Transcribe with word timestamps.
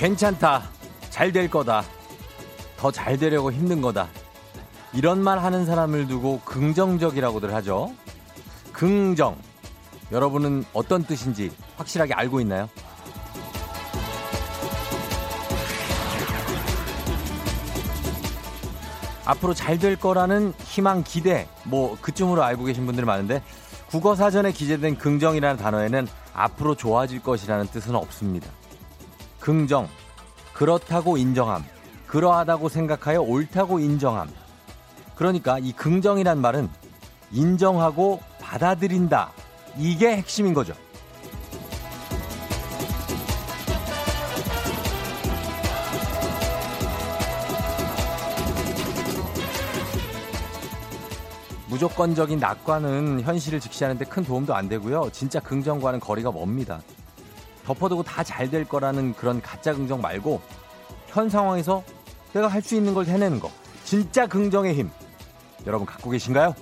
괜찮다. 0.00 0.62
잘 1.10 1.30
될 1.30 1.50
거다. 1.50 1.84
더 2.78 2.90
잘 2.90 3.18
되려고 3.18 3.52
힘든 3.52 3.82
거다. 3.82 4.08
이런 4.94 5.22
말 5.22 5.38
하는 5.38 5.66
사람을 5.66 6.06
두고 6.08 6.40
긍정적이라고들 6.46 7.52
하죠. 7.56 7.92
긍정. 8.72 9.36
여러분은 10.10 10.64
어떤 10.72 11.04
뜻인지 11.04 11.52
확실하게 11.76 12.14
알고 12.14 12.40
있나요? 12.40 12.70
앞으로 19.26 19.52
잘 19.52 19.78
될 19.78 19.96
거라는 19.96 20.54
희망, 20.64 21.04
기대, 21.04 21.46
뭐, 21.64 21.98
그쯤으로 22.00 22.42
알고 22.42 22.64
계신 22.64 22.86
분들이 22.86 23.04
많은데, 23.04 23.42
국어 23.90 24.16
사전에 24.16 24.50
기재된 24.52 24.96
긍정이라는 24.96 25.62
단어에는 25.62 26.08
앞으로 26.32 26.74
좋아질 26.74 27.22
것이라는 27.22 27.66
뜻은 27.66 27.94
없습니다. 27.94 28.48
긍정, 29.40 29.88
그렇다고 30.52 31.16
인정함, 31.16 31.64
그러하다고 32.06 32.68
생각하여 32.68 33.22
옳다고 33.22 33.80
인정함. 33.80 34.28
그러니까 35.16 35.58
이 35.58 35.72
긍정이란 35.72 36.40
말은 36.40 36.68
인정하고 37.32 38.20
받아들인다. 38.40 39.32
이게 39.78 40.16
핵심인 40.16 40.54
거죠. 40.54 40.74
무조건적인 51.68 52.40
낙관은 52.40 53.22
현실을 53.22 53.60
직시하는데 53.60 54.04
큰 54.06 54.24
도움도 54.24 54.54
안 54.54 54.68
되고요. 54.68 55.10
진짜 55.12 55.38
긍정과는 55.38 56.00
거리가 56.00 56.30
멉니다. 56.30 56.80
덮어두고 57.64 58.02
다 58.02 58.22
잘 58.24 58.50
될 58.50 58.64
거라는 58.66 59.14
그런 59.14 59.40
가짜 59.40 59.72
긍정 59.74 60.00
말고 60.00 60.40
현 61.08 61.28
상황에서 61.28 61.84
내가 62.32 62.48
할 62.48 62.62
수 62.62 62.74
있는 62.76 62.94
걸 62.94 63.06
해내는 63.06 63.40
거. 63.40 63.50
진짜 63.84 64.26
긍정의 64.26 64.74
힘. 64.74 64.90
여러분 65.66 65.86
갖고 65.86 66.10
계신가요? 66.10 66.54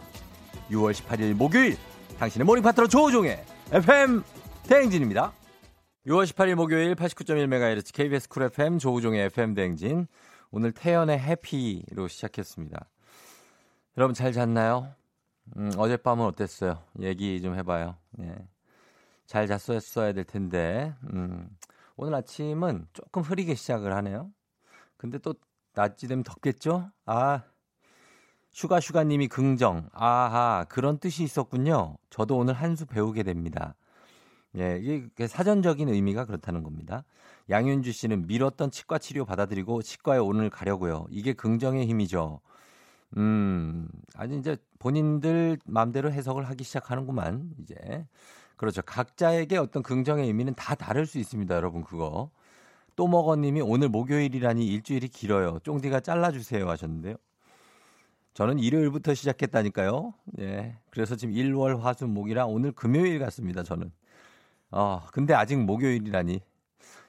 6월 0.71 0.93
18일 0.93 1.35
목요일 1.35 1.77
당신의 2.19 2.45
morning 2.45 2.63
파트너 2.63 2.87
조우종의 2.89 3.45
FM 3.73 4.23
대행진입니다. 4.67 5.33
6월 6.07 6.25
18일 6.27 6.55
목요일 6.55 6.95
89.1MHz 6.95 7.93
KBS 7.95 8.29
Cool 8.29 8.45
FM 8.45 8.79
조우종의 8.79 9.27
FM 9.27 9.55
대행진. 9.55 10.07
오늘 10.51 10.73
태연의 10.73 11.19
Happy로 11.19 12.09
시작했습니다. 12.09 12.87
여러분 13.99 14.15
잘 14.15 14.33
잤나요? 14.33 14.89
음, 15.57 15.71
어젯밤은 15.77 16.25
어땠어요? 16.25 16.83
얘기 17.01 17.41
좀 17.43 17.55
해봐요. 17.57 17.97
예. 18.21 18.35
잘 19.29 19.47
잤어야 19.47 20.15
될 20.15 20.25
텐데, 20.25 20.95
음, 21.13 21.49
오늘 21.97 22.15
아침은 22.15 22.89
조금 22.95 23.23
흐리게 23.23 23.55
시작을 23.55 23.95
하네요. 23.97 24.33
근데 24.97 25.19
또 25.19 25.35
낮이 25.75 26.09
되면 26.09 26.25
덥겠죠? 26.25 26.91
아, 27.07 27.43
슈가슈가님이 28.51 29.29
긍정. 29.29 29.89
아하, 29.93 30.65
그런 30.71 30.99
뜻이 30.99 31.23
있었군요. 31.25 31.99
저도 32.11 32.39
오늘 32.39 32.55
한 32.55 32.75
수 32.75 32.87
배우게 32.87 33.23
됩니다. 33.23 33.77
예, 34.57 34.79
이게 34.83 35.27
사전적인 35.27 35.89
의미가 35.91 36.25
그렇다는 36.25 36.63
겁니다. 36.63 37.05
양윤주 37.51 37.93
씨는 37.93 38.27
미뤘던 38.27 38.71
치과 38.71 38.99
치료 38.99 39.27
받아들이고 39.27 39.83
치과에 39.83 40.19
오늘 40.19 40.49
가려고요. 40.51 41.07
이게 41.11 41.35
긍정의 41.35 41.87
힘이죠. 41.87 42.41
음, 43.19 43.89
아니 44.15 44.39
이제 44.39 44.57
본인들 44.79 45.59
마음대로 45.67 46.11
해석을 46.13 46.49
하기 46.49 46.65
시작하는구만. 46.65 47.51
이제 47.61 48.07
그렇죠. 48.59 48.83
각자에게 48.83 49.57
어떤 49.57 49.83
긍정의 49.83 50.27
의미는 50.27 50.53
다 50.55 50.75
다를 50.75 51.07
수 51.07 51.19
있습니다, 51.19 51.55
여러분. 51.55 51.83
그거. 51.85 52.31
또 52.97 53.07
먹어님이 53.07 53.61
오늘 53.61 53.89
목요일이라니 53.89 54.67
일주일이 54.67 55.09
길어요. 55.09 55.61
쫑디가 55.61 56.01
잘라주세요 56.01 56.69
하셨는데요. 56.69 57.15
저는 58.35 58.59
일요일부터 58.59 59.15
시작했다니까요. 59.15 60.13
예. 60.41 60.77
그래서 60.91 61.15
지금 61.15 61.35
1월 61.35 61.79
화수 61.79 62.09
목이라 62.09 62.47
오늘 62.47 62.73
금요일 62.73 63.21
같습니다. 63.21 63.63
저는. 63.63 63.93
아, 64.73 65.07
근데 65.13 65.35
아직 65.35 65.57
목요일이라니. 65.57 66.41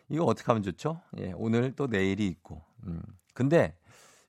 이거 0.10 0.26
어떻게 0.26 0.46
하면 0.46 0.62
좋죠? 0.62 1.02
예. 1.18 1.34
오늘 1.36 1.72
또 1.76 1.88
내일이 1.88 2.28
있고. 2.28 2.62
음. 2.86 3.02
근데 3.34 3.76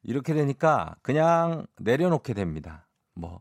이렇게 0.03 0.33
되니까 0.33 0.97
그냥 1.03 1.67
내려놓게 1.79 2.33
됩니다. 2.33 2.87
뭐 3.13 3.41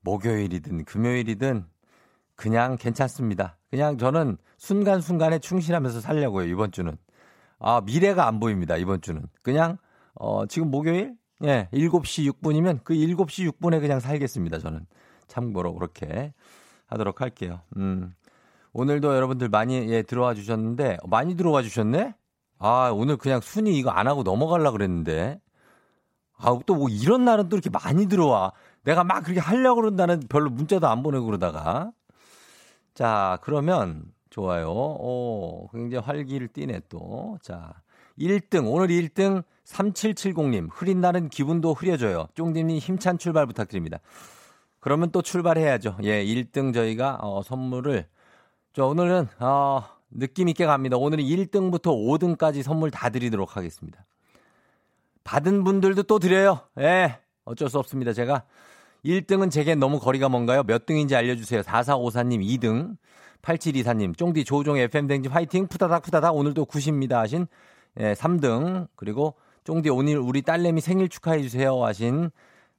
목요일이든 0.00 0.84
금요일이든 0.84 1.64
그냥 2.36 2.76
괜찮습니다. 2.76 3.58
그냥 3.70 3.98
저는 3.98 4.36
순간순간에 4.58 5.38
충실하면서 5.38 6.00
살려고요, 6.00 6.46
이번 6.46 6.70
주는. 6.70 6.96
아, 7.58 7.80
미래가 7.80 8.26
안 8.26 8.38
보입니다, 8.38 8.76
이번 8.76 9.00
주는. 9.00 9.22
그냥 9.42 9.78
어, 10.14 10.46
지금 10.46 10.70
목요일 10.70 11.14
예, 11.44 11.68
7시 11.72 12.30
6분이면 12.32 12.80
그 12.84 12.94
7시 12.94 13.50
6분에 13.52 13.80
그냥 13.80 14.00
살겠습니다, 14.00 14.58
저는. 14.58 14.86
참고로 15.26 15.74
그렇게 15.74 16.32
하도록 16.86 17.20
할게요. 17.20 17.60
음. 17.76 18.14
오늘도 18.72 19.14
여러분들 19.14 19.48
많이 19.48 19.90
예, 19.90 20.02
들어와 20.02 20.34
주셨는데 20.34 20.98
많이 21.08 21.34
들어와 21.34 21.62
주셨네? 21.62 22.14
아, 22.58 22.90
오늘 22.94 23.16
그냥 23.16 23.40
순위 23.40 23.76
이거 23.78 23.90
안 23.90 24.06
하고 24.06 24.22
넘어가려 24.22 24.70
그랬는데. 24.72 25.40
아, 26.38 26.58
또 26.66 26.74
뭐 26.74 26.88
이런 26.90 27.24
날은 27.24 27.48
또 27.48 27.56
이렇게 27.56 27.70
많이 27.70 28.06
들어와. 28.06 28.52
내가 28.84 29.02
막 29.04 29.22
그렇게 29.22 29.40
하려고 29.40 29.80
그런다는 29.80 30.20
별로 30.28 30.50
문자도 30.50 30.86
안 30.86 31.02
보내고 31.02 31.24
그러다가. 31.26 31.90
자, 32.96 33.38
그러면 33.42 34.10
좋아요. 34.30 34.70
오, 34.70 35.68
굉장히 35.70 36.02
활기를 36.02 36.48
띠네 36.48 36.80
또. 36.88 37.38
자, 37.42 37.74
1등, 38.18 38.72
오늘 38.72 38.88
1등 38.88 39.44
3770님. 39.66 40.70
흐린 40.72 41.02
날은 41.02 41.28
기분도 41.28 41.74
흐려져요. 41.74 42.28
쫑디님 42.34 42.78
힘찬 42.78 43.18
출발 43.18 43.46
부탁드립니다. 43.46 43.98
그러면 44.80 45.10
또 45.10 45.20
출발해야죠. 45.20 45.98
예, 46.04 46.24
1등 46.24 46.72
저희가 46.72 47.18
어, 47.20 47.42
선물을. 47.42 48.06
저 48.72 48.86
오늘은, 48.86 49.28
어, 49.40 49.84
느낌 50.10 50.48
있게 50.48 50.64
갑니다. 50.64 50.96
오늘은 50.96 51.22
1등부터 51.22 51.88
5등까지 52.38 52.62
선물 52.62 52.90
다 52.90 53.10
드리도록 53.10 53.58
하겠습니다. 53.58 54.06
받은 55.22 55.64
분들도 55.64 56.04
또 56.04 56.18
드려요. 56.18 56.60
예. 56.78 57.18
어쩔 57.44 57.68
수 57.68 57.78
없습니다. 57.78 58.14
제가 58.14 58.44
1등은 59.06 59.50
제게 59.50 59.74
너무 59.74 60.00
거리가 60.00 60.28
먼가요? 60.28 60.64
몇 60.64 60.84
등인지 60.84 61.14
알려주세요. 61.14 61.62
4454님 61.62 62.40
2등, 62.60 62.96
8724님, 63.42 64.16
쫑디 64.16 64.44
조종 64.44 64.76
FM댕진 64.76 65.30
화이팅, 65.30 65.68
푸다닥 65.68 66.02
푸다닥 66.02 66.34
오늘도 66.34 66.66
9십니다 66.66 67.12
하신 67.12 67.46
예, 68.00 68.12
3등, 68.14 68.88
그리고 68.96 69.34
쫑디 69.64 69.88
오늘 69.90 70.18
우리 70.18 70.42
딸내미 70.42 70.80
생일 70.80 71.08
축하해주세요 71.08 71.82
하신 71.84 72.30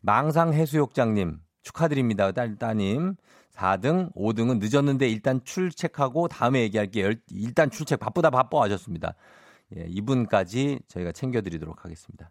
망상해수욕장님 0.02 1.40
축하드립니다. 1.64 2.32
딸, 2.32 2.56
따님. 2.58 3.16
4등, 3.52 4.14
5등은 4.14 4.60
늦었는데 4.60 5.10
일단 5.10 5.42
출첵하고 5.44 6.28
다음에 6.28 6.62
얘기할게요. 6.62 7.14
일단 7.32 7.72
출첵 7.72 8.00
바쁘다 8.00 8.30
바빠 8.30 8.62
하셨습니다. 8.64 9.16
예, 9.76 9.86
이분까지 9.88 10.80
저희가 10.88 11.12
챙겨드리도록 11.12 11.84
하겠습니다. 11.84 12.30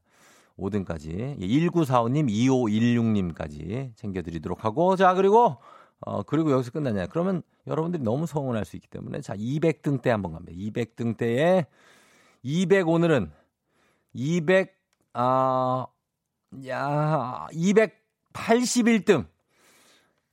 5등까지. 0.59 1.37
예, 1.41 1.47
1945님, 1.47 2.29
2516님까지 2.31 3.95
챙겨드리도록 3.97 4.65
하고, 4.65 4.97
자, 4.97 5.15
그리고, 5.15 5.57
어, 6.01 6.23
그리고 6.23 6.51
여기서 6.51 6.71
끝나냐. 6.71 7.07
그러면 7.07 7.43
여러분들이 7.67 8.03
너무 8.03 8.27
서운할 8.27 8.65
수 8.65 8.77
있기 8.77 8.89
때문에, 8.89 9.21
자, 9.21 9.35
200등 9.35 10.03
대 10.03 10.11
한번 10.11 10.33
갑니다. 10.33 10.53
200등 10.53 11.17
대에, 11.17 11.67
200 12.43 12.89
오늘은, 12.89 13.31
200, 14.13 14.75
아, 15.15 15.87
야, 16.67 17.47
281등. 17.53 19.27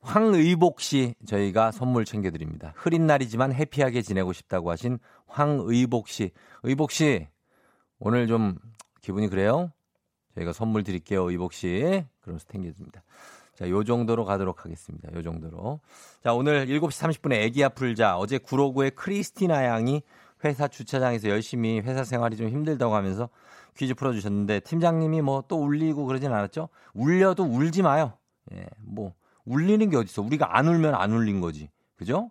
황의복 0.04 0.80
씨 0.82 1.14
저희가 1.24 1.70
선물 1.70 2.04
챙겨드립니다. 2.04 2.74
흐린 2.76 3.06
날이지만 3.06 3.54
해피하게 3.54 4.02
지내고 4.02 4.34
싶다고 4.34 4.70
하신 4.70 4.98
황의복 5.26 6.08
씨. 6.08 6.30
의복 6.62 6.90
씨, 6.90 7.26
오늘 7.98 8.26
좀 8.26 8.58
기분이 9.00 9.28
그래요? 9.28 9.72
저희가 10.34 10.52
선물 10.52 10.82
드릴게요, 10.84 11.30
의복 11.30 11.52
씨. 11.52 12.04
그러면서 12.20 12.46
챙겨줍니다. 12.50 13.02
자, 13.54 13.68
요 13.68 13.84
정도로 13.84 14.24
가도록 14.24 14.64
하겠습니다. 14.64 15.12
요 15.14 15.22
정도로. 15.22 15.80
자, 16.22 16.34
오늘 16.34 16.66
7시 16.66 17.20
30분에 17.20 17.34
애기야 17.34 17.68
풀자. 17.70 18.18
어제 18.18 18.38
구로구의 18.38 18.92
크리스티나 18.92 19.64
양이 19.64 20.02
회사 20.44 20.66
주차장에서 20.68 21.28
열심히 21.28 21.80
회사 21.80 22.04
생활이 22.04 22.36
좀 22.36 22.48
힘들다고 22.48 22.94
하면서 22.94 23.28
퀴즈 23.76 23.94
풀어주셨는데 23.94 24.60
팀장님이 24.60 25.22
뭐 25.22 25.44
또 25.48 25.62
울리고 25.62 26.04
그러진 26.04 26.32
않았죠? 26.32 26.68
울려도 26.94 27.44
울지 27.44 27.82
마요. 27.82 28.12
예, 28.52 28.66
뭐 28.78 29.14
울리는 29.44 29.88
게 29.88 29.96
어딨어. 29.96 30.24
우리가 30.24 30.56
안 30.56 30.68
울면 30.68 30.94
안 30.94 31.12
울린 31.12 31.40
거지. 31.40 31.70
그죠? 31.96 32.30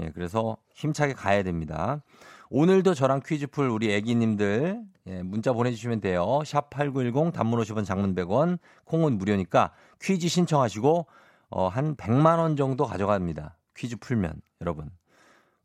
예, 0.00 0.10
그래서 0.14 0.56
힘차게 0.74 1.14
가야 1.14 1.42
됩니다. 1.42 2.02
오늘도 2.48 2.94
저랑 2.94 3.22
퀴즈 3.26 3.48
풀 3.48 3.68
우리 3.68 3.92
애기님들 3.92 4.80
예, 5.08 5.22
문자 5.22 5.52
보내주시면 5.52 6.00
돼요. 6.00 6.40
샵 6.44 6.70
8910 6.70 7.32
단문 7.32 7.60
50원 7.60 7.84
장문 7.84 8.14
100원 8.14 8.58
콩은 8.84 9.18
무료니까 9.18 9.72
퀴즈 10.00 10.28
신청하시고 10.28 11.06
어, 11.50 11.68
한 11.68 11.96
100만 11.96 12.38
원 12.38 12.56
정도 12.56 12.84
가져갑니다. 12.84 13.56
퀴즈 13.76 13.96
풀면 13.96 14.40
여러분. 14.60 14.90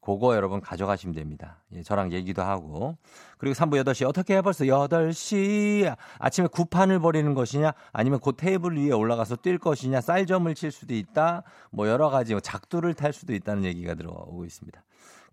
그거 0.04 0.36
여러분 0.36 0.62
가져가시면 0.62 1.14
됩니다. 1.14 1.62
예, 1.76 1.84
저랑 1.84 2.12
얘기도 2.12 2.42
하고. 2.42 2.98
그리고 3.38 3.54
3부 3.54 3.84
8시 3.84 4.08
어떻게 4.10 4.36
해 4.38 4.42
벌써 4.42 4.66
8시 4.66 5.96
아침에 6.18 6.48
굿판을 6.48 7.00
벌이는 7.00 7.36
것이냐 7.36 7.74
아니면 7.92 8.20
그 8.24 8.34
테이블 8.36 8.78
위에 8.78 8.92
올라가서 8.92 9.36
뛸 9.38 9.60
것이냐 9.60 10.02
쌀점을 10.02 10.54
칠 10.56 10.72
수도 10.72 10.96
있다. 10.96 11.44
뭐 11.70 11.88
여러 11.88 12.10
가지 12.10 12.34
뭐 12.34 12.42
작두를 12.42 12.96
탈 12.96 13.14
수도 13.14 13.36
있다는 13.36 13.66
얘기가 13.66 13.94
들어오고 13.94 14.46
있습니다. 14.46 14.82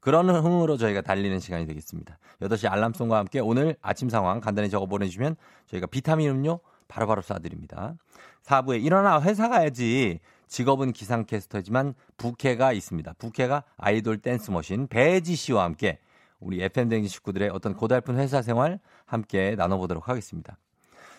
그런 0.01 0.31
흥으로 0.31 0.77
저희가 0.77 1.01
달리는 1.01 1.39
시간이 1.41 1.67
되겠습니다. 1.67 2.19
8시 2.41 2.71
알람송과 2.71 3.19
함께 3.19 3.41
오늘 3.41 3.77
아침 3.83 4.09
상황 4.09 4.41
간단히 4.41 4.71
적어 4.71 4.87
보내주시면 4.87 5.37
저희가 5.67 5.87
비타민 5.87 6.31
음료 6.31 6.61
바로 6.87 7.07
바로 7.07 7.23
쏴드립니다. 7.23 7.97
4부에 8.45 8.83
일어나 8.83 9.21
회사 9.21 9.49
가야지. 9.49 10.21
직업은 10.47 10.93
기상캐스터지만 10.93 11.95
부캐가 12.17 12.73
있습니다. 12.73 13.15
부캐가 13.19 13.65
아이돌 13.77 14.19
댄스 14.19 14.51
머신 14.51 14.87
배지 14.87 15.35
씨와 15.35 15.65
함께 15.65 15.99
우리 16.41 16.63
FM댕지 16.63 17.09
식구들의 17.09 17.51
어떤 17.51 17.75
고달픈 17.75 18.17
회사 18.17 18.41
생활 18.41 18.81
함께 19.05 19.55
나눠보도록 19.57 20.09
하겠습니다. 20.09 20.57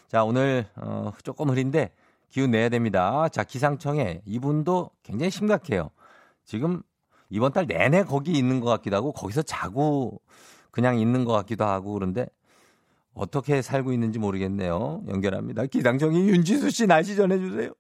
자, 0.07 0.23
오늘, 0.23 0.65
어, 0.75 1.11
조금 1.23 1.49
흐린데 1.49 1.91
기운 2.29 2.51
내야 2.51 2.69
됩니다. 2.69 3.27
자, 3.29 3.43
기상청에 3.43 4.21
이분도 4.25 4.89
굉장히 5.03 5.29
심각해요. 5.29 5.91
지금 6.45 6.81
이번 7.29 7.53
달 7.53 7.67
내내 7.67 8.03
거기 8.03 8.31
있는 8.31 8.59
것 8.59 8.69
같기도 8.69 8.95
하고 8.95 9.11
거기서 9.11 9.43
자고 9.43 10.19
그냥 10.71 10.99
있는 10.99 11.25
것 11.25 11.33
같기도 11.33 11.65
하고 11.65 11.93
그런데 11.93 12.27
어떻게 13.13 13.61
살고 13.61 13.91
있는지 13.91 14.17
모르겠네요. 14.19 15.03
연결합니다. 15.07 15.65
기상청이 15.65 16.29
윤지수 16.29 16.69
씨 16.69 16.87
날씨 16.87 17.15
전해주세요. 17.15 17.71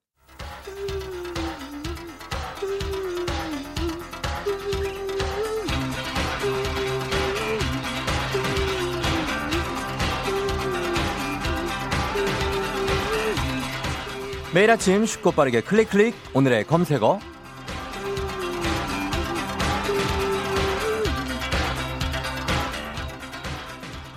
매일 14.51 14.71
아침 14.71 15.05
쉽고 15.05 15.31
빠르게 15.31 15.61
클릭 15.61 15.91
클릭 15.91 16.15
오늘의 16.33 16.65
검색어 16.65 17.19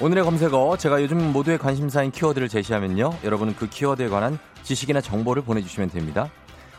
오늘의 0.02 0.25
검색어 0.25 0.76
제가 0.78 1.00
요즘 1.00 1.32
모두의 1.32 1.58
관심사인 1.58 2.10
키워드를 2.10 2.49
제시하면요 2.49 3.19
여러분은 3.22 3.54
그 3.54 3.69
키워드에 3.69 4.08
관한 4.08 4.37
지식이나 4.64 5.00
정보를 5.00 5.43
보내주시면 5.43 5.90
됩니다 5.90 6.28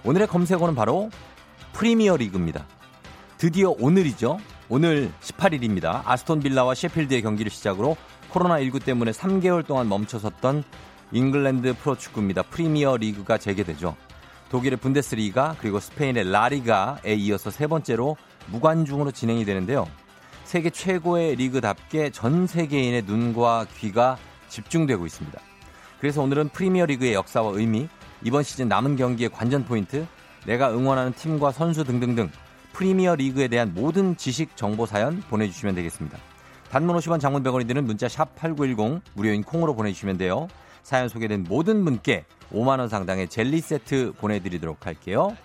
오늘의 0.03 0.27
검색어는 0.27 0.75
바로 0.75 1.09
프리미어 1.71 2.17
리그입니다 2.17 2.67
드디어 3.37 3.73
오늘이죠 3.79 4.39
오늘 4.67 5.09
18일입니다 5.21 6.01
아스톤 6.03 6.41
빌라와 6.41 6.75
셰필드의 6.75 7.21
경기를 7.21 7.49
시작으로 7.49 7.95
코로나19 8.33 8.83
때문에 8.83 9.11
3개월 9.11 9.65
동안 9.65 9.87
멈춰섰던 9.87 10.65
잉글랜드 11.13 11.75
프로축구입니다. 11.75 12.41
프리미어 12.43 12.97
리그가 12.97 13.37
재개되죠. 13.37 13.95
독일의 14.49 14.77
분데스리가 14.79 15.55
그리고 15.59 15.79
스페인의 15.79 16.31
라리가에 16.31 17.13
이어서 17.13 17.51
세 17.51 17.67
번째로 17.67 18.17
무관중으로 18.47 19.11
진행이 19.11 19.45
되는데요. 19.45 19.87
세계 20.53 20.69
최고의 20.69 21.35
리그답게 21.37 22.11
전 22.11 22.45
세계인의 22.45 23.05
눈과 23.07 23.65
귀가 23.75 24.19
집중되고 24.49 25.03
있습니다. 25.03 25.41
그래서 25.99 26.21
오늘은 26.21 26.49
프리미어 26.49 26.85
리그의 26.85 27.15
역사와 27.15 27.53
의미, 27.55 27.87
이번 28.21 28.43
시즌 28.43 28.67
남은 28.67 28.95
경기의 28.95 29.31
관전 29.31 29.65
포인트, 29.65 30.05
내가 30.45 30.71
응원하는 30.71 31.11
팀과 31.13 31.51
선수 31.53 31.83
등등등 31.83 32.29
프리미어 32.71 33.15
리그에 33.15 33.47
대한 33.47 33.73
모든 33.73 34.15
지식 34.15 34.55
정보 34.55 34.85
사연 34.85 35.21
보내주시면 35.21 35.73
되겠습니다. 35.73 36.19
단문 36.69 36.97
50원 36.97 37.19
장문 37.19 37.41
100원이 37.41 37.67
드는 37.67 37.85
문자 37.85 38.07
샵 38.07 38.35
8910 38.35 39.01
무료인 39.15 39.41
콩으로 39.41 39.73
보내주시면 39.73 40.19
돼요. 40.19 40.47
사연 40.83 41.09
소개된 41.09 41.45
모든 41.49 41.83
분께 41.83 42.25
5만원 42.51 42.89
상당의 42.89 43.27
젤리 43.27 43.59
세트 43.59 44.13
보내드리도록 44.19 44.85
할게요. 44.85 45.35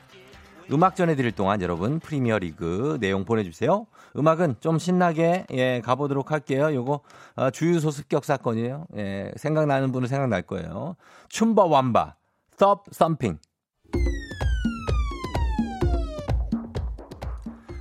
음악 0.70 0.96
전해드릴 0.96 1.32
동안 1.32 1.62
여러분 1.62 1.98
프리미어 1.98 2.40
리그 2.40 2.98
내용 3.00 3.24
보내주세요. 3.24 3.86
음악은 4.18 4.56
좀 4.60 4.78
신나게 4.78 5.46
예, 5.52 5.80
가보도록 5.84 6.32
할게요. 6.32 6.74
요거 6.74 7.00
어, 7.36 7.50
주유소 7.50 7.90
습격 7.90 8.24
사건이에요. 8.24 8.86
예, 8.96 9.32
생각나는 9.36 9.92
분은 9.92 10.08
생각날 10.08 10.42
거예요. 10.42 10.96
춤바 11.28 11.64
완바, 11.64 12.16
Stop 12.54 12.90
Thumping. 12.90 13.40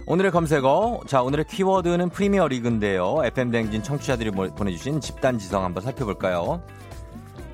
오늘의 0.10 0.32
검색어. 0.32 1.02
자, 1.06 1.22
오늘의 1.22 1.48
키워드는 1.50 2.10
프리미어 2.10 2.48
리그인데요. 2.48 3.18
FM 3.26 3.52
대행진 3.52 3.84
청취자들이 3.84 4.32
보내주신 4.32 5.02
집단 5.02 5.38
지성 5.38 5.66
한번 5.66 5.84
살펴볼까요? 5.84 6.64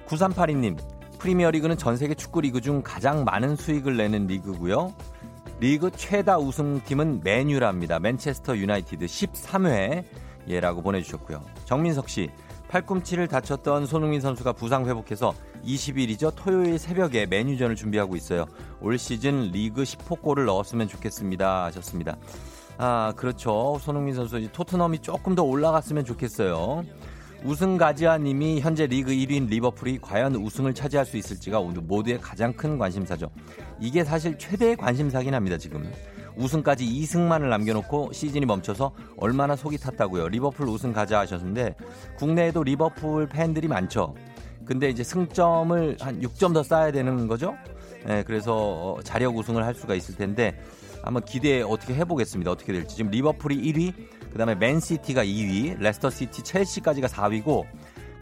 9382님, 0.06 0.78
프리미어 1.18 1.50
리그는 1.50 1.78
전 1.78 1.98
세계 1.98 2.14
축구 2.14 2.42
리그 2.42 2.62
중 2.62 2.84
가장 2.84 3.24
많은 3.24 3.56
수익을 3.56 3.98
내는 3.98 4.28
리그고요. 4.28 4.94
리그 5.60 5.92
최다 5.92 6.40
우승팀은 6.40 7.22
맨유랍니다. 7.24 8.00
맨체스터 8.00 8.58
유나이티드 8.58 9.06
13회 9.06 10.04
예라고 10.48 10.82
보내주셨고요. 10.82 11.42
정민석 11.66 12.10
씨, 12.10 12.30
팔꿈치를 12.68 13.28
다쳤던 13.28 13.86
손흥민 13.86 14.20
선수가 14.20 14.54
부상 14.54 14.88
회복해서 14.88 15.34
20일이죠. 15.64 16.34
토요일 16.36 16.80
새벽에 16.80 17.26
맨유전을 17.28 17.76
준비하고 17.76 18.16
있어요. 18.16 18.46
올 18.82 18.98
시즌 18.98 19.52
리그 19.52 19.84
10호 19.84 20.22
골을 20.22 20.46
넣었으면 20.46 20.88
좋겠습니다. 20.88 21.66
하셨습니다. 21.66 22.18
아, 22.78 23.14
그렇죠. 23.16 23.78
손흥민 23.80 24.16
선수 24.16 24.52
토트넘이 24.52 25.00
조금 25.00 25.36
더 25.36 25.44
올라갔으면 25.44 26.04
좋겠어요. 26.04 26.84
우승 27.46 27.78
가지아님이 27.78 28.62
현재 28.62 28.88
리그 28.88 29.12
1위인 29.12 29.50
리버풀이 29.50 30.00
과연 30.02 30.36
우승을 30.36 30.74
차지할 30.74 31.06
수 31.06 31.18
있을지가 31.18 31.60
오늘 31.60 31.82
모두의 31.82 32.22
가장 32.22 32.54
큰 32.54 32.78
관심사죠. 32.78 33.30
이게 33.82 34.06
사실 34.06 34.38
최대의 34.38 34.78
관심사긴 34.78 35.34
합니다, 35.34 35.58
지금. 35.58 35.92
우승까지 36.38 36.86
2승만을 36.86 37.50
남겨놓고 37.50 38.14
시즌이 38.14 38.46
멈춰서 38.46 38.94
얼마나 39.18 39.58
속이 39.58 39.78
탔다고요. 39.78 40.30
리버풀 40.30 40.68
우승 40.68 40.94
가자 40.94 41.20
하셨는데 41.20 41.76
국내에도 42.18 42.64
리버풀 42.64 43.28
팬들이 43.28 43.68
많죠. 43.68 44.16
근데 44.66 44.90
이제 44.90 45.04
승점을 45.04 45.98
한 46.00 46.22
6점 46.22 46.54
더 46.54 46.64
쌓아야 46.64 46.92
되는 46.94 47.28
거죠. 47.28 47.56
네, 48.06 48.24
그래서 48.24 48.56
어, 48.56 49.00
자력 49.04 49.36
우승을 49.36 49.66
할 49.66 49.76
수가 49.76 49.96
있을 49.96 50.16
텐데 50.16 50.58
한번 51.04 51.24
기대 51.26 51.62
어떻게 51.62 51.94
해보겠습니다. 51.94 52.50
어떻게 52.50 52.72
될지. 52.72 52.96
지금 52.96 53.12
리버풀이 53.12 53.62
1위, 53.62 53.94
그 54.34 54.40
다음에 54.40 54.56
맨시티가 54.56 55.24
2위, 55.24 55.78
레스터시티, 55.78 56.42
첼시까지가 56.42 57.08
4위고 57.08 57.66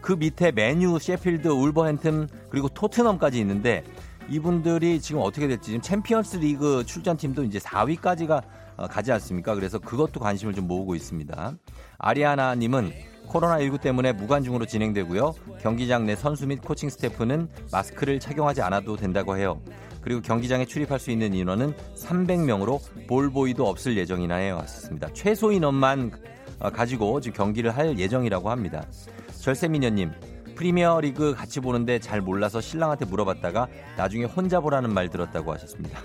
그 0.02 0.12
밑에 0.12 0.52
맨유, 0.52 0.98
셰필드, 0.98 1.48
울버햄튼 1.48 2.28
그리고 2.50 2.68
토트넘까지 2.68 3.40
있는데 3.40 3.82
이분들이 4.28 5.00
지금 5.00 5.22
어떻게 5.22 5.48
될지 5.48 5.66
지금 5.66 5.80
챔피언스 5.80 6.36
리그 6.36 6.84
출전팀도 6.84 7.44
이제 7.44 7.58
4위까지가 7.58 8.42
어, 8.76 8.86
가지 8.88 9.10
않습니까? 9.12 9.54
그래서 9.54 9.78
그것도 9.78 10.20
관심을 10.20 10.54
좀 10.54 10.66
모으고 10.66 10.94
있습니다. 10.94 11.54
아리아나님은 11.98 12.92
코로나19 13.32 13.80
때문에 13.80 14.12
무관중으로 14.12 14.66
진행되고요. 14.66 15.34
경기장 15.60 16.04
내 16.06 16.14
선수 16.14 16.46
및 16.46 16.60
코칭 16.60 16.90
스태프는 16.90 17.48
마스크를 17.72 18.20
착용하지 18.20 18.60
않아도 18.62 18.96
된다고 18.96 19.36
해요. 19.36 19.60
그리고 20.02 20.20
경기장에 20.20 20.66
출입할 20.66 20.98
수 20.98 21.10
있는 21.10 21.32
인원은 21.32 21.74
300명으로 21.96 22.80
볼보이도 23.06 23.66
없을 23.66 23.96
예정이나 23.96 24.36
해왔습니다. 24.36 25.08
최소 25.14 25.52
인원만 25.52 26.10
어, 26.58 26.70
가지고 26.70 27.20
지금 27.20 27.36
경기를 27.36 27.76
할 27.76 27.98
예정이라고 27.98 28.50
합니다. 28.50 28.84
절세미녀님, 29.40 30.12
프리미어 30.54 31.00
리그 31.00 31.34
같이 31.34 31.60
보는데 31.60 31.98
잘 31.98 32.20
몰라서 32.20 32.60
신랑한테 32.60 33.06
물어봤다가 33.06 33.68
나중에 33.96 34.24
혼자 34.24 34.60
보라는 34.60 34.92
말 34.92 35.08
들었다고 35.08 35.52
하셨습니다. 35.54 36.00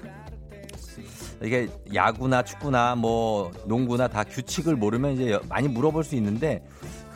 이게 1.43 1.67
야구나 1.93 2.43
축구나 2.43 2.95
뭐 2.95 3.51
농구나 3.65 4.07
다 4.07 4.23
규칙을 4.23 4.75
모르면 4.75 5.13
이제 5.13 5.39
많이 5.47 5.67
물어볼 5.67 6.03
수 6.03 6.15
있는데 6.15 6.65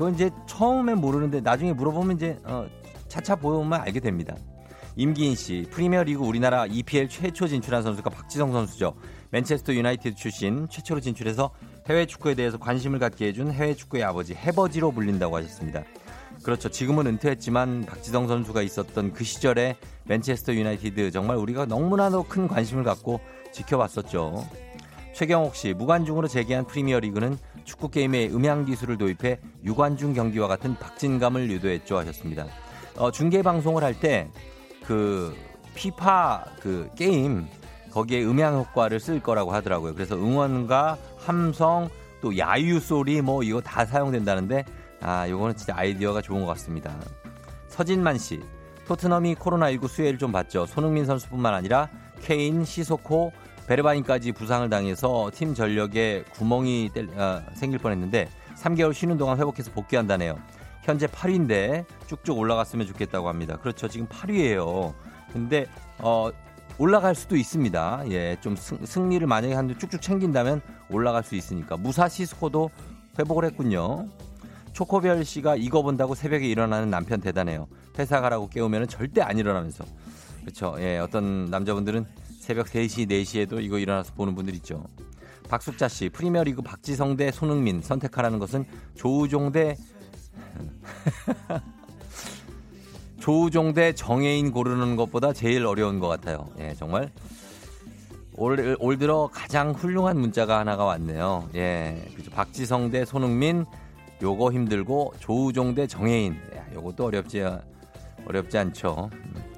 그건 0.01 0.15
이제 0.15 0.31
처음에 0.48 0.96
모르는데 0.96 1.41
나중에 1.41 1.74
물어보면 1.74 2.15
이제 2.15 2.36
어, 2.43 2.65
차차 3.08 3.36
보면 3.36 3.81
알게 3.81 4.00
됩니다. 4.00 4.36
임기인 4.96 5.36
씨, 5.36 5.67
프리미어 5.70 6.01
리그 6.01 6.24
우리나라 6.24 6.65
EPL 6.65 7.08
최초 7.08 7.48
진출한 7.48 7.84
선수가 7.84 8.10
박지성 8.10 8.51
선수죠. 8.51 8.96
맨체스터 9.29 9.75
유나이티드 9.75 10.15
출신 10.15 10.67
최초로 10.70 11.01
진출해서 11.01 11.51
해외 11.88 12.08
축구에 12.08 12.34
대해서 12.34 12.58
관심을 12.58 12.98
갖게 12.98 13.27
해준 13.27 13.51
해외 13.51 13.75
축구의 13.75 14.03
아버지 14.03 14.34
해버지로 14.34 14.91
불린다고 14.91 15.38
하셨습니다. 15.38 15.84
그렇죠. 16.41 16.70
지금은 16.70 17.05
은퇴했지만 17.05 17.86
박지성 17.86 18.27
선수가 18.27 18.63
있었던 18.63 19.13
그 19.13 19.24
시절에 19.24 19.77
맨체스터 20.05 20.55
유나이티드 20.55 21.12
정말 21.12 21.38
우리가 21.38 21.67
너무나도 21.67 22.24
큰 22.24 22.48
관심을 22.48 22.84
갖고 22.84 23.20
지켜봤었죠. 23.51 24.48
최경옥 25.13 25.55
씨, 25.55 25.75
무관중으로 25.75 26.27
재개한 26.27 26.65
프리미어 26.65 27.01
리그는 27.01 27.38
축구 27.63 27.89
게임에 27.89 28.27
음향 28.30 28.65
기술을 28.65 28.98
도입해 28.98 29.39
유관중 29.63 30.13
경기와 30.13 30.48
같은 30.48 30.75
박진감을 30.75 31.50
유도했죠 31.51 31.98
하셨습니다. 31.98 32.46
어, 32.98 33.12
중계 33.12 33.41
방송을 33.41 33.84
할 33.84 33.94
때 34.00 34.30
그 34.86 35.36
피파 35.75 36.44
그 36.60 36.89
게임 36.96 37.48
거기에 37.91 38.24
음향 38.24 38.56
효과를 38.58 39.00
쓸 39.00 39.20
거라고 39.20 39.51
하더라고요. 39.53 39.94
그래서 39.94 40.15
응원과 40.15 40.98
함성 41.18 41.89
또 42.22 42.38
야유 42.38 42.80
소리 42.80 43.22
뭐 43.22 43.44
이거 43.44 43.62
다 43.62 43.86
사용된다는데 43.86 44.65
아 45.01 45.27
요거는 45.30 45.56
진짜 45.56 45.74
아이디어가 45.75 46.22
좋은 46.22 46.41
것 46.41 46.48
같습니다. 46.48 46.96
서진만 47.68 48.18
씨 48.18 48.41
토트넘이 48.88 49.36
코로나19 49.36 49.88
수혜를 49.88 50.20
좀 50.20 50.32
받죠. 50.32 50.65
손흥민 50.65 51.06
선수뿐만 51.06 51.53
아니라 51.53 51.89
케인, 52.22 52.65
시소코, 52.65 53.32
베르바인까지 53.68 54.32
부상을 54.34 54.70
당해서 54.70 55.32
팀 55.34 55.53
전력에 55.53 56.25
구멍이 56.34 56.91
뗄, 56.94 57.10
아, 57.18 57.41
생길 57.53 57.80
뻔했는데 57.80 58.30
3개월 58.56 58.94
쉬는 58.94 59.18
동안 59.18 59.38
회복해서 59.38 59.72
복귀한다네요. 59.72 60.38
현재 60.84 61.08
8위인데 61.08 61.86
쭉쭉 62.08 62.38
올라갔으면 62.38 62.88
좋겠다고 62.88 63.27
합니다. 63.27 63.58
그렇죠. 63.58 63.88
지금 63.88 64.08
8위예요. 64.08 64.94
근데 65.32 65.68
어 66.00 66.32
올라갈 66.77 67.13
수도 67.13 67.36
있습니다. 67.36 68.03
예, 68.10 68.38
좀 68.41 68.56
승, 68.56 69.10
리를 69.10 69.27
만약에 69.27 69.53
한 69.53 69.68
쭉쭉 69.77 70.01
챙긴다면 70.01 70.62
올라갈 70.89 71.24
수 71.24 71.36
있으니까 71.36 71.77
무사 71.77 72.10
시스코도 72.10 72.72
회복을 73.20 73.46
했군요. 73.46 74.08
초코별 74.74 75.24
씨가 75.25 75.58
이거 75.58 75.84
본다고 75.84 76.15
새벽에 76.15 76.48
일어나는 76.48 76.89
남편 76.89 77.22
대단해요. 77.22 77.68
회사 78.00 78.22
가라고 78.22 78.50
깨우면 78.50 78.88
절대 78.88 79.22
안 79.22 79.38
일어나면서. 79.38 79.84
그렇죠. 80.41 80.75
예, 80.80 80.98
어떤 80.98 81.51
남자분들은 81.51 82.06
새벽 82.51 82.67
3시, 82.67 83.08
4시에도 83.10 83.63
이거 83.63 83.79
일어나서 83.79 84.13
보는 84.13 84.36
분들 84.36 84.53
있죠. 84.55 84.84
박숙자 85.50 85.88
씨, 85.88 86.10
프리미어리그 86.10 86.62
박지성 86.62 87.15
대 87.15 87.31
손흥민 87.31 87.81
선택하라는 87.81 88.39
것은 88.39 88.65
조우종 88.93 89.53
대 89.53 89.77
조우종 93.22 93.74
대 93.74 93.93
정혜인 93.93 94.51
고르는 94.51 94.98
것보다 94.98 95.31
제일 95.31 95.65
어려운 95.65 96.00
것 96.00 96.10
같아요. 96.10 96.50
예, 96.60 96.74
정말 96.74 97.10
올, 98.34 98.75
올 98.81 98.98
들어 98.98 99.29
가장 99.31 99.72
훌륭한 99.72 100.20
문자가 100.20 100.60
하나가 100.60 100.84
왔네요. 100.84 101.48
예, 101.55 102.05
그죠. 102.17 102.31
박지성 102.31 102.91
대 102.91 103.05
손흥민 103.05 103.65
요거 104.22 104.51
힘들고 104.51 105.13
조우종 105.20 105.74
대 105.74 105.88
정혜인 105.88 106.34
야, 106.58 106.65
요것도 106.74 107.05
어렵지 107.05 107.46
어렵지 108.25 108.58
않죠. 108.58 109.10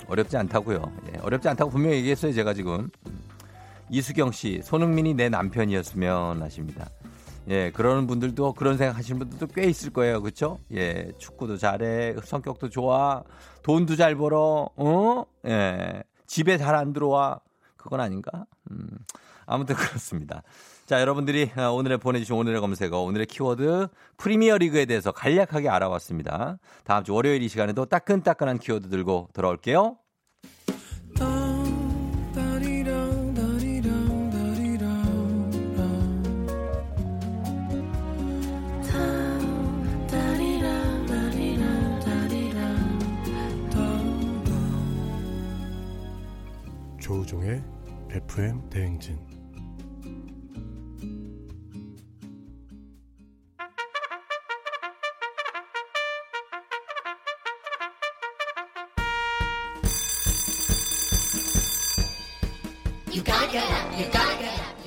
음, 0.04 0.12
어렵지 0.12 0.38
않다고요. 0.38 0.82
예, 1.14 1.20
어렵지 1.20 1.48
않다고 1.50 1.72
분명히 1.72 1.98
얘기했어요. 1.98 2.34
제가 2.34 2.54
지금 2.54 2.90
음. 3.08 3.20
이수경 3.90 4.32
씨 4.32 4.62
손흥민이 4.64 5.14
내 5.14 5.30
남편이었으면 5.30 6.42
하십니다. 6.42 6.90
예, 7.50 7.72
그러는 7.72 8.08
분들도 8.08 8.54
그런 8.54 8.78
생각 8.78 8.98
하시는 8.98 9.20
분들도 9.20 9.48
꽤 9.54 9.64
있을 9.66 9.92
거예요. 9.92 10.22
그렇죠? 10.22 10.60
예, 10.72 11.12
축구도 11.18 11.58
잘해. 11.58 12.16
성격도 12.24 12.70
좋아. 12.70 13.24
돈도 13.64 13.96
잘 13.98 14.16
벌어. 14.16 14.70
어? 14.76 15.26
예. 15.46 16.04
집에 16.26 16.58
잘 16.58 16.74
안 16.76 16.94
들어와. 16.94 17.40
그건 17.76 18.00
아닌가? 18.00 18.46
음. 18.72 18.88
아무튼 19.46 19.76
그렇습니다. 19.76 20.42
자, 20.94 21.02
여러분들이 21.02 21.50
어, 21.58 21.72
오늘의 21.72 21.98
보내주신 21.98 22.36
오늘의 22.36 22.62
검색어, 22.62 23.00
오늘의 23.00 23.26
키워드 23.26 23.88
프리미어 24.18 24.60
리그에 24.60 24.86
대해서 24.86 25.12
간략하게 25.12 25.68
알아봤습니다. 25.68 26.60
다음 26.84 27.04
주 27.04 27.16
월요일 27.16 27.42
이 27.42 27.48
시간에도 27.48 27.86
따끈따끈한 27.86 28.60
키워드 28.60 28.90
들고 28.90 29.30
돌아올게요. 29.34 29.98
조우종의 47.00 47.64
FM 48.12 48.70
대행진 48.70 49.33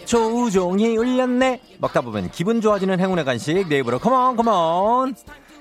조우종이 0.06 0.96
울렸네 0.96 1.60
먹다 1.78 2.00
보면 2.00 2.30
기분 2.30 2.60
좋아지는 2.60 2.98
행운의 3.00 3.24
간식 3.24 3.68
네이버로 3.68 3.98
컴온 3.98 4.36
컴온 4.36 5.14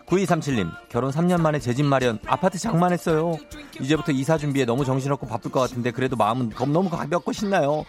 9237님, 0.06 0.70
결혼 0.88 1.10
3년 1.12 1.42
만에 1.42 1.58
제 1.60 1.74
집 1.74 1.84
마련, 1.84 2.20
아파트 2.28 2.60
장만했어요. 2.60 3.38
이제부터 3.82 4.12
이사 4.12 4.38
준비에 4.38 4.64
너무 4.64 4.86
정신없고 4.86 5.26
바쁠 5.26 5.50
것 5.52 5.60
같은데 5.62 5.90
그래도 5.90 6.16
마음은 6.16 6.52
너무 6.72 6.92
가볍고 6.92 7.32
신나요. 7.34 7.84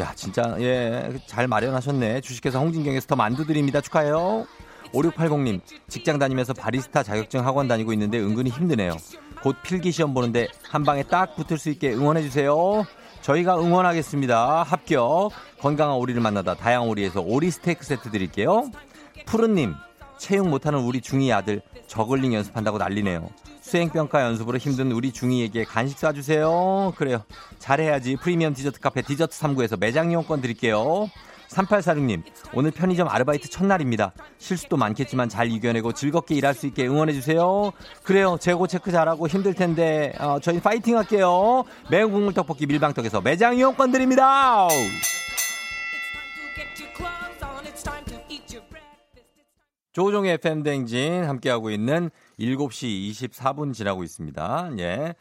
야, 0.00 0.12
진짜, 0.16 0.56
예, 0.58 1.10
잘 1.26 1.46
마련하셨네. 1.46 2.22
주식회사 2.22 2.58
홍진경에서 2.58 3.06
더 3.06 3.14
만두 3.14 3.46
드립니다. 3.46 3.80
축하해요. 3.80 4.46
5680님, 4.92 5.60
직장 5.86 6.18
다니면서 6.18 6.54
바리스타 6.54 7.04
자격증 7.04 7.46
학원 7.46 7.68
다니고 7.68 7.92
있는데 7.92 8.18
은근히 8.18 8.50
힘드네요. 8.50 8.96
곧 9.40 9.54
필기 9.62 9.92
시험 9.92 10.12
보는데 10.12 10.48
한 10.68 10.82
방에 10.82 11.04
딱 11.04 11.36
붙을 11.36 11.56
수 11.56 11.70
있게 11.70 11.92
응원해주세요. 11.92 12.84
저희가 13.22 13.58
응원하겠습니다. 13.58 14.62
합격. 14.62 15.30
건강한 15.60 15.96
오리를 15.96 16.20
만나다 16.20 16.54
다양 16.54 16.88
오리에서 16.88 17.20
오리 17.20 17.50
스테이크 17.50 17.84
세트 17.84 18.10
드릴게요. 18.10 18.70
푸른님, 19.26 19.74
채용 20.18 20.50
못하는 20.50 20.80
우리 20.80 21.00
중2 21.00 21.34
아들 21.34 21.62
저글링 21.86 22.32
연습한다고 22.34 22.78
난리네요. 22.78 23.28
수행평가 23.60 24.22
연습으로 24.22 24.58
힘든 24.58 24.90
우리 24.92 25.12
중2에게 25.12 25.64
간식 25.68 25.98
쏴주세요. 25.98 26.94
그래요. 26.96 27.22
잘해야지. 27.58 28.16
프리미엄 28.16 28.54
디저트 28.54 28.80
카페 28.80 29.02
디저트 29.02 29.38
3구에서 29.38 29.78
매장 29.78 30.10
이용권 30.10 30.40
드릴게요. 30.40 31.08
3846님, 31.50 32.22
오늘 32.54 32.70
편의점 32.70 33.08
아르바이트 33.08 33.50
첫날입니다. 33.50 34.12
실수도 34.38 34.76
많겠지만 34.76 35.28
잘 35.28 35.50
이겨내고 35.50 35.92
즐겁게 35.92 36.36
일할 36.36 36.54
수 36.54 36.66
있게 36.66 36.86
응원해주세요. 36.86 37.72
그래요. 38.04 38.36
재고 38.40 38.66
체크 38.66 38.92
잘하고 38.92 39.26
힘들 39.26 39.54
텐데, 39.54 40.12
어, 40.18 40.38
저희 40.40 40.60
파이팅 40.60 40.96
할게요. 40.96 41.64
매운 41.90 42.12
국물 42.12 42.34
떡볶이 42.34 42.66
밀방떡에서 42.66 43.20
매장 43.20 43.56
이용권 43.56 43.90
드립니다. 43.90 44.68
조종의 49.92 50.34
FM댕진 50.34 51.24
함께하고 51.24 51.70
있는 51.70 52.10
7시 52.38 53.10
24분 53.10 53.74
지나고 53.74 54.04
있습니다. 54.04 54.70
예. 54.78 55.14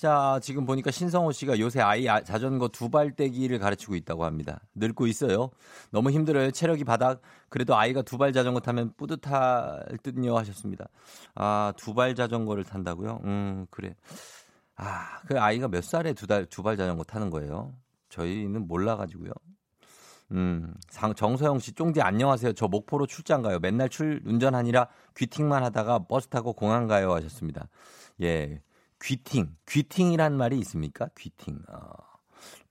자, 0.00 0.38
지금 0.42 0.64
보니까 0.64 0.90
신성호 0.90 1.30
씨가 1.30 1.58
요새 1.58 1.82
아이 1.82 2.08
아, 2.08 2.22
자전거 2.22 2.68
두 2.68 2.88
발 2.88 3.12
떼기를 3.14 3.58
가르치고 3.58 3.94
있다고 3.96 4.24
합니다. 4.24 4.60
늙고 4.74 5.06
있어요. 5.06 5.50
너무 5.90 6.10
힘들어요. 6.10 6.50
체력이 6.52 6.84
바닥. 6.84 7.20
그래도 7.50 7.76
아이가 7.76 8.00
두 8.00 8.16
발 8.16 8.32
자전거 8.32 8.60
타면 8.60 8.94
뿌듯할 8.96 9.98
듯요 10.02 10.38
하셨습니다. 10.38 10.86
아, 11.34 11.74
두 11.76 11.92
발 11.92 12.14
자전거를 12.14 12.64
탄다고요? 12.64 13.20
음, 13.24 13.66
그래. 13.70 13.94
아, 14.76 15.20
그 15.26 15.38
아이가 15.38 15.68
몇 15.68 15.84
살에 15.84 16.14
두 16.14 16.26
달, 16.26 16.46
두 16.46 16.62
발 16.62 16.78
자전거 16.78 17.04
타는 17.04 17.28
거예요? 17.28 17.74
저희는 18.08 18.66
몰라가지고요. 18.68 19.32
음, 20.32 20.72
정서영 21.14 21.58
씨, 21.58 21.72
쫑디 21.72 22.00
안녕하세요. 22.00 22.54
저 22.54 22.68
목포로 22.68 23.06
출장 23.06 23.42
가요. 23.42 23.58
맨날 23.58 23.90
출, 23.90 24.22
운전하니라 24.24 24.88
귀팅만 25.14 25.62
하다가 25.64 26.06
버스 26.08 26.28
타고 26.28 26.54
공항 26.54 26.86
가요 26.86 27.12
하셨습니다. 27.12 27.68
예. 28.22 28.62
귀팅. 29.02 29.56
귀팅이란 29.68 30.36
말이 30.36 30.58
있습니까? 30.60 31.08
귀팅. 31.18 31.60
어. 31.68 31.90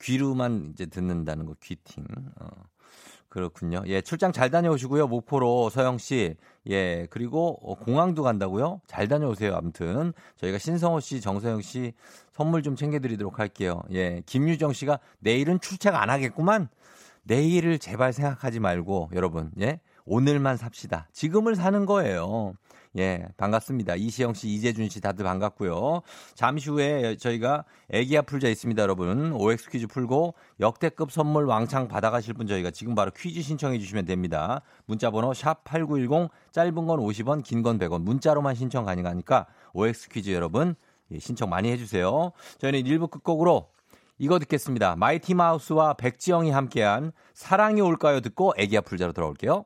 귀로만 0.01 0.71
이제 0.73 0.85
듣는다는 0.85 1.45
거, 1.45 1.55
귀팅. 1.61 2.05
어. 2.39 2.47
그렇군요. 3.29 3.83
예, 3.85 4.01
출장 4.01 4.31
잘 4.31 4.49
다녀오시고요. 4.49 5.07
목포로 5.07 5.69
서영 5.69 5.99
씨. 5.99 6.35
예, 6.67 7.07
그리고 7.11 7.59
어, 7.61 7.75
공항도 7.75 8.23
간다고요? 8.23 8.81
잘 8.87 9.07
다녀오세요. 9.07 9.55
아무튼 9.55 10.13
저희가 10.37 10.57
신성호 10.57 10.99
씨, 10.99 11.21
정서영 11.21 11.61
씨 11.61 11.93
선물 12.31 12.63
좀 12.63 12.75
챙겨 12.75 12.99
드리도록 12.99 13.37
할게요. 13.39 13.83
예, 13.91 14.23
김유정 14.25 14.73
씨가 14.73 14.99
내일은 15.19 15.59
출첵 15.59 15.93
안 15.93 16.09
하겠구만. 16.09 16.69
내일을 17.23 17.77
제발 17.77 18.13
생각하지 18.13 18.59
말고 18.59 19.11
여러분, 19.13 19.51
예? 19.59 19.79
오늘만 20.05 20.57
삽시다. 20.57 21.07
지금을 21.13 21.55
사는 21.55 21.85
거예요. 21.85 22.53
예, 22.97 23.27
반갑습니다. 23.37 23.95
이시영 23.95 24.33
씨, 24.33 24.49
이재준 24.49 24.89
씨 24.89 24.99
다들 24.99 25.23
반갑고요. 25.23 26.01
잠시 26.33 26.71
후에 26.71 27.17
저희가 27.17 27.63
애기야 27.91 28.23
풀자 28.23 28.49
있습니다, 28.49 28.81
여러분. 28.81 29.31
OX 29.33 29.69
퀴즈 29.69 29.85
풀고 29.85 30.33
역대급 30.59 31.11
선물 31.11 31.45
왕창 31.45 31.87
받아가실 31.87 32.33
분 32.33 32.47
저희가 32.47 32.71
지금 32.71 32.95
바로 32.95 33.11
퀴즈 33.11 33.43
신청해 33.43 33.77
주시면 33.77 34.05
됩니다. 34.05 34.61
문자 34.87 35.11
번호 35.11 35.35
샵 35.35 35.63
8910 35.65 36.31
짧은 36.51 36.73
건 36.87 36.99
50원, 36.99 37.43
긴 37.43 37.61
건 37.61 37.77
100원. 37.77 38.01
문자로만 38.01 38.55
신청 38.55 38.85
가능하니까 38.85 39.45
OX 39.73 40.09
퀴즈 40.09 40.31
여러분 40.31 40.73
예, 41.11 41.19
신청 41.19 41.49
많이 41.49 41.69
해 41.71 41.77
주세요. 41.77 42.31
저희는 42.57 42.83
1부 42.85 43.11
끝곡으로 43.11 43.69
이거 44.17 44.39
듣겠습니다. 44.39 44.95
마이티 44.95 45.35
마우스와 45.35 45.93
백지영이 45.93 46.49
함께한 46.49 47.11
사랑이 47.35 47.81
올까요 47.81 48.19
듣고 48.21 48.53
애기야 48.57 48.81
풀자로 48.81 49.13
돌아올게요. 49.13 49.65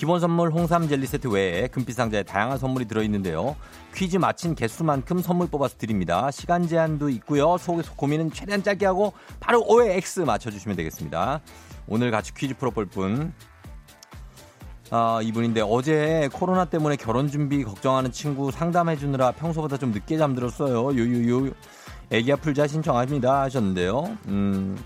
기본 0.00 0.18
선물 0.18 0.50
홍삼 0.50 0.88
젤리 0.88 1.06
세트 1.06 1.28
외에 1.28 1.68
금빛 1.68 1.94
상자에 1.94 2.22
다양한 2.22 2.56
선물이 2.56 2.86
들어있는데요. 2.86 3.54
퀴즈 3.94 4.16
마친 4.16 4.54
개수만큼 4.54 5.18
선물 5.20 5.48
뽑아서 5.48 5.76
드립니다. 5.76 6.30
시간 6.30 6.66
제한도 6.66 7.10
있고요. 7.10 7.58
속 7.58 7.82
고민은 7.98 8.30
최대한 8.32 8.62
짧게 8.62 8.86
하고 8.86 9.12
바로 9.40 9.60
OX 9.60 10.20
맞춰주시면 10.20 10.74
되겠습니다. 10.78 11.42
오늘 11.86 12.10
같이 12.10 12.32
퀴즈 12.32 12.56
풀어볼 12.56 12.86
분. 12.86 13.34
아, 14.90 15.20
이분인데 15.22 15.60
어제 15.60 16.30
코로나 16.32 16.64
때문에 16.64 16.96
결혼 16.96 17.28
준비 17.28 17.62
걱정하는 17.62 18.10
친구 18.10 18.50
상담해 18.50 18.96
주느라 18.96 19.32
평소보다 19.32 19.76
좀 19.76 19.90
늦게 19.90 20.16
잠들었어요. 20.16 20.96
요요요. 20.96 21.52
애기야 22.08 22.36
풀자 22.36 22.68
신청합니다 22.68 23.42
하셨는데요. 23.42 24.16
음. 24.28 24.82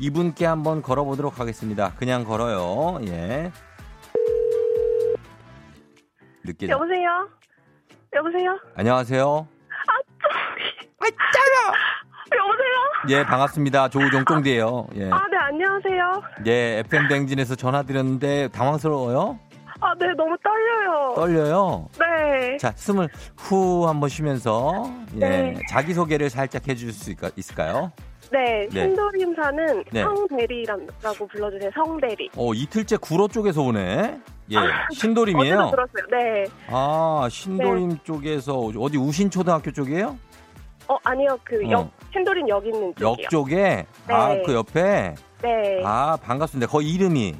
이분께 0.00 0.44
한번 0.44 0.82
걸어보도록 0.82 1.38
하겠습니다. 1.38 1.94
그냥 1.94 2.24
걸어요. 2.24 2.98
예. 3.06 3.52
늦게. 6.46 6.68
여보세요? 6.68 7.28
여보세요? 8.14 8.58
안녕하세요. 8.74 9.48
아, 9.88 11.06
여보세요? 12.36 12.74
예, 13.10 13.24
반갑습니다. 13.24 13.88
조우종 13.88 14.24
쫑디예요. 14.24 14.86
예. 14.96 15.10
아, 15.10 15.20
네, 15.30 15.36
안녕하세요. 15.36 16.22
예, 16.46 16.78
FM 16.80 17.08
댕진에서 17.08 17.54
전화드렸는데 17.54 18.48
당황스러워요? 18.48 19.38
아, 19.80 19.94
네, 19.98 20.06
너무 20.16 20.36
떨려요. 20.42 21.14
떨려요? 21.14 21.88
네. 21.98 22.56
자, 22.56 22.72
숨을 22.74 23.08
후 23.36 23.86
한번 23.86 24.08
쉬면서 24.08 24.90
예, 25.16 25.18
네. 25.18 25.54
자기소개를 25.70 26.30
살짝 26.30 26.66
해줄 26.66 26.92
수 26.92 27.10
있을까- 27.12 27.30
있을까요? 27.36 27.92
네, 28.32 28.66
네. 28.72 28.86
신도림 28.86 29.34
사는 29.36 29.84
네. 29.92 30.02
성대리라고 30.02 31.26
불러주세요. 31.30 31.70
성대리. 31.74 32.30
어, 32.36 32.52
이틀째 32.54 32.96
구로 32.96 33.28
쪽에서 33.28 33.62
오네. 33.62 34.18
예, 34.50 34.58
아, 34.58 34.86
신도림이에요. 34.92 35.70
들었어요. 35.70 36.06
네. 36.10 36.44
아, 36.68 37.28
신도림 37.30 37.98
쪽에서 38.04 38.56
어디 38.58 38.96
우신초등학교 38.96 39.72
쪽이에요? 39.72 40.16
어, 40.88 40.96
아니요, 41.02 41.36
그 41.42 41.56
어. 41.66 41.70
역, 41.70 41.90
신도림 42.12 42.48
역 42.48 42.64
있는 42.64 42.94
쪽이요. 42.96 43.08
역 43.24 43.30
쪽에? 43.30 43.86
아, 44.08 44.28
네. 44.28 44.42
그 44.46 44.54
옆에? 44.54 45.14
네. 45.42 45.82
아, 45.84 46.12
아, 46.12 46.16
반갑습니다. 46.16 46.70
거기 46.70 46.92
이름이 46.94 47.34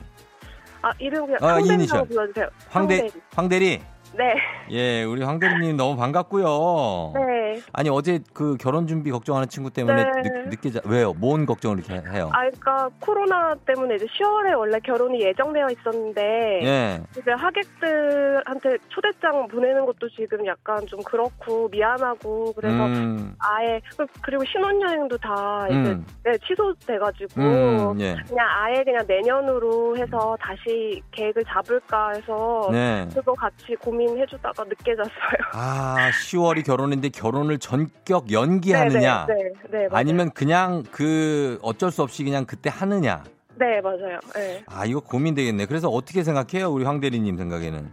이름 0.98 1.26
그냥 1.26 1.38
아, 1.42 1.48
성대리라고 1.54 1.72
이니셜. 1.74 2.04
불러주세요. 2.08 2.48
황대, 2.68 2.96
성대리. 2.98 3.22
황대리? 3.34 3.82
네. 4.16 4.34
예, 4.70 5.04
우리 5.04 5.22
황대리님 5.22 5.76
너무 5.76 5.96
반갑고요. 5.96 7.12
네. 7.14 7.60
아니, 7.72 7.88
어제 7.90 8.20
그 8.32 8.56
결혼 8.58 8.86
준비 8.86 9.10
걱정하는 9.10 9.48
친구 9.48 9.70
때문에 9.70 10.04
네. 10.04 10.22
늦, 10.22 10.48
늦게 10.50 10.70
자, 10.70 10.80
왜요? 10.86 11.12
뭔 11.14 11.46
걱정을 11.46 11.78
이렇게 11.78 11.94
해요? 12.10 12.30
아, 12.32 12.38
그러니까 12.40 12.88
코로나 13.00 13.54
때문에 13.66 13.96
이제 13.96 14.06
10월에 14.06 14.56
원래 14.58 14.78
결혼이 14.80 15.20
예정되어 15.20 15.66
있었는데 15.70 16.60
예. 16.64 17.00
이제 17.18 17.30
하객들한테 17.30 18.76
초대장 18.88 19.48
보내는 19.48 19.84
것도 19.86 20.08
지금 20.10 20.44
약간 20.46 20.84
좀 20.86 21.00
그렇고 21.02 21.68
미안하고 21.68 22.52
그래서 22.54 22.86
음, 22.86 23.34
아예 23.38 23.80
그- 23.96 24.06
그리고 24.22 24.44
신혼여행도 24.44 25.16
다 25.18 25.66
이제 25.68 25.76
음, 25.90 26.06
네, 26.24 26.32
취소돼가지고 26.46 27.40
음, 27.40 28.00
예. 28.00 28.16
그냥 28.28 28.46
아예 28.50 28.82
그냥 28.84 29.04
내년으로 29.06 29.96
해서 29.96 30.36
다시 30.40 31.00
계획을 31.12 31.44
잡을까 31.44 32.10
해서 32.14 32.68
네. 32.72 33.06
그거 33.14 33.32
같이 33.34 33.74
고민 33.76 34.05
해주다가 34.16 34.64
늦게 34.64 34.94
잤어요. 34.96 35.10
아, 35.52 36.10
10월이 36.10 36.64
결혼인데 36.64 37.08
결혼을 37.08 37.58
전격 37.58 38.30
연기하느냐? 38.30 39.26
네, 39.26 39.34
네, 39.34 39.42
네, 39.42 39.50
네, 39.70 39.78
맞아요. 39.88 39.90
아니면 39.92 40.30
그냥 40.30 40.82
그 40.90 41.58
어쩔 41.62 41.90
수 41.90 42.02
없이 42.02 42.22
그냥 42.24 42.44
그때 42.44 42.70
하느냐? 42.72 43.24
네 43.58 43.80
맞아요. 43.80 44.18
네. 44.34 44.62
아, 44.66 44.84
이거 44.84 45.00
고민되겠네. 45.00 45.66
그래서 45.66 45.88
어떻게 45.88 46.22
생각해요? 46.22 46.70
우리 46.70 46.84
황대리님 46.84 47.36
생각에는. 47.36 47.90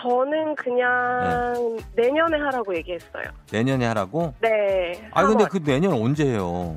저는 0.00 0.54
그냥 0.54 1.78
내년에 1.96 2.38
하라고 2.38 2.76
얘기했어요. 2.76 3.24
내년에 3.50 3.86
하라고? 3.86 4.34
네. 4.40 5.08
아, 5.12 5.26
근데 5.26 5.44
4월. 5.44 5.50
그 5.50 5.62
내년 5.64 5.92
언제 5.94 6.24
해요? 6.24 6.76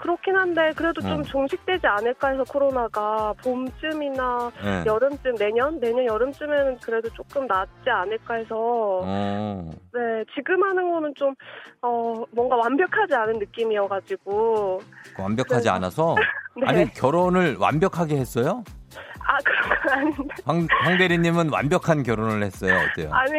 그렇긴 0.00 0.34
한데 0.36 0.72
그래도 0.74 1.00
좀 1.02 1.20
어. 1.20 1.22
종식되지 1.22 1.86
않을까 1.86 2.28
해서 2.28 2.42
코로나가 2.44 3.34
봄쯤이나 3.42 4.50
예. 4.64 4.84
여름쯤 4.86 5.34
내년 5.36 5.78
내년 5.78 6.06
여름쯤에는 6.06 6.78
그래도 6.78 7.08
조금 7.10 7.46
낫지 7.46 7.90
않을까 7.90 8.34
해서 8.34 8.56
어. 9.04 9.70
네 9.92 10.24
지금 10.34 10.62
하는 10.62 10.90
거는 10.90 11.14
좀 11.16 11.34
어 11.82 12.12
뭔가 12.32 12.56
완벽하지 12.56 13.14
않은 13.14 13.38
느낌이어가지고 13.38 14.80
완벽하지 15.18 15.48
그래서- 15.54 15.70
않아서 15.70 16.14
네. 16.60 16.66
아니 16.66 16.94
결혼을 16.94 17.56
완벽하게 17.58 18.16
했어요? 18.16 18.62
아 19.26 19.36
그런 19.44 19.68
건 19.68 19.92
아닌데 19.92 20.34
황, 20.44 20.66
황 20.82 20.98
대리님은 20.98 21.50
완벽한 21.50 22.02
결혼을 22.02 22.42
했어요. 22.42 22.76
어때요? 22.90 23.10
아니 23.12 23.30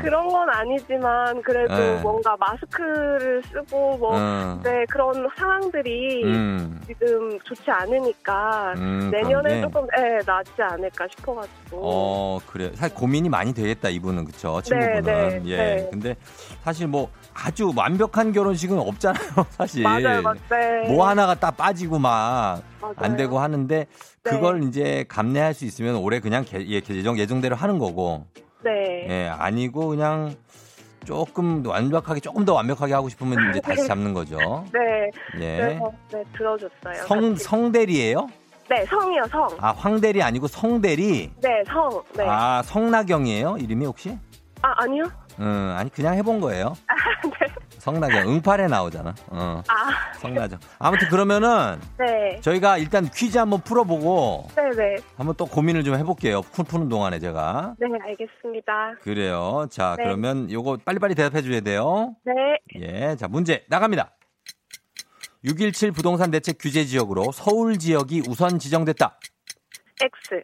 그런 0.00 0.26
건 0.28 0.48
아니지만 0.48 1.42
그래도 1.42 1.74
네. 1.74 2.00
뭔가 2.00 2.34
마스크를 2.38 3.42
쓰고 3.52 3.98
뭐 3.98 4.12
어. 4.14 4.60
네, 4.64 4.84
그런 4.88 5.28
상황들이 5.36 6.24
음, 6.24 6.80
지금 6.86 7.38
좋지 7.40 7.70
않으니까 7.70 8.72
음, 8.76 9.10
내년에. 9.12 9.60
조금 9.60 9.86
네, 9.94 10.18
낫지 10.24 10.52
않을까 10.62 11.06
싶어가지고 11.10 11.80
어 11.82 12.38
그래 12.46 12.70
사실 12.74 12.94
고민이 12.96 13.28
많이 13.28 13.52
되겠다 13.52 13.90
이분은 13.90 14.24
그쵸 14.24 14.62
친구분은 14.62 15.02
네, 15.02 15.50
예 15.50 15.56
네. 15.56 15.88
근데 15.90 16.16
사실 16.62 16.86
뭐 16.86 17.10
아주 17.44 17.72
완벽한 17.76 18.32
결혼식은 18.32 18.78
없잖아요 18.78 19.28
사실 19.50 19.82
맞아요, 19.82 20.22
맞아요. 20.22 20.34
네. 20.50 20.88
뭐 20.88 21.06
하나가 21.06 21.34
딱 21.34 21.56
빠지고 21.56 21.98
막 21.98 22.62
안. 22.96 23.16
되고 23.16 23.38
하는데 23.38 23.76
네. 23.78 23.86
그걸 24.30 24.62
이제 24.64 25.04
감내할 25.08 25.52
수 25.54 25.64
있으면 25.64 25.96
올해 25.96 26.20
그냥 26.20 26.44
개, 26.44 26.58
예, 26.60 26.80
예정 26.88 27.18
예정대로 27.18 27.54
하는 27.56 27.78
거고 27.78 28.26
네. 28.64 29.06
예 29.08 29.28
아니고 29.28 29.88
그냥 29.88 30.34
조금 31.04 31.64
완벽하게 31.64 32.20
조금 32.20 32.44
더 32.44 32.54
완벽하게 32.54 32.92
하고 32.94 33.08
싶으면 33.08 33.50
이제 33.50 33.60
다시 33.60 33.84
잡는 33.86 34.14
거죠 34.14 34.64
네. 34.72 35.10
예 35.40 35.56
그래서 35.60 35.92
네, 36.12 36.24
들어줬어요. 36.36 37.06
성 37.06 37.32
같이. 37.32 37.44
성대리예요 37.44 38.26
네, 38.68 38.84
성이요, 38.86 39.22
성. 39.30 39.48
아 39.60 39.70
황대리 39.72 40.22
아니고 40.22 40.48
성대리 40.48 41.30
네, 41.40 41.48
성. 41.68 42.02
네. 42.16 42.24
아, 42.26 42.58
아 42.58 42.62
성나경이에요 42.62 43.58
이름이 43.60 43.86
혹시 43.86 44.18
아니요? 44.62 45.04
음, 45.38 45.74
아니 45.76 45.90
그냥 45.90 46.14
해본 46.14 46.40
거예요. 46.40 46.74
네. 47.24 47.46
성나경 47.78 48.28
응팔에 48.28 48.66
나오잖아. 48.66 49.14
어, 49.28 49.62
아, 49.68 50.12
성나경. 50.18 50.58
아무튼 50.78 51.08
그러면은 51.08 51.80
네. 51.98 52.40
저희가 52.40 52.78
일단 52.78 53.08
퀴즈 53.08 53.38
한번 53.38 53.60
풀어보고 53.60 54.48
네 54.56 54.62
네. 54.76 54.96
한번 55.16 55.34
또 55.36 55.46
고민을 55.46 55.84
좀 55.84 55.94
해볼게요. 55.94 56.42
풀 56.42 56.64
푸는 56.64 56.88
동안에 56.88 57.18
제가. 57.18 57.74
네, 57.78 57.86
알겠습니다. 58.08 58.94
그래요. 59.02 59.66
자, 59.70 59.94
네. 59.98 60.04
그러면 60.04 60.50
요거 60.50 60.78
빨리빨리 60.84 61.14
대답해 61.14 61.42
줘야 61.42 61.60
돼요. 61.60 62.16
네. 62.24 62.32
예, 62.80 63.16
자 63.16 63.28
문제 63.28 63.64
나갑니다. 63.68 64.12
6.17 65.44 65.94
부동산 65.94 66.30
대책 66.30 66.56
규제 66.58 66.84
지역으로 66.84 67.30
서울 67.32 67.78
지역이 67.78 68.22
우선 68.28 68.58
지정됐다. 68.58 69.18
X. 70.02 70.42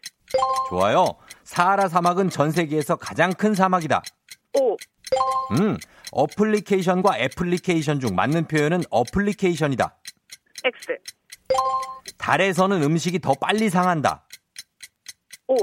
좋아요. 0.71 1.05
사하라 1.45 1.89
사막은 1.89 2.31
전 2.31 2.51
세계에서 2.53 2.97
가장 2.97 3.33
큰 3.33 3.55
사막이다. 3.55 4.03
O. 4.59 4.77
음, 5.59 5.77
어플리케이션과 6.13 7.19
애플리케이션 7.19 8.01
중 8.01 8.15
맞는 8.15 8.47
표현은 8.49 8.83
어플리케이션이다. 8.91 9.97
X. 10.65 10.99
달에서는 12.19 12.83
음식이 12.83 13.19
더 13.21 13.35
빨리 13.35 13.69
상한다. 13.71 14.27
O. 15.49 15.57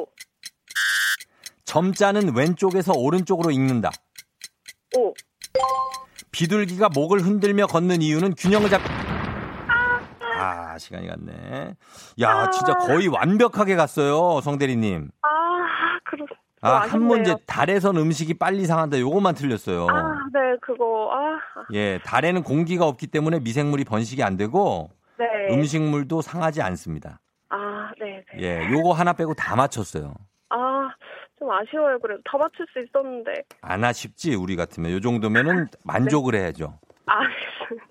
점자는 1.65 2.35
왼쪽에서 2.35 2.93
오른쪽으로 2.93 3.51
읽는다. 3.51 3.91
O. 4.97 5.13
비둘기가 6.31 6.89
목을 6.89 7.21
흔들며 7.21 7.67
걷는 7.67 8.01
이유는 8.01 8.35
균형을 8.35 8.69
잡. 8.69 8.81
아, 10.41 10.77
시간이 10.77 11.07
갔네. 11.07 11.75
야, 12.21 12.49
진짜 12.49 12.73
거의 12.75 13.07
완벽하게 13.07 13.75
갔어요, 13.75 14.39
성대리님. 14.41 15.09
아, 15.21 15.28
아, 16.61 16.79
한. 16.79 17.01
문제 17.03 17.35
달에선 17.45 17.97
음식이 17.97 18.35
빨리 18.35 18.65
상한다. 18.65 18.99
요것만 18.99 19.35
틀렸어요. 19.35 19.87
아, 19.89 20.19
네, 20.33 20.39
그거, 20.61 21.09
아, 21.13 21.39
예, 21.73 21.99
달에는 22.03 22.43
공기가 22.43 22.85
없기 22.85 23.07
때문에 23.07 23.39
미생물이 23.39 23.85
번식이 23.85 24.21
안 24.23 24.37
되고 24.37 24.89
네. 25.17 25.25
음식물도 25.53 26.21
상하지 26.21 26.61
않습니다. 26.61 27.19
아, 27.49 27.91
네, 27.99 28.23
네. 28.33 28.41
예, 28.41 28.71
요거 28.71 28.91
하나 28.91 29.13
빼고 29.13 29.33
다 29.33 29.55
맞췄어요. 29.55 30.13
아, 30.49 30.89
좀 31.37 31.49
아쉬워요. 31.51 31.97
그래도 31.99 32.21
다 32.25 32.37
맞출 32.37 32.65
수 32.73 32.79
있었는데. 32.79 33.43
안 33.61 33.83
아쉽지 33.83 34.35
우리 34.35 34.55
같으면 34.55 34.91
요 34.91 34.99
정도면은 34.99 35.67
만족을 35.85 36.35
해야죠. 36.35 36.77
아, 37.05 37.21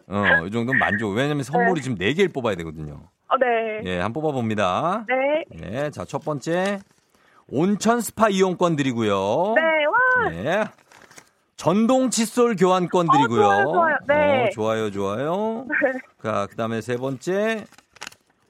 어, 0.09 0.47
이 0.47 0.51
정도면 0.51 0.79
만족. 0.79 1.11
왜냐면 1.17 1.43
선물이 1.43 1.81
지금 1.81 1.97
네 1.97 2.13
개를 2.13 2.31
뽑아야 2.33 2.55
되거든요. 2.57 3.01
어, 3.29 3.37
네. 3.39 3.81
예, 3.85 3.99
한번 3.99 4.23
뽑아 4.23 4.33
봅니다. 4.33 5.05
네. 5.09 5.45
예, 5.63 5.91
자, 5.91 6.05
첫 6.05 6.25
번째 6.25 6.79
온천 7.51 8.01
스파 8.01 8.29
이용권 8.29 8.77
드리고요. 8.77 9.55
네, 9.57 9.63
와. 9.87 10.33
예. 10.35 10.65
전동 11.57 12.11
칫솔 12.11 12.55
교환권 12.57 13.09
드리고요. 13.11 13.41
좋아요, 13.43 13.65
좋아요. 13.65 13.97
네. 14.07 14.45
어, 14.47 14.51
좋아요, 14.51 14.91
좋아요. 14.91 15.67
자, 16.23 16.47
그 16.49 16.57
다음에 16.57 16.81
세 16.81 16.97
번째 16.97 17.65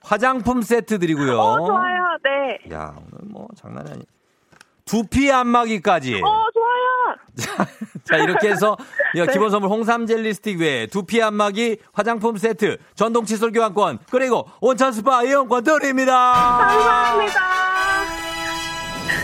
화장품 0.03 0.63
세트 0.63 0.99
드리고요. 0.99 1.39
어, 1.39 1.67
좋아요. 1.67 2.03
네. 2.25 2.75
야, 2.75 2.95
오늘 2.97 3.31
뭐 3.31 3.49
장난이 3.57 3.91
아니. 3.91 4.03
두피 4.85 5.31
안마기까지. 5.31 6.17
어, 6.17 6.47
좋아요. 6.53 7.69
자, 8.05 8.17
이렇게 8.17 8.49
해서 8.51 8.77
야, 9.17 9.27
네. 9.27 9.33
기본 9.33 9.51
선물 9.51 9.71
홍삼 9.71 10.07
젤리 10.07 10.35
스틱 10.35 10.61
외에 10.61 10.87
두피 10.87 11.23
안마기, 11.23 11.79
화장품 11.93 12.37
세트, 12.37 12.79
전동 12.95 13.25
칫솔 13.25 13.53
교환권, 13.53 14.01
그리고 14.11 14.47
온천 14.61 14.93
스파 14.93 15.23
이용권 15.23 15.65
드립니다. 15.65 16.33
감사합니다. 16.59 17.78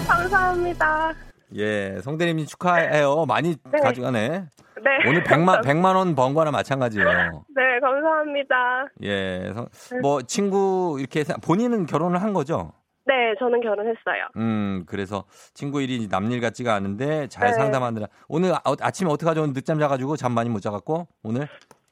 감사합니다. 0.06 1.12
예, 1.56 2.00
성대님 2.02 2.44
축하해요. 2.46 3.26
많이 3.26 3.56
네. 3.72 3.80
가져가네. 3.80 4.28
네. 4.28 5.08
오늘 5.08 5.22
100만 5.22 5.62
100만 5.62 5.94
원 5.96 6.14
번 6.14 6.34
거나 6.34 6.50
마찬가지예요. 6.50 7.44
네, 7.54 7.80
감사합니다. 7.80 8.86
예. 9.02 9.52
성- 9.54 9.68
뭐 10.02 10.22
친구 10.22 10.96
이렇게 10.98 11.20
해서 11.20 11.34
본인은 11.42 11.86
결혼을 11.86 12.20
한 12.22 12.32
거죠? 12.34 12.72
네, 13.06 13.34
저는 13.38 13.60
결혼했어요. 13.60 14.28
음, 14.36 14.84
그래서 14.86 15.24
친구 15.52 15.82
일이 15.82 16.08
남일 16.08 16.40
같지가 16.40 16.74
않은데 16.74 17.28
잘 17.28 17.48
네. 17.48 17.52
상담하느라 17.54 18.06
오늘 18.28 18.52
아, 18.54 18.60
아침에 18.80 19.10
어떻게 19.10 19.28
하죠? 19.28 19.46
늦잠 19.52 19.78
자가지고 19.78 20.16
잠 20.16 20.32
많이 20.32 20.48
못 20.48 20.60
자갖고 20.60 21.06
오늘 21.22 21.48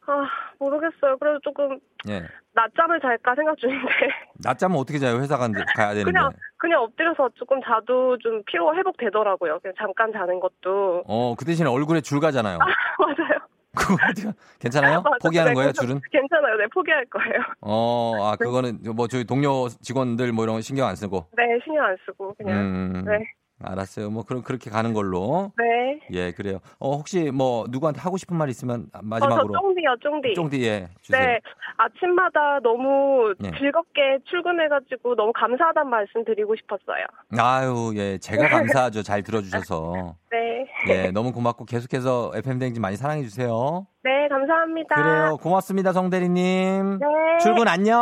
아, 0.06 0.26
모르겠어요. 0.58 1.16
그래도 1.18 1.38
조금 1.40 1.78
예 2.08 2.22
낮잠을 2.54 3.00
잘까 3.00 3.34
생각 3.34 3.56
중인데. 3.58 3.88
낮잠은 4.44 4.76
어떻게 4.76 4.98
자요? 4.98 5.18
회사 5.20 5.36
간 5.38 5.52
가야 5.52 5.94
되는데. 5.94 6.12
그냥, 6.12 6.32
그냥 6.58 6.82
엎드려서 6.82 7.30
조금 7.34 7.60
자도 7.62 8.18
좀 8.18 8.42
피로 8.46 8.74
회복 8.76 8.96
되더라고요. 8.98 9.58
그냥 9.60 9.74
잠깐 9.78 10.12
자는 10.12 10.40
것도. 10.40 11.04
어, 11.06 11.34
그 11.36 11.44
대신에 11.44 11.68
얼굴에 11.70 12.00
줄 12.00 12.20
가잖아요. 12.20 12.58
맞아요. 12.98 13.38
그거 13.74 13.94
어떻게 13.94 14.28
괜찮아요? 14.58 15.00
맞아요. 15.02 15.18
포기하는 15.22 15.52
네, 15.52 15.54
거예요, 15.54 15.68
괜찮- 15.68 15.86
줄은? 15.86 16.00
괜찮아요. 16.10 16.56
네, 16.56 16.66
포기할 16.66 17.06
거예요. 17.06 17.40
어, 17.62 18.18
아, 18.22 18.36
그거는 18.36 18.80
뭐 18.94 19.08
저희 19.08 19.24
동료 19.24 19.68
직원들 19.68 20.32
뭐 20.32 20.44
이런 20.44 20.56
거 20.56 20.60
신경 20.60 20.88
안 20.88 20.96
쓰고. 20.96 21.28
네, 21.36 21.58
신경 21.64 21.84
안 21.86 21.96
쓰고 22.04 22.34
그냥. 22.34 22.58
음. 22.58 23.04
네. 23.06 23.24
알았어요. 23.64 24.10
뭐 24.10 24.24
그럼 24.24 24.42
그렇게 24.42 24.70
가는 24.70 24.92
걸로. 24.92 25.52
네. 25.58 26.00
예, 26.10 26.32
그래요. 26.32 26.58
어, 26.78 26.92
혹시 26.92 27.30
뭐 27.30 27.64
누구한테 27.70 28.00
하고 28.00 28.16
싶은 28.16 28.36
말 28.36 28.48
있으면 28.48 28.86
어, 28.92 28.98
저 28.98 29.00
마지막으로 29.02 29.52
쫑디요, 29.52 29.96
쫑디. 30.02 30.34
쫑디 30.34 30.64
예, 30.66 30.88
주세요. 31.00 31.20
네, 31.20 31.40
아침마다 31.76 32.60
너무 32.62 33.34
네. 33.38 33.50
즐겁게 33.58 34.18
출근해가지고 34.24 35.16
너무 35.16 35.32
감사하다는 35.34 35.90
말씀 35.90 36.24
드리고 36.24 36.54
싶었어요. 36.56 37.04
아유, 37.38 37.92
예. 37.96 38.18
제가 38.18 38.48
감사하죠. 38.48 39.02
잘 39.02 39.22
들어 39.22 39.40
주셔서. 39.40 40.16
네. 40.32 40.66
예, 40.88 41.10
너무 41.10 41.32
고맙고 41.32 41.64
계속해서 41.64 42.32
FM 42.34 42.58
댕진 42.58 42.80
많이 42.80 42.96
사랑해 42.96 43.22
주세요. 43.22 43.86
네, 44.02 44.28
감사합니다. 44.28 44.94
그래요. 44.96 45.36
고맙습니다, 45.40 45.92
성 45.92 46.10
대리 46.10 46.28
님. 46.28 46.98
네. 46.98 47.06
출근 47.40 47.68
안녕. 47.68 47.98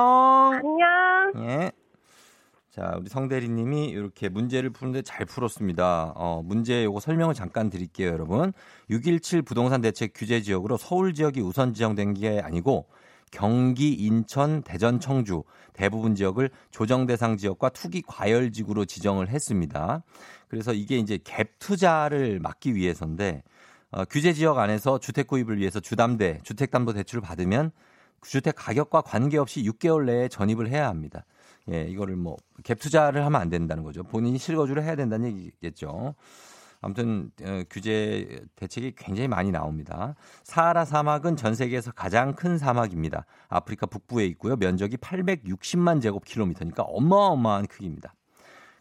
안녕. 0.54 1.48
예. 1.48 1.70
자, 2.70 2.94
우리 2.96 3.08
성대리님이 3.08 3.86
이렇게 3.86 4.28
문제를 4.28 4.70
푸는데 4.70 5.02
잘 5.02 5.26
풀었습니다. 5.26 6.12
어, 6.14 6.40
문제 6.44 6.84
요거 6.84 7.00
설명을 7.00 7.34
잠깐 7.34 7.68
드릴게요, 7.68 8.10
여러분. 8.10 8.52
617 8.90 9.42
부동산 9.42 9.80
대책 9.80 10.12
규제 10.14 10.40
지역으로 10.40 10.76
서울 10.76 11.12
지역이 11.12 11.40
우선 11.40 11.74
지정된 11.74 12.14
게 12.14 12.40
아니고 12.40 12.86
경기, 13.32 13.92
인천, 13.92 14.62
대전, 14.62 15.00
청주 15.00 15.42
대부분 15.72 16.14
지역을 16.14 16.50
조정 16.70 17.06
대상 17.06 17.36
지역과 17.36 17.70
투기 17.70 18.02
과열 18.06 18.52
지구로 18.52 18.84
지정을 18.84 19.28
했습니다. 19.30 20.04
그래서 20.46 20.72
이게 20.72 20.96
이제 20.98 21.16
갭 21.16 21.48
투자를 21.58 22.38
막기 22.38 22.76
위해서인데 22.76 23.42
어, 23.90 24.04
규제 24.04 24.32
지역 24.32 24.58
안에서 24.58 24.98
주택 24.98 25.26
구입을 25.26 25.58
위해서 25.58 25.80
주담대, 25.80 26.38
주택담보 26.44 26.92
대출을 26.92 27.20
받으면 27.20 27.72
주택 28.22 28.54
가격과 28.56 29.00
관계없이 29.00 29.64
6개월 29.64 30.04
내에 30.04 30.28
전입을 30.28 30.68
해야 30.68 30.86
합니다. 30.86 31.24
예, 31.70 31.82
이거를 31.84 32.16
뭐 32.16 32.36
갭 32.62 32.78
투자를 32.80 33.24
하면 33.24 33.40
안 33.40 33.48
된다는 33.48 33.82
거죠. 33.84 34.02
본인이 34.02 34.36
실거주를 34.38 34.82
해야 34.82 34.94
된다는 34.96 35.28
얘기겠죠. 35.28 36.14
아무튼 36.82 37.30
어, 37.42 37.62
규제 37.70 38.40
대책이 38.56 38.94
굉장히 38.96 39.28
많이 39.28 39.50
나옵니다. 39.50 40.14
사하라 40.44 40.84
사막은 40.84 41.36
전 41.36 41.54
세계에서 41.54 41.92
가장 41.92 42.34
큰 42.34 42.58
사막입니다. 42.58 43.24
아프리카 43.48 43.86
북부에 43.86 44.26
있고요. 44.26 44.56
면적이 44.56 44.96
860만 44.98 46.00
제곱킬로미터니까 46.02 46.82
어마어마한 46.82 47.66
크기입니다. 47.66 48.14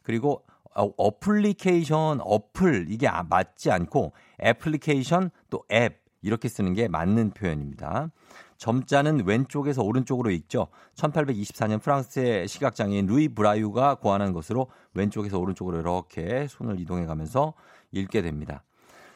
그리고 0.04 0.44
어, 0.76 0.90
어플리케이션 0.98 2.20
어플 2.22 2.86
이게 2.90 3.08
아- 3.08 3.24
맞지 3.24 3.72
않고 3.72 4.14
애플리케이션 4.44 5.30
또 5.50 5.64
앱 5.72 6.02
이렇게 6.22 6.48
쓰는 6.50 6.74
게 6.74 6.88
맞는 6.90 7.32
표현입니다. 7.32 8.12
점자는 8.60 9.26
왼쪽에서 9.26 9.82
오른쪽으로 9.82 10.30
읽죠. 10.32 10.68
1824년 10.96 11.82
프랑스의 11.82 12.48
시각장애인 12.48 13.08
루이 13.08 13.30
브라유가 13.30 13.96
고안한 13.96 14.34
것으로 14.34 14.70
왼쪽에서 14.94 15.40
오른쪽으로 15.40 15.80
이렇게 15.80 16.46
손을 16.48 16.80
이동해 16.80 17.06
가면서 17.06 17.54
읽게 17.92 18.22
됩니다. 18.22 18.64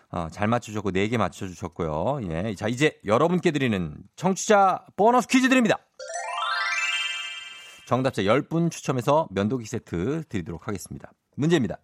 어, 0.10 0.30
잘 0.30 0.48
맞춰주셨고, 0.48 0.92
4개 0.92 1.18
맞춰주셨고요. 1.18 2.22
예. 2.32 2.56
자, 2.56 2.68
이제 2.68 3.00
여러분께 3.06 3.52
드리는 3.52 3.96
청취자 4.16 4.86
보너스 4.96 5.28
퀴즈 5.28 5.50
드립니다. 5.50 5.78
정답자 7.86 8.22
10분 8.22 8.72
추첨해서 8.72 9.28
면도기 9.32 9.66
세트 9.66 10.24
드리도록 10.30 10.68
하겠습니다. 10.68 11.12
문제입니다. 11.36 11.78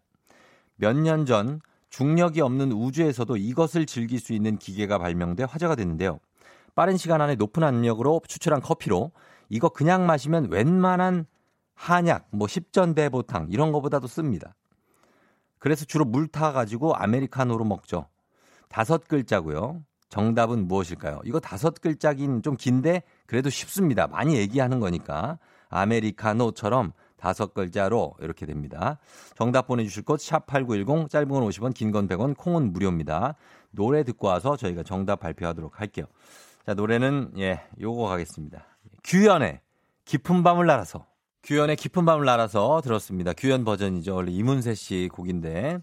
몇 0.77 0.95
년 0.95 1.25
전 1.25 1.59
중력이 1.89 2.39
없는 2.39 2.71
우주에서도 2.71 3.35
이것을 3.35 3.85
즐길 3.85 4.19
수 4.19 4.31
있는 4.33 4.57
기계가 4.57 4.97
발명돼 4.99 5.43
화제가 5.43 5.75
됐는데요. 5.75 6.19
빠른 6.79 6.95
시간 6.95 7.19
안에 7.19 7.35
높은 7.35 7.61
압력으로 7.65 8.21
추출한 8.25 8.61
커피로 8.61 9.11
이거 9.49 9.67
그냥 9.67 10.05
마시면 10.05 10.49
웬만한 10.49 11.25
한약, 11.73 12.29
뭐 12.31 12.47
십전대보탕 12.47 13.47
이런 13.49 13.73
거보다도 13.73 14.07
씁니다. 14.07 14.55
그래서 15.57 15.83
주로 15.83 16.05
물 16.05 16.29
타가지고 16.29 16.95
아메리카노로 16.95 17.65
먹죠. 17.65 18.05
다섯 18.69 19.09
글자고요. 19.09 19.83
정답은 20.07 20.69
무엇일까요? 20.69 21.19
이거 21.25 21.41
다섯 21.41 21.81
글자긴 21.81 22.41
좀 22.43 22.55
긴데 22.55 23.03
그래도 23.25 23.49
쉽습니다. 23.49 24.07
많이 24.07 24.37
얘기하는 24.37 24.79
거니까 24.79 25.37
아메리카노처럼 25.67 26.93
다섯 27.17 27.53
글자로 27.53 28.13
이렇게 28.21 28.45
됩니다. 28.45 28.99
정답 29.35 29.67
보내주실 29.67 30.03
곳 30.03 30.21
샵8910 30.21 31.09
짧은 31.09 31.27
건 31.27 31.43
50원 31.43 31.73
긴 31.73 31.91
건 31.91 32.07
100원 32.07 32.37
콩은 32.37 32.71
무료입니다. 32.71 33.35
노래 33.71 34.05
듣고 34.05 34.27
와서 34.27 34.55
저희가 34.55 34.83
정답 34.83 35.19
발표하도록 35.19 35.81
할게요. 35.81 36.05
자 36.65 36.73
노래는 36.73 37.33
예 37.37 37.61
요거 37.79 38.07
가겠습니다. 38.07 38.65
규현의 39.03 39.61
깊은 40.05 40.43
밤을 40.43 40.65
날아서 40.65 41.05
규현의 41.43 41.75
깊은 41.77 42.05
밤을 42.05 42.25
날아서 42.25 42.81
들었습니다. 42.83 43.33
규현 43.33 43.63
버전이죠. 43.63 44.15
원래 44.15 44.31
이문세 44.31 44.75
씨 44.75 45.09
곡인데 45.11 45.79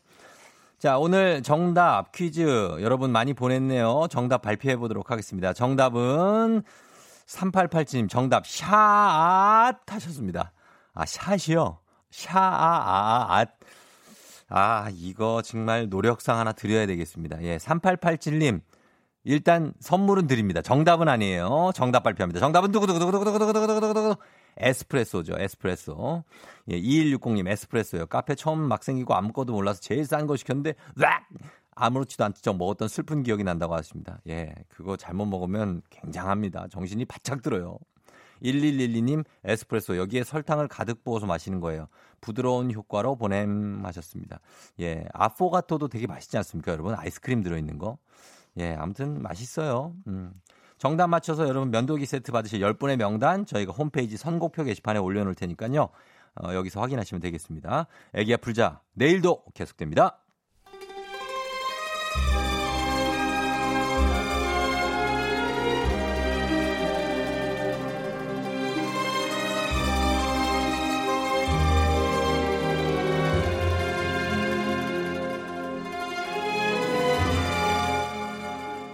자, 0.79 0.99
오늘 0.99 1.43
정답 1.43 2.12
퀴즈 2.12 2.43
여러분 2.83 3.11
많이 3.11 3.33
보냈네요. 3.33 4.09
정답 4.11 4.43
발표해 4.43 4.77
보도록 4.77 5.11
하겠습니다. 5.11 5.55
정답은 5.55 6.62
3887님 7.27 8.11
정답 8.11 8.47
샷 8.47 9.75
하셨습니다. 9.87 10.53
아, 10.93 11.07
샷이요? 11.07 11.79
샷. 12.11 13.49
아, 14.49 14.91
이거 14.93 15.41
정말 15.43 15.89
노력상 15.89 16.39
하나 16.39 16.53
드려야 16.53 16.87
되겠습니다. 16.87 17.43
예, 17.43 17.57
3887님. 17.57 18.61
일단 19.27 19.75
선물은 19.81 20.29
드립니다. 20.29 20.62
정답은 20.62 21.09
아니에요. 21.09 21.73
정답 21.75 22.05
발표합니다. 22.05 22.39
정답은 22.39 22.71
두구두구두구두구두구두구두구두구 22.71 24.17
에스프레소죠. 24.57 25.35
에스프레소. 25.37 26.23
예, 26.71 26.81
2160님 26.81 27.49
에스프레소요. 27.49 28.07
카페 28.07 28.37
처음 28.37 28.61
막 28.61 28.85
생기고 28.85 29.15
아무것도 29.15 29.53
몰라서 29.53 29.81
제일 29.81 30.07
싼 30.07 30.29
거 30.29 30.37
시켰는데 30.37 30.75
락! 30.95 31.27
아무렇지도 31.75 32.25
않죠. 32.25 32.55
먹었던 32.55 32.87
슬픈 32.87 33.25
기억이 33.25 33.43
난다고 33.43 33.75
하십니다. 33.75 34.21
예, 34.29 34.55
그거 34.69 34.97
잘못 34.97 35.27
먹으면 35.27 35.83
굉장합니다. 35.91 36.69
정신이 36.69 37.05
바짝 37.05 37.43
들어요. 37.43 37.79
1112님 38.45 39.25
에스프레소 39.45 39.97
여기에 39.97 40.23
설탕을 40.23 40.69
가득 40.69 41.03
부어서 41.03 41.27
마시는 41.27 41.59
거예요. 41.59 41.89
부드러운 42.21 42.73
효과로 42.73 43.17
보냄 43.17 43.85
하셨습니다. 43.85 44.39
예, 44.81 45.05
아포가토도 45.12 45.89
되게 45.89 46.07
맛있지 46.07 46.37
않습니까, 46.37 46.71
여러분? 46.71 46.95
아이스크림 46.95 47.43
들어있는 47.43 47.79
거. 47.79 47.99
예, 48.59 48.75
아무튼 48.75 49.23
맛있어요. 49.23 49.95
음. 50.07 50.33
정답 50.79 51.07
맞춰서 51.07 51.49
여러분 51.49 51.71
면도기 51.71 52.05
세트 52.05 52.33
받으실 52.33 52.61
10분의 52.61 52.97
명단 52.97 53.47
저희가 53.47 53.73
홈페이지 53.73 54.16
선곡표 54.16 54.64
게시판에 54.64 54.99
올려놓을 54.99 55.35
테니까요. 55.35 55.88
어, 56.42 56.55
여기서 56.55 56.81
확인하시면 56.81 57.23
되겠습니다. 57.23 57.87
애기야 58.14 58.37
풀자 58.37 58.81
내일도 58.92 59.42
계속됩니다. 59.55 60.19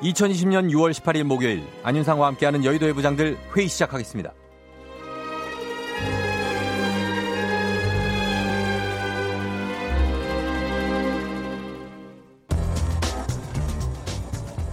2020년 0.03 0.69
6월 0.73 0.93
18일 0.93 1.23
목요일 1.23 1.63
안윤상과 1.85 2.27
함께하는 2.27 2.65
여의도의 2.65 2.93
부장들 2.93 3.39
회의 3.57 3.69
시작하겠습니다. 3.69 4.33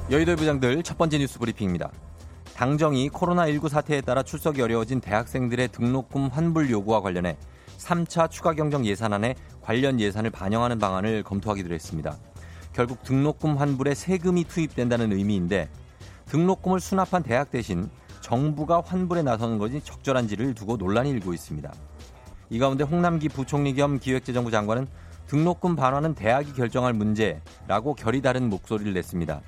여의도의 0.10 0.36
부장들 0.36 0.82
첫 0.82 0.98
번째 0.98 1.20
뉴스 1.20 1.38
브리핑입니다. 1.38 1.92
당정이 2.56 3.12
코로나19 3.12 3.70
사태에 3.70 4.02
따라 4.02 4.24
출석이 4.24 4.60
어려워진 4.64 5.00
대학생들의 5.00 5.68
등록금 5.68 6.30
환불 6.30 6.72
요구와 6.72 7.02
관련해 7.02 7.38
3차 7.78 8.32
추가 8.32 8.54
경정 8.54 8.84
예산안에 8.84 9.36
관련 9.62 10.00
예산을 10.00 10.32
반영하는 10.32 10.80
방안을 10.80 11.22
검토하기로 11.22 11.76
했습니다. 11.76 12.18
결국 12.80 13.04
등록금 13.04 13.58
환불에 13.58 13.94
세금이 13.94 14.46
투입된다는 14.46 15.12
의미인데 15.12 15.68
등록금을 16.28 16.80
수납한 16.80 17.24
대학 17.24 17.52
대신 17.52 17.90
정부가 18.22 18.82
환불에 18.86 19.22
나서는 19.22 19.58
것이 19.58 19.82
적절한지를 19.84 20.54
두고 20.54 20.78
논란이 20.78 21.10
일고 21.10 21.34
있습니다. 21.34 21.74
이 22.50 22.58
가운데 22.58 22.86
홍남기 22.86 23.28
부총리 23.28 23.74
겸 23.74 24.00
기획재정부 24.00 24.50
장관은 24.50 24.88
등록금 25.28 25.76
반환은 25.76 26.16
대학이 26.16 26.54
결정할 26.54 26.94
문제라고 26.94 27.96
결이 27.96 28.22
다른 28.22 28.48
목소리를 28.50 28.94
냈습니다. 28.94 29.42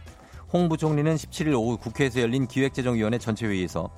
홍 0.52 0.68
부총리는 0.68 1.16
17일 1.16 1.54
오후 1.58 1.78
국회에서 1.78 2.20
열린 2.20 2.48
기획재정위원회 2.48 3.18
전체회의에서 3.18 3.90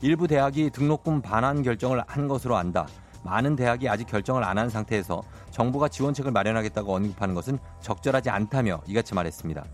일부 0.00 0.26
대학이 0.26 0.70
등록금 0.70 1.22
반환 1.22 1.62
결정을 1.62 2.02
한 2.08 2.26
것으로 2.26 2.56
안다. 2.56 2.88
많은 3.24 3.56
대학이 3.56 3.88
아직 3.88 4.06
결정을 4.06 4.44
안 4.44 4.58
한 4.58 4.68
상태에서 4.68 5.22
정부가 5.50 5.88
지원책을 5.88 6.30
마련하겠다고 6.30 6.94
언급하는 6.94 7.34
것은 7.34 7.58
적절하지 7.80 8.30
않다며 8.30 8.80
이같이 8.86 9.14
말했습니다. 9.14 9.64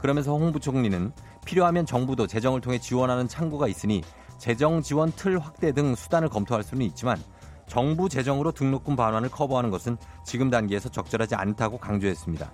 그러면서 0.00 0.32
홍 0.32 0.52
부총리는 0.52 1.12
필요하면 1.44 1.86
정부도 1.86 2.26
재정을 2.26 2.60
통해 2.60 2.78
지원하는 2.78 3.28
창구가 3.28 3.68
있으니 3.68 4.02
재정 4.38 4.82
지원 4.82 5.12
틀 5.12 5.38
확대 5.38 5.72
등 5.72 5.94
수단을 5.94 6.28
검토할 6.28 6.62
수는 6.62 6.84
있지만 6.86 7.18
정부 7.68 8.08
재정으로 8.08 8.52
등록금 8.52 8.96
반환을 8.96 9.30
커버하는 9.30 9.70
것은 9.70 9.96
지금 10.24 10.50
단계에서 10.50 10.88
적절하지 10.88 11.34
않다고 11.36 11.78
강조했습니다. 11.78 12.50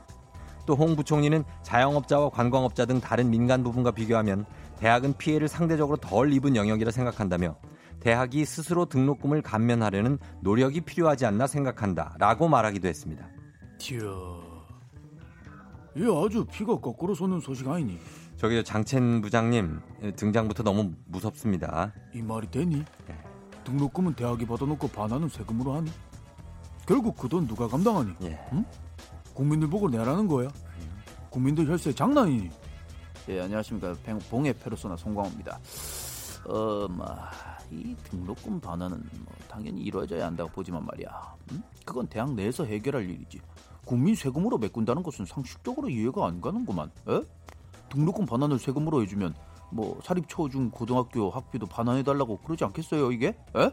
또 0.67 0.75
홍 0.75 0.97
부총리는 0.97 1.45
자영업자와 1.63 2.29
관광업자 2.29 2.85
등 2.85 3.01
다른 3.01 3.31
민간 3.31 3.63
부분과 3.63 3.91
비교하면 3.91 4.45
대학은 4.79 5.15
피해를 5.17 5.49
상대적으로 5.49 5.97
덜 5.97 6.33
입은 6.33 6.57
영역이라 6.57 6.91
생각한다며 6.91 7.57
대학이 8.01 8.45
스스로 8.45 8.87
등록금을 8.87 9.43
감면하려는 9.43 10.19
노력이 10.43 10.83
필요하지 10.83 11.27
않나 11.27 11.47
생각한다. 11.47 12.15
라고 12.19 12.49
말하기도 12.49 12.87
했습니다. 12.89 13.27
이야, 13.91 14.01
이 15.97 16.25
아주 16.25 16.45
피가 16.51 16.79
거꾸로 16.81 17.15
솟는 17.15 17.41
소식 17.41 17.67
아니니? 17.69 17.99
저기 18.37 18.63
장첸 18.63 19.21
부장님 19.21 19.81
등장부터 20.17 20.63
너무 20.63 20.93
무섭습니다. 21.07 21.93
이 22.15 22.23
말이 22.23 22.49
되니? 22.51 22.77
네. 23.07 23.19
등록금은 23.65 24.15
대학이 24.15 24.47
받아놓고 24.47 24.89
반환은 24.89 25.29
세금으로 25.29 25.73
하니? 25.75 25.91
결국 26.87 27.17
그 27.17 27.29
돈 27.29 27.47
누가 27.47 27.67
감당하니? 27.69 28.15
예. 28.23 28.39
응? 28.53 28.65
국민들 29.35 29.69
보고 29.69 29.89
내라는 29.89 30.27
거야? 30.29 30.49
국민들 31.31 31.69
혈세 31.69 31.93
장난이니? 31.93 32.49
예, 33.29 33.41
안녕하십니까. 33.43 33.95
봉해 34.31 34.53
페르소나 34.55 34.97
송광호입니다. 34.97 35.59
어, 36.47 36.89
뭐, 36.89 37.07
이 37.71 37.95
등록금 38.05 38.61
반환은 38.61 38.99
뭐 38.99 39.35
당연히 39.49 39.83
이루어져야 39.83 40.27
한다고 40.27 40.51
보지만 40.51 40.85
말이야. 40.85 41.35
응? 41.53 41.63
그건 41.85 42.07
대학 42.07 42.33
내에서 42.35 42.65
해결할 42.65 43.09
일이지. 43.09 43.41
국민 43.85 44.15
세금으로 44.15 44.59
메꾼다는 44.59 45.03
것은 45.03 45.25
상식적으로 45.25 45.89
이해가 45.89 46.27
안 46.27 46.41
가는구만. 46.41 46.91
에? 47.09 47.23
등록금 47.91 48.27
반환을 48.27 48.59
세금으로 48.59 49.03
해주면 49.03 49.35
뭐 49.71 49.99
사립 50.03 50.29
초중 50.29 50.71
고등학교 50.71 51.31
학비도 51.31 51.67
반환해달라고 51.67 52.39
그러지 52.39 52.65
않겠어요 52.65 53.13
이게? 53.13 53.29
에? 53.57 53.71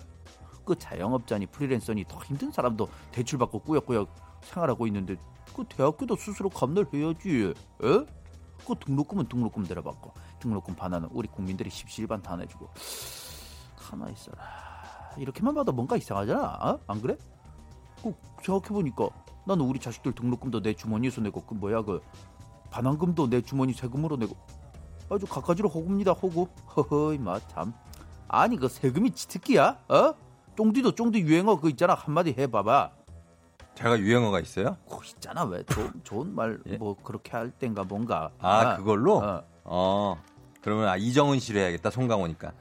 그 0.66 0.78
자영업자니 0.78 1.48
프리랜서니 1.48 2.06
더 2.08 2.20
힘든 2.20 2.52
사람도 2.52 2.90
대출받고 3.12 3.60
꾸역꾸역 3.60 4.10
생활하고 4.42 4.88
있는데 4.88 5.16
그 5.56 5.64
대학교도 5.70 6.16
스스로 6.16 6.50
감내해야지. 6.50 7.54
에? 7.84 8.06
그 8.66 8.74
등록금은 8.80 9.28
등록금대로 9.28 9.84
받고 9.84 10.14
등록금 10.40 10.76
반환은 10.76 11.10
우리 11.12 11.28
국민들이 11.28 11.70
십시일반 11.70 12.22
다 12.22 12.36
내주고 12.36 12.70
가만 13.86 14.12
있어라. 14.12 14.38
이렇게만 15.18 15.54
봐도 15.54 15.72
뭔가 15.72 15.96
이상하잖아. 15.96 16.58
어? 16.62 16.80
안 16.88 17.02
그래? 17.02 17.18
꼭 18.02 18.20
생각해보니까 18.44 19.10
나는 19.46 19.66
우리 19.66 19.80
자식들 19.80 20.14
등록금도 20.14 20.62
내 20.62 20.74
주머니에서 20.74 21.22
내고 21.22 21.42
그 21.42 21.54
뭐야 21.54 21.84
그 21.84 22.02
반환금도 22.72 23.30
내 23.30 23.42
주머니 23.42 23.74
세금으로 23.74 24.18
내고 24.18 24.36
아주 25.10 25.26
갖가지로 25.26 25.70
호구입니다 25.70 26.12
호구 26.12 26.48
허허이 26.76 27.20
마참 27.20 27.74
아니 28.28 28.58
그 28.58 28.68
세금이 28.68 29.12
지특기야 29.12 29.80
어? 29.88 30.14
쫑디도 30.58 30.96
쫑디 30.96 31.22
유행어 31.22 31.60
그 31.60 31.70
있잖아 31.70 31.94
한마디 31.94 32.36
해봐봐 32.38 32.92
제가 33.76 34.00
유행어가 34.00 34.40
있어요? 34.40 34.78
그 34.90 35.00
있잖아 35.06 35.44
왜 35.44 35.64
좋은, 35.64 35.92
좋은 36.04 36.34
말뭐 36.34 36.60
예? 36.70 37.04
그렇게 37.04 37.32
할 37.32 37.52
땐가 37.52 37.84
뭔가 37.84 38.32
아, 38.40 38.60
아 38.60 38.78
그걸로? 38.78 39.18
어. 39.18 39.44
어. 39.64 40.24
그러면 40.62 40.88
아, 40.88 40.98
이정은 40.98 41.40
씨로 41.40 41.60
해야겠다 41.60 41.92
송강호니까 41.92 42.52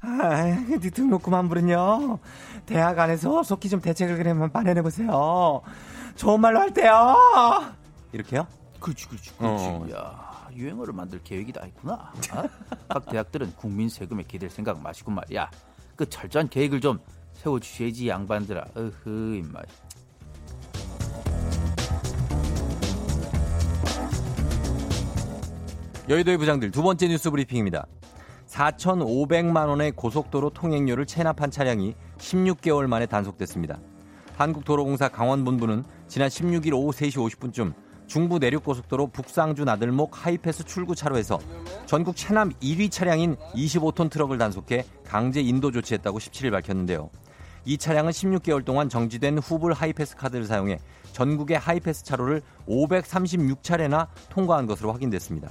아, 0.00 0.44
네 0.44 0.90
등록금 0.90 1.34
환불은요. 1.34 2.18
대학 2.66 2.98
안에서 2.98 3.42
속히 3.42 3.68
좀 3.68 3.80
대책을 3.80 4.16
그러면 4.16 4.50
마련해 4.52 4.82
보세요. 4.82 5.62
좋은 6.14 6.40
말로 6.40 6.60
할 6.60 6.72
때요. 6.72 7.16
이렇게요? 8.12 8.46
그렇지, 8.80 9.08
그렇지, 9.08 9.36
그렇지. 9.36 9.64
어. 9.64 9.86
야, 9.92 10.48
유행어를 10.54 10.92
만들 10.92 11.20
계획이 11.22 11.52
다 11.52 11.66
있구나. 11.66 12.12
어? 12.32 12.44
각 12.88 13.06
대학들은 13.06 13.54
국민 13.56 13.88
세금에 13.88 14.22
기댈 14.22 14.50
생각 14.50 14.80
마시고 14.80 15.10
말이야. 15.10 15.50
그 15.96 16.08
철저한 16.08 16.48
계획을 16.48 16.80
좀 16.80 17.00
세워 17.34 17.58
주셔야지 17.58 18.08
양반들아. 18.08 18.64
어흐, 18.74 19.34
임마. 19.36 19.60
여의도의 26.08 26.38
부장들 26.38 26.70
두 26.70 26.82
번째 26.82 27.08
뉴스 27.08 27.30
브리핑입니다. 27.30 27.86
4,500만 28.48 29.68
원의 29.68 29.92
고속도로 29.92 30.50
통행료를 30.50 31.06
체납한 31.06 31.50
차량이 31.50 31.94
16개월 32.18 32.86
만에 32.86 33.06
단속됐습니다. 33.06 33.78
한국도로공사 34.36 35.08
강원본부는 35.08 35.84
지난 36.06 36.28
16일 36.28 36.72
오후 36.72 36.90
3시 36.90 37.16
50분쯤 37.16 37.74
중부 38.06 38.38
내륙고속도로 38.38 39.08
북상주 39.08 39.64
나들목 39.64 40.24
하이패스 40.24 40.64
출구 40.64 40.94
차로에서 40.94 41.38
전국 41.84 42.16
체납 42.16 42.58
1위 42.60 42.90
차량인 42.90 43.36
25톤 43.54 44.10
트럭을 44.10 44.38
단속해 44.38 44.84
강제 45.04 45.42
인도 45.42 45.70
조치했다고 45.70 46.18
17일 46.18 46.50
밝혔는데요. 46.52 47.10
이 47.66 47.76
차량은 47.76 48.12
16개월 48.12 48.64
동안 48.64 48.88
정지된 48.88 49.38
후불 49.38 49.74
하이패스 49.74 50.16
카드를 50.16 50.46
사용해 50.46 50.78
전국의 51.12 51.58
하이패스 51.58 52.02
차로를 52.04 52.40
536차례나 52.66 54.06
통과한 54.30 54.66
것으로 54.66 54.92
확인됐습니다. 54.94 55.50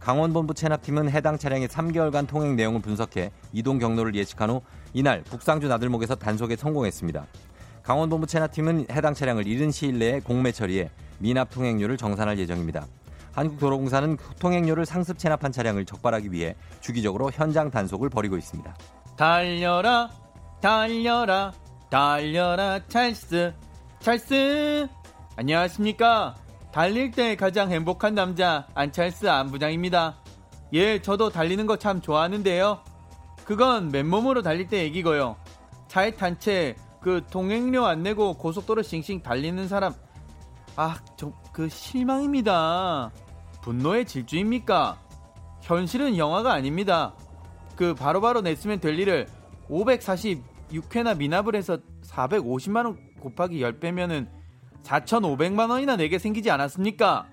강원본부 0.00 0.54
체납팀은 0.54 1.10
해당 1.10 1.38
차량의 1.38 1.68
3개월간 1.68 2.28
통행 2.28 2.56
내용을 2.56 2.80
분석해 2.80 3.30
이동 3.52 3.78
경로를 3.78 4.14
예측한 4.14 4.50
후 4.50 4.62
이날 4.94 5.22
북상주 5.22 5.68
나들목에서 5.68 6.14
단속에 6.14 6.56
성공했습니다. 6.56 7.26
강원본부 7.82 8.26
체납팀은 8.26 8.86
해당 8.90 9.14
차량을 9.14 9.46
이른 9.46 9.70
시일 9.70 9.98
내에 9.98 10.20
공매 10.20 10.52
처리해 10.52 10.90
미납 11.18 11.50
통행료를 11.50 11.96
정산할 11.96 12.38
예정입니다. 12.38 12.86
한국도로공사는 13.32 14.16
통행료를 14.40 14.84
상습 14.86 15.18
체납한 15.18 15.52
차량을 15.52 15.84
적발하기 15.84 16.32
위해 16.32 16.54
주기적으로 16.80 17.30
현장 17.30 17.70
단속을 17.70 18.08
벌이고 18.08 18.36
있습니다. 18.36 18.74
달려라, 19.16 20.10
달려라, 20.60 21.52
달려라, 21.90 22.80
찰스, 22.88 23.54
찰스. 24.00 24.88
안녕하십니까? 25.36 26.34
달릴 26.72 27.10
때 27.10 27.34
가장 27.36 27.70
행복한 27.70 28.14
남자 28.14 28.66
안찰스 28.74 29.28
안부장입니다. 29.28 30.16
예, 30.74 31.00
저도 31.00 31.30
달리는 31.30 31.66
거 31.66 31.76
참 31.76 32.00
좋아하는데요. 32.00 32.82
그건 33.44 33.88
맨몸으로 33.88 34.42
달릴 34.42 34.68
때 34.68 34.82
얘기고요. 34.84 35.36
차에 35.88 36.12
탄 36.12 36.38
채그 36.38 37.24
통행료 37.30 37.86
안 37.86 38.02
내고 38.02 38.34
고속도로 38.34 38.82
싱싱 38.82 39.22
달리는 39.22 39.66
사람 39.68 39.94
아, 40.76 40.96
저 41.16 41.32
그 41.58 41.68
실망입니다. 41.68 43.10
분노의 43.62 44.04
질주입니까? 44.06 44.96
현실은 45.60 46.16
영화가 46.16 46.52
아닙니다. 46.52 47.16
그 47.74 47.96
바로바로 47.96 48.20
바로 48.20 48.40
냈으면 48.42 48.78
될 48.78 48.96
일을 48.96 49.26
546회나 49.68 51.16
미납을 51.16 51.56
해서 51.56 51.78
450만 52.04 52.84
원 52.84 52.96
곱하기 53.18 53.60
10배면은 53.60 54.28
4,500만 54.88 55.70
원이나 55.70 55.96
내게 55.96 56.18
생기지 56.18 56.50
않았습니까? 56.50 57.26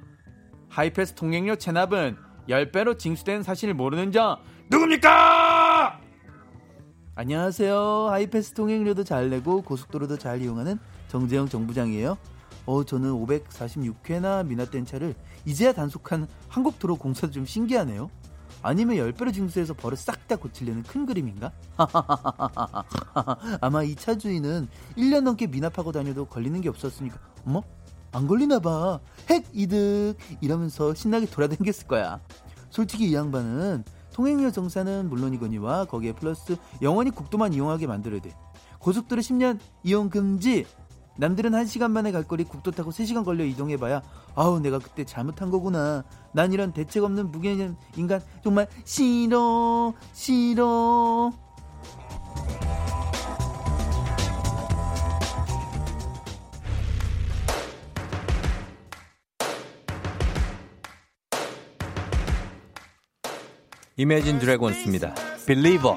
하이패스 0.68 1.14
통행료 1.14 1.56
체납은 1.56 2.18
10배로 2.50 3.00
징수된 3.00 3.44
사실을 3.44 3.74
모르는 3.74 4.12
자 4.12 4.38
누굽니까? 4.70 6.02
안녕하세요. 7.16 8.08
하이패스 8.10 8.54
통행료도 8.54 9.06
잘 9.06 9.30
내고 9.30 9.62
고속도로도 9.62 10.18
잘 10.18 10.42
이용하는 10.42 10.78
정재영 11.08 11.48
정부장이에요. 11.48 12.18
어, 12.66 12.84
저는 12.84 13.12
546회나 13.12 14.46
미납된 14.46 14.86
차를 14.86 15.16
이제야 15.46 15.72
단속한 15.72 16.28
한국도로공사도 16.50 17.32
좀 17.32 17.46
신기하네요. 17.46 18.10
아니면 18.66 18.96
10배로 18.98 19.32
징수해서 19.32 19.76
버릇 19.76 20.00
싹 20.00 20.28
다 20.28 20.36
고치려는 20.36 20.82
큰 20.82 21.06
그림인가? 21.06 21.52
아마 23.62 23.84
이 23.84 23.94
차 23.96 24.18
주인은 24.18 24.68
1년 24.98 25.22
넘게 25.22 25.46
미납하고 25.46 25.92
다녀도 25.92 26.26
걸리는 26.26 26.60
게 26.62 26.70
없었으니까 26.70 27.20
어머? 27.46 27.62
안 28.12 28.26
걸리나 28.26 28.58
봐. 28.60 29.00
핵 29.30 29.46
이득 29.54 30.16
이러면서 30.42 30.96
신나게 30.96 31.28
돌아다녔을 31.28 31.86
거야. 31.88 32.20
솔직히 32.72 33.10
이 33.12 33.14
양반은 33.14 33.84
통행료 34.14 34.50
정산은 34.52 35.10
물론이거니와 35.10 35.86
거기에 35.86 36.14
플러스 36.14 36.56
영원히 36.82 37.12
국도만 37.12 37.54
이용하게 37.54 37.86
만들어야 37.86 38.20
돼. 38.20 38.36
고속도로 38.80 39.22
10년 39.22 39.60
이용 39.84 40.10
금지 40.10 40.66
남들은 41.18 41.52
1시간 41.52 41.92
만에 41.92 42.12
갈 42.12 42.24
거리 42.24 42.44
국도 42.44 42.72
타고 42.72 42.92
3시간 42.92 43.24
걸려 43.24 43.46
이동해봐야 43.46 44.02
아우 44.36 44.60
내가 44.60 44.80
그때 44.80 45.06
잘못한 45.06 45.50
거구나. 45.50 46.04
난 46.34 46.52
이런 46.52 46.74
대책 46.74 47.04
없는 47.04 47.32
무개념 47.32 47.78
인간 47.96 48.22
정말 48.44 48.68
싫어 48.84 49.94
싫어. 50.14 51.32
이매진 63.98 64.40
드래곤스입니다. 64.40 65.16
Believer. 65.48 65.96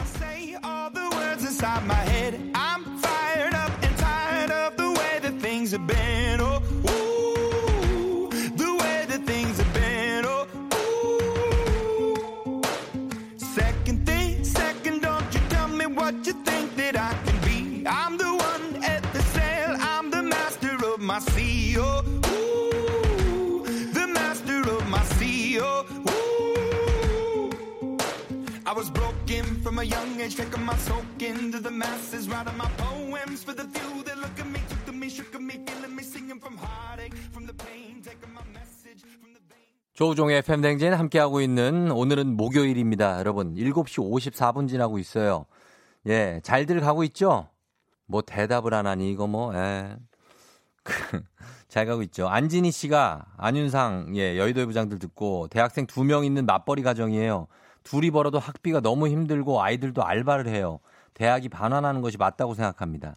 Young 29.89 30.21
age, 30.21 30.37
taking 30.37 30.65
my 30.65 30.77
soak 30.77 31.23
into 31.23 31.61
the 31.61 31.71
masses, 31.71 32.29
writing 32.29 32.57
my 32.57 32.69
poems 32.77 33.43
for 33.45 33.55
the 33.55 33.65
few 33.65 34.03
that 34.05 34.19
look 34.19 34.39
at 34.39 34.47
me. 34.47 34.59
조우종의 39.95 40.43
팬댕진 40.43 40.95
함께하고 40.95 41.41
있는 41.41 41.91
오늘은 41.91 42.37
목요일입니다. 42.37 43.19
여러분, 43.19 43.55
7시 43.57 43.99
54분 43.99 44.69
지나고 44.69 45.01
있어요. 45.01 45.47
예, 46.07 46.41
잘들 46.45 46.81
가고 46.81 47.03
있죠? 47.05 47.49
뭐 48.07 48.23
대답을 48.23 48.75
안 48.75 48.87
하니, 48.87 49.11
이거 49.11 49.27
뭐, 49.27 49.53
예. 49.57 49.97
잘 51.67 51.85
가고 51.87 52.03
있죠. 52.05 52.29
안진희 52.29 52.71
씨가 52.71 53.27
안윤상, 53.37 54.13
예, 54.17 54.39
여의도의 54.39 54.67
부장들 54.67 55.01
듣고 55.01 55.49
대학생 55.49 55.85
두 55.87 56.05
명 56.05 56.25
있는 56.25 56.47
맞벌이 56.47 56.83
가정이에요. 56.83 57.49
둘이 57.89 58.11
벌어도 58.11 58.39
학비가 58.39 58.81
너무 58.81 59.09
힘들고 59.09 59.63
아이들도 59.63 60.05
알바를 60.05 60.47
해요. 60.47 60.79
대학이 61.15 61.49
반환하는 61.49 62.03
것이 62.03 62.19
맞다고 62.19 62.53
생각합니다. 62.53 63.17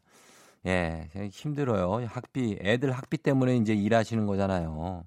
예, 0.65 1.09
힘들어요. 1.29 2.05
학비, 2.07 2.57
애들 2.61 2.93
학비 2.93 3.17
때문에 3.17 3.57
이제 3.57 3.73
일하시는 3.73 4.25
거잖아요. 4.25 5.03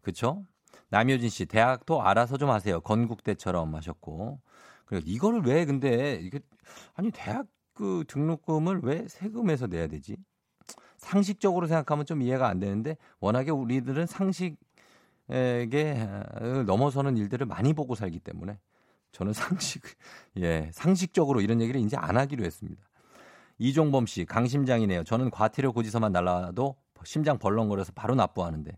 그쵸? 0.00 0.42
남효진 0.88 1.28
씨, 1.28 1.44
대학도 1.44 2.00
알아서 2.00 2.38
좀 2.38 2.48
하세요. 2.48 2.80
건국대처럼 2.80 3.74
하셨고. 3.74 4.40
그리고 4.86 5.04
이거를 5.06 5.42
왜 5.42 5.66
근데, 5.66 6.14
이게, 6.14 6.40
아니, 6.94 7.10
대학 7.10 7.44
그 7.74 8.04
등록금을 8.08 8.80
왜 8.84 9.06
세금에서 9.06 9.66
내야 9.66 9.86
되지? 9.86 10.16
상식적으로 10.96 11.66
생각하면 11.66 12.06
좀 12.06 12.22
이해가 12.22 12.48
안 12.48 12.58
되는데, 12.58 12.96
워낙에 13.20 13.50
우리들은 13.50 14.06
상식에게 14.06 14.56
넘어서는 16.66 17.18
일들을 17.18 17.44
많이 17.44 17.74
보고 17.74 17.94
살기 17.94 18.20
때문에, 18.20 18.58
저는 19.12 19.32
상식, 19.32 19.82
예, 20.38 20.70
상식적으로 20.72 21.40
이런 21.40 21.60
얘기를 21.60 21.80
이제 21.80 21.96
안 21.96 22.16
하기로 22.16 22.44
했습니다. 22.44 22.82
이종범 23.58 24.06
씨, 24.06 24.24
강심장이네요. 24.24 25.04
저는 25.04 25.30
과태료 25.30 25.72
고지서만 25.72 26.12
날라도 26.12 26.76
심장 27.04 27.38
벌렁거려서 27.38 27.92
바로 27.94 28.14
납부하는데. 28.14 28.76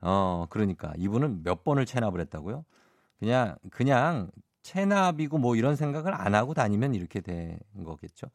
어, 0.00 0.46
그러니까 0.50 0.92
이분은 0.96 1.42
몇 1.42 1.64
번을 1.64 1.86
체납을 1.86 2.20
했다고요? 2.20 2.64
그냥 3.18 3.56
그냥 3.70 4.30
체납이고 4.62 5.38
뭐 5.38 5.56
이런 5.56 5.76
생각을 5.76 6.12
안 6.12 6.34
하고 6.34 6.54
다니면 6.54 6.94
이렇게 6.94 7.20
된 7.20 7.58
거겠죠. 7.84 8.26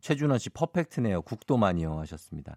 최준원 0.00 0.38
씨 0.38 0.50
퍼펙트네요. 0.50 1.22
국도만이요 1.22 1.98
하셨습니다. 2.00 2.56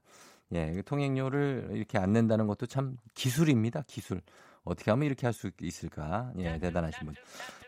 예, 0.54 0.82
통행료를 0.84 1.72
이렇게 1.74 1.98
안 1.98 2.14
낸다는 2.14 2.48
것도 2.48 2.66
참 2.66 2.98
기술입니다. 3.14 3.84
기술. 3.86 4.22
어떻게 4.68 4.92
하면 4.92 5.06
이렇게 5.08 5.26
할 5.26 5.34
수 5.34 5.50
있을까? 5.62 6.32
예, 6.40 6.60
대단하신 6.60 7.06
분. 7.06 7.16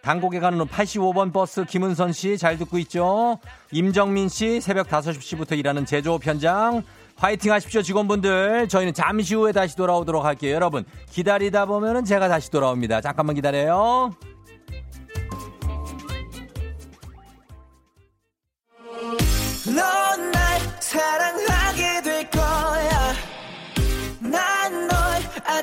당곡에 0.02 0.40
가는 0.40 0.58
85번 0.66 1.34
버스 1.34 1.66
김은선 1.66 2.14
씨 2.14 2.38
잘 2.38 2.58
듣고 2.58 2.78
있죠? 2.80 3.40
임정민 3.72 4.30
씨 4.30 4.62
새벽 4.62 4.88
5시부터 4.88 5.58
일하는 5.58 5.86
제조업 5.86 6.26
현장 6.26 6.84
화이팅 7.18 7.52
하십시오, 7.52 7.82
직원분들. 7.82 8.70
저희는 8.70 8.94
잠시 8.94 9.36
후에 9.36 9.52
다시 9.52 9.76
돌아오도록 9.76 10.24
할게요. 10.24 10.56
여러분, 10.56 10.86
기다리다 11.12 11.66
보면은 11.66 12.06
제가 12.06 12.30
다시 12.30 12.50
돌아옵니다. 12.50 13.02
잠깐만 13.02 13.36
기다려요. 13.36 14.12
넌날 19.66 20.60
사랑하 20.80 21.49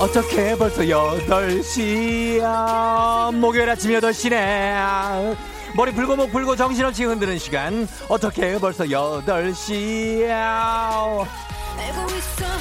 어떻게 0.00 0.56
벌써 0.56 0.82
8시야? 0.82 2.44
목요일 3.34 3.68
아침 3.70 3.90
8시네. 3.92 5.36
머리 5.76 5.92
불고 5.92 6.16
목 6.16 6.32
불고 6.32 6.56
정신없이 6.56 7.04
흔드는 7.04 7.38
시간. 7.38 7.88
어떻게 8.08 8.58
벌써 8.58 8.84
8시야? 8.84 10.28
알고 11.78 12.14
있어 12.16 12.58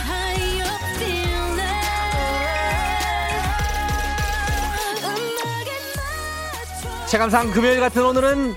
체감상 7.07 7.51
금요일 7.51 7.79
같은 7.79 8.05
오늘은 8.05 8.55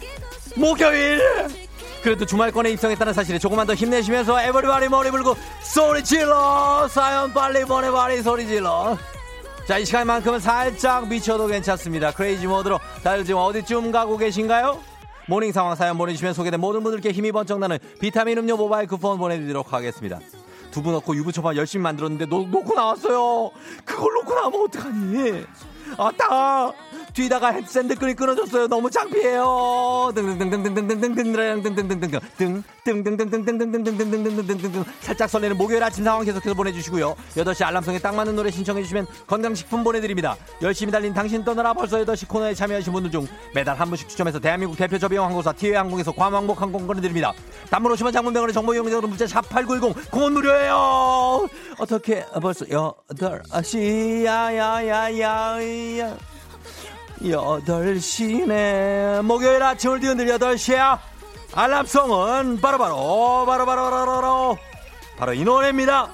목요일 0.57 1.21
그래도 2.03 2.25
주말권에 2.25 2.71
입성했다는 2.71 3.13
사실에 3.13 3.39
조금만 3.39 3.67
더 3.67 3.75
힘내시면서 3.75 4.41
에버리바리 4.41 4.89
머리 4.89 5.11
불고 5.11 5.37
소리 5.63 6.03
질러 6.03 6.89
사연 6.89 7.33
빨리 7.33 7.65
보내봐리 7.65 8.23
소리 8.23 8.47
질러 8.47 8.97
자 9.67 9.79
이 9.79 9.85
시간만큼은 9.85 10.41
살짝 10.41 11.09
미쳐도 11.09 11.47
괜찮습니다 11.47 12.13
crazy 12.13 12.47
모드로 12.47 12.81
다들 13.05 13.25
지금 13.25 13.41
어디쯤 13.41 13.93
가고 13.93 14.17
계신가요? 14.17 14.81
모닝 15.29 15.53
상황 15.53 15.77
사연 15.77 15.97
보내주시면 15.97 16.35
소개된 16.35 16.59
모든 16.59 16.83
분들께 16.83 17.13
힘이 17.13 17.31
번쩍 17.31 17.59
나는 17.61 17.79
비타민 18.01 18.39
음료 18.39 18.57
모바일 18.57 18.89
쿠폰 18.89 19.19
보내드리도록 19.19 19.73
하겠습니다 19.73 20.19
두부 20.73 20.91
넣고 20.93 21.15
유부초밥 21.15 21.57
열심히 21.57 21.83
만들었는데 21.83 22.27
놓, 22.27 22.49
놓고 22.49 22.75
나왔어요. 22.75 23.51
그걸 23.85 24.13
놓고 24.15 24.35
나오면 24.35 24.63
어떡하니? 24.63 25.45
아따! 25.99 26.73
뛰다가 27.21 27.61
샌들 27.67 27.95
끈이 27.95 28.15
끊어졌어요. 28.15 28.67
너무 28.69 28.91
창피해요. 28.91 30.13
등등등등등등등등등등등등등등등 30.15 32.63
등등등등등등등등등등등등등 32.85 34.85
살짝 35.01 35.29
설레는 35.29 35.59
목요일 35.59 35.83
아침 35.83 36.05
상황 36.05 36.25
계속해서 36.25 36.55
보내주시고요. 36.55 37.17
8시 37.37 37.67
알람송에 37.67 37.99
딱 37.99 38.15
맞는 38.15 38.37
노래 38.37 38.51
신청해주시면 38.51 39.07
건강식품 39.27 39.85
보내드립니다. 39.85 40.37
열심히 40.63 40.91
달린 40.91 41.13
당신 41.13 41.45
떠나라 41.45 41.75
벌써 41.75 41.99
8시 41.99 42.27
코너에 42.29 42.55
참여하신 42.55 42.91
분들 42.93 43.11
중 43.11 43.27
매달 43.55 43.79
한 43.79 43.89
분씩 43.89 44.09
추첨해서 44.09 44.39
대한민국 44.39 44.79
대표 44.79 44.97
저비용 44.99 45.27
항공사 45.27 45.53
티웨이 45.53 45.77
항공에서 45.77 46.13
괌 46.13 46.33
왕복 46.33 46.63
항공 46.63 46.87
보내드립니다. 46.87 47.35
단문 47.71 47.93
50원 47.93 48.15
장문병원의 48.15 48.55
정보 48.55 48.73
이용자로 48.73 49.07
문자 49.07 49.27
샵8910 49.27 50.11
공원 50.11 50.33
무료예요. 50.33 51.47
어떻게 51.79 52.25
벌써 52.41 52.65
8시 52.65 54.25
야야야야야 54.25 56.17
여덟 57.29 58.01
시네. 58.01 59.21
목요일 59.23 59.63
아침을 59.63 60.01
뒤흔들 60.01 60.29
여덟 60.29 60.57
시야. 60.57 61.01
알람송은 61.55 62.61
바로바로 62.61 63.45
바로바로 63.47 63.91
바로바로. 63.91 64.59
바로 65.19 65.35
이 65.35 65.45
노래입니다. 65.45 66.11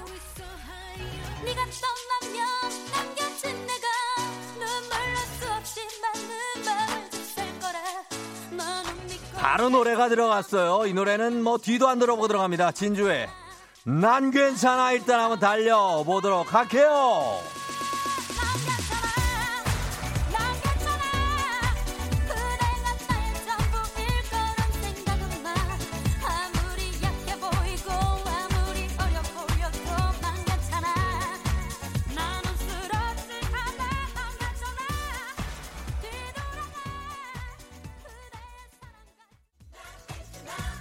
바로 9.35 9.69
노래가 9.69 10.09
들어갔어요. 10.09 10.87
이 10.87 10.93
노래는 10.93 11.41
뭐 11.41 11.57
뒤도 11.57 11.87
안 11.87 11.99
들어보고 11.99 12.27
들어갑니다. 12.27 12.73
진주의 12.73 13.29
난 13.83 14.31
괜찮아. 14.31 14.91
일단 14.91 15.21
한번 15.21 15.39
달려보도록 15.39 16.53
할게요 16.53 17.39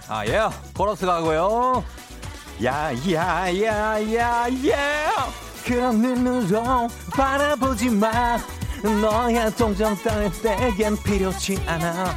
아, 0.08 0.24
예. 0.26 0.48
코러스 0.76 1.04
가고요. 1.04 1.84
야, 2.64 2.90
야, 3.12 3.62
야, 3.62 4.14
야, 4.14 4.46
야. 4.70 5.28
그런 5.64 6.00
눈으로 6.00 6.88
바라보지 7.10 7.90
마. 7.90 8.38
너의 8.82 9.50
동정 9.56 9.96
따윈 9.96 10.32
내겐 10.42 11.02
필요치 11.02 11.60
않아. 11.66 12.16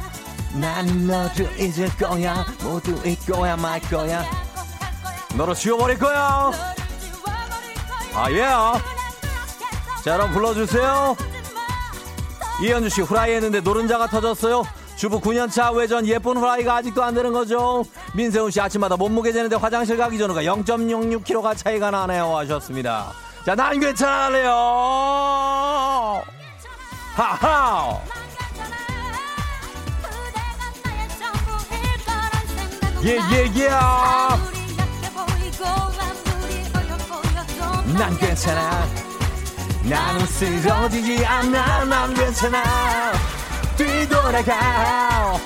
나는 0.54 1.06
너를 1.06 1.50
잊을 1.60 1.88
거야. 1.96 2.46
모두 2.62 2.92
잊고야 3.04 3.56
말 3.56 3.80
거야. 3.80 4.24
너로 5.34 5.54
지워버릴 5.54 5.98
거야. 5.98 6.52
아, 8.14 8.30
예. 8.30 8.42
자, 10.04 10.12
여러분 10.12 10.32
불러주세요. 10.32 11.16
이현주 12.62 12.88
씨 12.88 13.00
후라이 13.00 13.32
했는데 13.32 13.60
노른자가 13.60 14.06
터졌어요. 14.06 14.62
주부 15.00 15.18
9년차 15.18 15.74
외전 15.74 16.06
예쁜 16.06 16.36
후라이가 16.36 16.76
아직도 16.76 17.02
안 17.02 17.14
되는 17.14 17.32
거죠. 17.32 17.86
민세훈 18.14 18.50
씨 18.50 18.60
아침마다 18.60 18.98
몸무게 18.98 19.32
재는데 19.32 19.56
화장실 19.56 19.96
가기 19.96 20.18
전후가 20.18 20.42
0.66kg가 20.42 21.56
차이가 21.56 21.90
나네요 21.90 22.36
하셨습니다. 22.36 23.10
자, 23.46 23.54
난 23.54 23.80
괜찮아래요. 23.80 24.50
하하. 27.14 27.98
예예예. 33.02 33.20
예, 33.32 33.52
예. 33.56 33.68
난 37.98 38.18
괜찮아. 38.18 38.86
나는 39.82 40.26
쓰러지지 40.26 41.24
않아. 41.24 41.84
난 41.86 42.12
괜찮아. 42.12 43.29
뒤돌아가. 43.80 45.38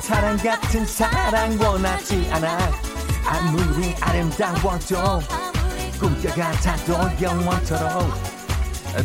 사랑 0.00 0.38
같은 0.38 0.86
사랑 0.86 1.58
원하지 1.60 2.30
않아. 2.32 2.72
아무리 3.26 3.94
아름다워도 4.00 5.20
꿈과 6.00 6.34
같아도 6.34 6.94
영원토록 7.20 8.10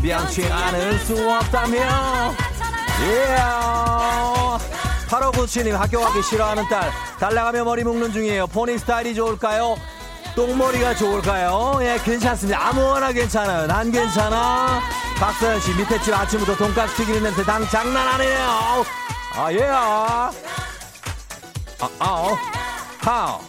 변치 0.01 0.49
않을 0.49 0.97
수 0.99 1.29
없다면. 1.29 1.81
Yeah. 3.01 3.41
8597님 5.09 5.71
학교 5.71 5.99
가기 5.99 6.21
싫어하는 6.21 6.69
딸. 6.69 6.89
달라가며 7.19 7.65
머리 7.65 7.83
묶는 7.83 8.13
중이에요. 8.13 8.47
포니 8.47 8.77
스타일이 8.77 9.13
좋을까요? 9.13 9.75
똥머리가 10.35 10.95
좋을까요? 10.95 11.79
예, 11.81 11.97
괜찮습니다. 12.03 12.69
아무거나 12.69 13.11
괜찮아요. 13.11 13.67
난 13.67 13.91
괜찮아. 13.91 14.81
박서연 15.19 15.59
씨, 15.59 15.73
밑에 15.75 15.99
집 16.01 16.13
아침부터 16.13 16.55
돈가스 16.55 16.95
튀기는 16.95 17.23
냄새 17.23 17.43
당 17.43 17.67
장난 17.67 18.07
아니네요. 18.07 18.85
아, 19.35 19.51
예. 19.51 19.63
아, 19.69 20.31
아, 21.99 22.35
하. 22.99 23.39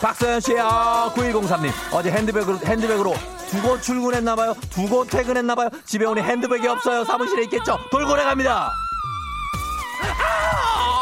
박서연 0.00 0.40
씨, 0.40 0.54
아, 0.58 1.12
9103님. 1.14 1.70
어제 1.92 2.10
핸드백으로, 2.10 2.58
핸드백으로 2.64 3.14
두고 3.50 3.80
출근했나봐요. 3.80 4.54
두고 4.70 5.06
퇴근했나봐요. 5.06 5.68
집에 5.84 6.06
오니 6.06 6.22
핸드백이 6.22 6.66
없어요. 6.66 7.04
사무실에 7.04 7.44
있겠죠. 7.44 7.78
돌고래 7.90 8.24
갑니다. 8.24 8.72
아, 10.02 11.01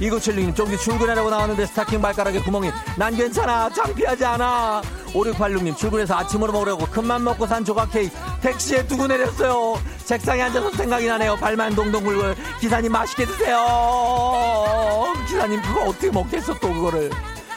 2976님 0.00 0.54
쫑디 0.54 0.78
출근하려고 0.78 1.30
나왔는데 1.30 1.66
스타킹 1.66 2.00
발가락에 2.00 2.40
구멍이. 2.40 2.70
난 2.96 3.14
괜찮아. 3.14 3.70
창피하지 3.70 4.24
않아. 4.24 4.82
5686님 5.12 5.76
출근해서 5.76 6.14
아침으로 6.16 6.52
먹으려고 6.52 6.86
큰맘 6.86 7.22
먹고 7.24 7.46
산 7.46 7.64
조각 7.64 7.90
케이크. 7.92 8.14
택시에 8.40 8.86
두고 8.86 9.06
내렸어요. 9.06 9.80
책상에 10.04 10.42
앉아서 10.42 10.70
생각이 10.72 11.06
나네요. 11.06 11.36
발만 11.36 11.74
동동 11.74 12.02
굴고 12.04 12.34
기사님 12.60 12.92
맛있게 12.92 13.24
드세요. 13.26 15.12
기사님 15.28 15.62
그거 15.62 15.84
어떻게 15.88 16.10
먹겠어 16.10 16.54
또 16.60 16.72
그거를 16.72 17.10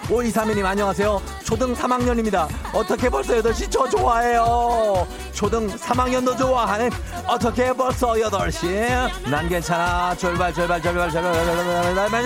5232님 0.08 0.66
안녕하세요. 0.66 1.22
초등 1.44 1.74
3학년입니다. 1.74 2.48
어떻게 2.74 3.10
벌써 3.10 3.34
8시 3.36 3.70
저 3.70 3.88
좋아해요. 3.90 5.06
초등 5.34 5.68
3학년도 5.68 6.38
좋아하는 6.38 6.90
어떻게 7.28 7.74
벌써 7.74 8.14
8시 8.14 9.30
난 9.30 9.50
괜찮아. 9.50 10.16
출발 10.16 10.54
출발 10.54 10.82
출발 10.82 11.12
출발 11.12 11.34
출발 11.34 11.94
출발 11.94 12.26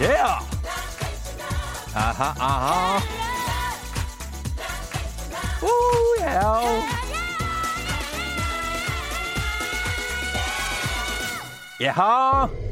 예. 0.00 0.16
아하 1.94 2.34
아하. 2.36 2.98
오 5.62 5.68
예. 6.20 6.24
예하. 11.80 12.63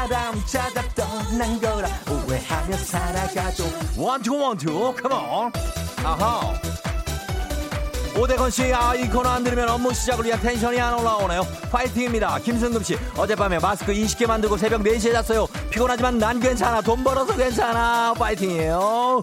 사람 0.08 0.42
찾아 0.46 0.82
떠난 0.96 1.60
거라 1.60 1.88
오해하며 2.10 2.78
살아가도 2.78 3.64
one 3.98 4.18
two 4.18 4.38
one 4.38 4.67
two 4.67 4.96
come 5.02 5.35
on 5.35 5.52
아하 6.04 6.54
오대건 8.18 8.50
씨, 8.50 8.74
아, 8.74 8.96
이 8.96 9.08
코너 9.08 9.30
안 9.30 9.44
들으면 9.44 9.70
업무 9.70 9.94
시작을 9.94 10.26
위한 10.26 10.42
tension이 10.42 10.80
안 10.82 10.98
올라오네요. 10.98 11.46
파이팅입니다. 11.72 12.40
김승금 12.40 12.82
씨, 12.82 12.98
어젯밤에 13.16 13.60
마스크 13.60 13.94
20개 13.94 14.26
만들고 14.26 14.58
새벽 14.58 14.82
4시에 14.82 15.14
잤어요. 15.14 15.46
피곤하지만 15.70 16.18
난 16.18 16.40
괜찮아. 16.40 16.82
돈 16.82 17.04
벌어서 17.04 17.36
괜찮아. 17.36 18.16
파이팅이에요. 18.18 19.22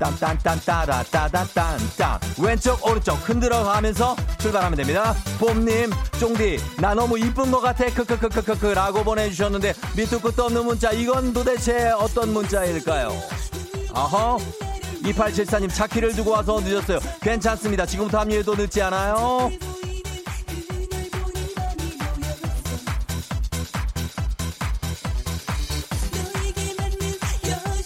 딴딴딴따라따다딴딴 0.00 2.20
왼쪽 2.38 2.84
오른쪽 2.84 3.14
흔들어 3.28 3.62
가면서 3.62 4.16
출발하면 4.38 4.76
됩니다. 4.76 5.14
봄님 5.38 5.90
쫑디 6.18 6.58
나 6.78 6.94
너무 6.94 7.18
이쁜 7.18 7.50
것 7.50 7.60
같아. 7.60 7.84
크크크크크크 7.86 8.66
라고 8.68 9.04
보내주셨는데 9.04 9.74
밑도 9.96 10.20
끝도 10.20 10.44
없는 10.44 10.64
문자. 10.64 10.92
이건 10.92 11.32
도대체 11.32 11.90
어떤 11.90 12.32
문자일까요? 12.32 13.12
아허 13.94 14.38
2874님 15.02 15.72
차키를 15.72 16.14
두고 16.14 16.30
와서 16.30 16.60
늦었어요. 16.60 17.00
괜찮습니다. 17.20 17.86
지금부터 17.86 18.20
합류해도 18.20 18.54
늦지 18.54 18.80
않아요. 18.82 19.50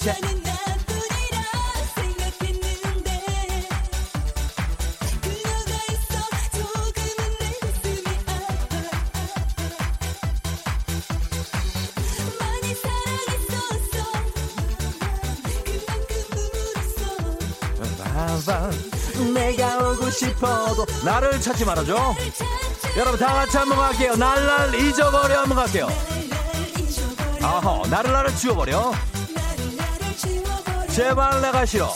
내 0.04 0.43
싶어도 20.14 20.86
나를 21.04 21.40
찾지 21.40 21.64
말아줘. 21.64 22.14
여러분 22.96 23.18
다 23.18 23.34
같이 23.34 23.56
한번 23.56 23.78
갈게요. 23.78 24.14
날날 24.14 24.74
잊어버려. 24.74 25.40
한번 25.40 25.56
갈게요. 25.58 25.88
아허 27.42 27.86
나를 27.88 28.12
나를 28.12 28.34
지워버려. 28.36 28.92
제발 30.90 31.40
내가 31.42 31.66
싫어. 31.66 31.92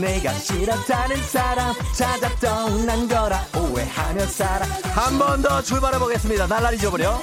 내가 0.00 0.32
싫었다는 0.32 1.22
사람 1.22 1.74
찾아 1.94 2.28
떠난 2.40 3.06
거라 3.08 3.44
오해하며 3.54 4.26
살아. 4.26 4.66
한 4.94 5.18
번 5.18 5.42
더 5.42 5.62
출발해 5.62 5.98
보겠습니다. 5.98 6.46
날날 6.46 6.74
잊어버려. 6.74 7.20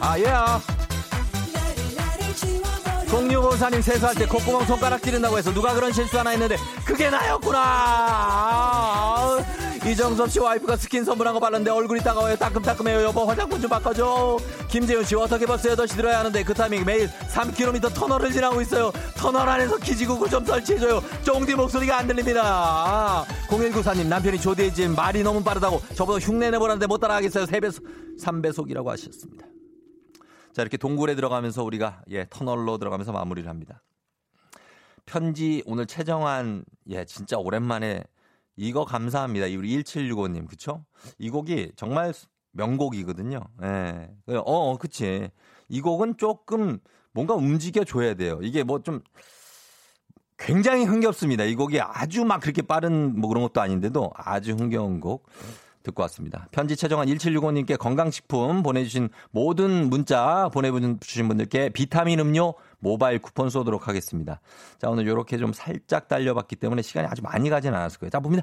아예 0.00 0.26
yeah. 0.26 0.71
0654님 3.12 3.82
세수할 3.82 4.14
때 4.14 4.26
콧구멍 4.26 4.64
손가락 4.64 5.02
찌른다고 5.02 5.36
해서 5.36 5.52
누가 5.52 5.74
그런 5.74 5.92
실수 5.92 6.18
하나 6.18 6.30
했는데 6.30 6.56
그게 6.84 7.10
나였구나. 7.10 7.60
이정섭 9.84 10.30
씨 10.30 10.38
와이프가 10.40 10.76
스킨 10.76 11.04
선물한 11.04 11.34
거 11.34 11.40
발랐는데 11.40 11.70
얼굴이 11.70 12.00
따가워요. 12.00 12.36
따끔따끔해요. 12.36 13.02
여보 13.02 13.26
화장품 13.26 13.60
좀 13.60 13.68
바꿔줘. 13.68 14.38
김재훈 14.68 15.04
씨 15.04 15.14
어떻게 15.14 15.44
벌써 15.44 15.68
8시 15.70 15.96
들어야 15.96 16.20
하는데 16.20 16.42
그 16.42 16.54
타이밍 16.54 16.84
매일 16.86 17.10
3km 17.10 17.92
터널을 17.92 18.32
지나고 18.32 18.62
있어요. 18.62 18.92
터널 19.16 19.46
안에서 19.46 19.76
기지국을 19.76 20.30
좀 20.30 20.46
설치해줘요. 20.46 21.02
쫑디 21.24 21.54
목소리가 21.54 21.98
안 21.98 22.06
들립니다. 22.06 23.26
0194님 23.48 24.06
남편이 24.06 24.40
집 24.72 24.88
말이 24.88 25.22
너무 25.22 25.42
빠르다고 25.42 25.82
저보다 25.94 26.18
흉내 26.24 26.50
내보라는데 26.50 26.86
못 26.86 26.98
따라가겠어요. 26.98 27.44
3배속 27.44 27.82
3배속이라고 28.18 28.86
하셨습니다 28.86 29.51
자, 30.52 30.62
이렇게 30.62 30.76
동굴에 30.76 31.14
들어가면서 31.14 31.64
우리가 31.64 32.02
예, 32.10 32.26
터널로 32.28 32.78
들어가면서 32.78 33.12
마무리를 33.12 33.48
합니다. 33.48 33.82
편지 35.06 35.62
오늘 35.66 35.86
최정환 35.86 36.64
예, 36.90 37.04
진짜 37.04 37.38
오랜만에 37.38 38.04
이거 38.56 38.84
감사합니다. 38.84 39.46
우리 39.46 39.82
1765님. 39.82 40.46
그쵸? 40.46 40.84
이 41.18 41.30
곡이 41.30 41.72
정말 41.76 42.12
명곡이거든요. 42.52 43.40
예. 43.62 44.10
어, 44.28 44.38
어, 44.44 44.76
그치. 44.78 45.30
이 45.68 45.80
곡은 45.80 46.18
조금 46.18 46.78
뭔가 47.12 47.34
움직여 47.34 47.84
줘야 47.84 48.14
돼요. 48.14 48.38
이게 48.42 48.62
뭐 48.62 48.78
좀 48.80 49.00
굉장히 50.38 50.84
흥겹습니다. 50.84 51.44
이 51.44 51.54
곡이 51.54 51.80
아주 51.80 52.24
막 52.24 52.40
그렇게 52.40 52.62
빠른 52.62 53.18
뭐 53.18 53.28
그런 53.28 53.44
것도 53.44 53.60
아닌데도 53.60 54.10
아주 54.14 54.52
흥겨운 54.52 54.98
곡. 55.00 55.28
듣고 55.82 56.02
왔습니다. 56.02 56.48
편지 56.50 56.76
최정한 56.76 57.08
1765님께 57.08 57.78
건강식품 57.78 58.62
보내주신 58.62 59.08
모든 59.30 59.90
문자 59.90 60.48
보내주신 60.52 61.28
분들께 61.28 61.70
비타민 61.70 62.20
음료 62.20 62.54
모바일 62.78 63.18
쿠폰 63.20 63.50
쏘도록 63.50 63.88
하겠습니다. 63.88 64.40
자, 64.78 64.88
오늘 64.88 65.06
이렇게 65.06 65.38
좀 65.38 65.52
살짝 65.52 66.08
달려봤기 66.08 66.56
때문에 66.56 66.82
시간이 66.82 67.06
아주 67.06 67.22
많이 67.22 67.50
가진 67.50 67.74
않았을 67.74 67.98
거예요. 68.00 68.10
자, 68.10 68.20
봅니다. 68.20 68.42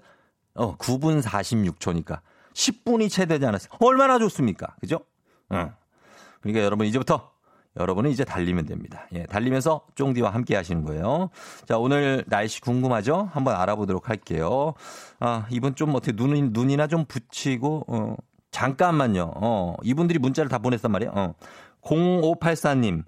어, 0.56 0.76
9분 0.78 1.22
46초니까 1.22 2.20
10분이 2.54 3.10
채 3.10 3.26
되지 3.26 3.46
않았어요. 3.46 3.70
얼마나 3.80 4.20
좋습니까? 4.20 4.76
그죠? 4.80 5.00
어. 5.50 5.72
그러니까 6.42 6.64
여러분 6.64 6.88
이제부터 6.88 7.29
여러분은 7.80 8.12
이제 8.12 8.24
달리면 8.26 8.66
됩니다. 8.66 9.08
예, 9.14 9.24
달리면서 9.24 9.82
쫑디와 9.96 10.32
함께 10.32 10.56
하시는 10.56 10.84
거예요. 10.84 11.30
자, 11.66 11.78
오늘 11.78 12.24
날씨 12.28 12.62
궁금하죠? 12.62 13.30
한번 13.32 13.56
알아보도록 13.56 14.10
할게요. 14.10 14.74
아, 15.20 15.46
이분 15.50 15.76
좀 15.76 15.96
어떻게 15.96 16.12
눈, 16.12 16.52
눈이나 16.52 16.88
좀 16.88 17.06
붙이고, 17.06 17.86
어, 17.88 18.16
잠깐만요. 18.52 19.34
어, 19.36 19.76
이분들이 19.84 20.20
문자를 20.20 20.50
다 20.50 20.58
보냈단 20.58 20.92
말이에요. 20.92 21.12
어. 21.16 21.34
0584님, 21.82 23.04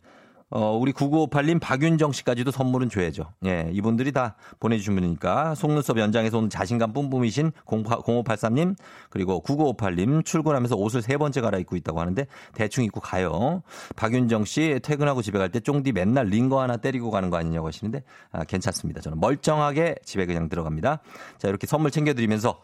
어, 0.53 0.77
우리 0.77 0.91
9958님, 0.91 1.61
박윤정 1.61 2.11
씨까지도 2.11 2.51
선물은 2.51 2.89
줘야죠. 2.89 3.31
예, 3.45 3.69
이분들이 3.71 4.11
다 4.11 4.35
보내주신 4.59 4.95
분이니까. 4.95 5.55
속눈썹 5.55 5.97
연장에서 5.97 6.39
온 6.39 6.49
자신감 6.49 6.91
뿜뿜이신 6.91 7.53
0583님, 7.65 8.75
그리고 9.09 9.41
9958님, 9.43 10.25
출근하면서 10.25 10.75
옷을 10.75 11.01
세 11.01 11.15
번째 11.15 11.39
갈아입고 11.39 11.77
있다고 11.77 12.01
하는데, 12.01 12.27
대충 12.53 12.83
입고 12.83 12.99
가요. 12.99 13.63
박윤정 13.95 14.43
씨, 14.43 14.79
퇴근하고 14.83 15.21
집에 15.21 15.39
갈 15.39 15.49
때 15.51 15.61
쫑디 15.61 15.93
맨날 15.93 16.27
링거 16.27 16.61
하나 16.61 16.75
때리고 16.77 17.11
가는 17.11 17.29
거 17.29 17.37
아니냐고 17.37 17.67
하시는데, 17.67 18.03
아, 18.33 18.43
괜찮습니다. 18.43 18.99
저는 18.99 19.19
멀쩡하게 19.21 19.95
집에 20.03 20.25
그냥 20.25 20.49
들어갑니다. 20.49 20.99
자, 21.37 21.47
이렇게 21.47 21.65
선물 21.65 21.91
챙겨드리면서, 21.91 22.59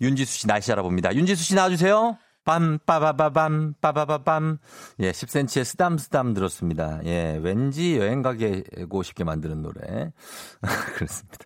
윤지수 0.00 0.38
씨 0.40 0.46
날씨 0.48 0.70
알아봅니다. 0.72 1.14
윤지수 1.14 1.42
씨 1.42 1.54
나와주세요. 1.54 2.16
빰, 2.48 2.78
빠바바밤, 2.86 3.74
빠바바밤. 3.82 4.56
예, 5.00 5.12
10cm의 5.12 5.64
쓰담쓰담 5.64 6.32
들었습니다. 6.32 6.98
예, 7.04 7.38
왠지 7.42 7.98
여행 7.98 8.22
가고 8.22 9.02
싶게 9.02 9.22
만드는 9.22 9.60
노래. 9.60 10.12
그렇습니다. 10.96 11.36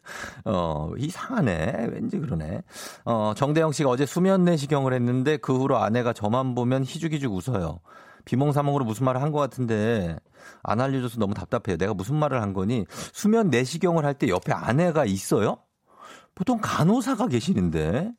어, 0.45 0.93
이상하네. 0.97 1.89
왠지 1.91 2.21
그러네. 2.21 2.63
어, 3.05 3.33
정대영 3.37 3.73
씨가 3.73 3.91
어제 3.91 4.07
수면 4.07 4.45
내시경을 4.45 4.93
했는데 4.93 5.39
그 5.39 5.53
후로 5.59 5.77
아내가 5.79 6.13
저만 6.13 6.55
보면 6.55 6.85
희죽희죽 6.85 7.33
웃어요. 7.35 7.81
비몽사몽으로 8.25 8.85
무슨 8.85 9.05
말을 9.07 9.21
한 9.21 9.33
것 9.33 9.41
같은데 9.41 10.17
안 10.63 10.81
알려줘서 10.81 11.19
너무 11.19 11.35
답답해요. 11.35 11.79
내가 11.79 11.95
무슨 11.95 12.15
말을 12.15 12.41
한 12.41 12.53
거니? 12.53 12.87
수면 13.13 13.51
내시경을 13.51 14.05
할 14.05 14.15
때 14.15 14.29
옆에 14.29 14.53
아내가 14.53 15.05
있어요? 15.05 15.57
보통 16.37 16.61
간호사가 16.63 17.27
계시는데 17.27 18.13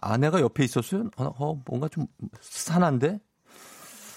아내가 0.00 0.40
옆에 0.40 0.64
있었어요? 0.64 1.10
어, 1.16 1.24
어 1.38 1.60
뭔가 1.66 1.88
좀 1.88 2.06
산한데? 2.40 3.20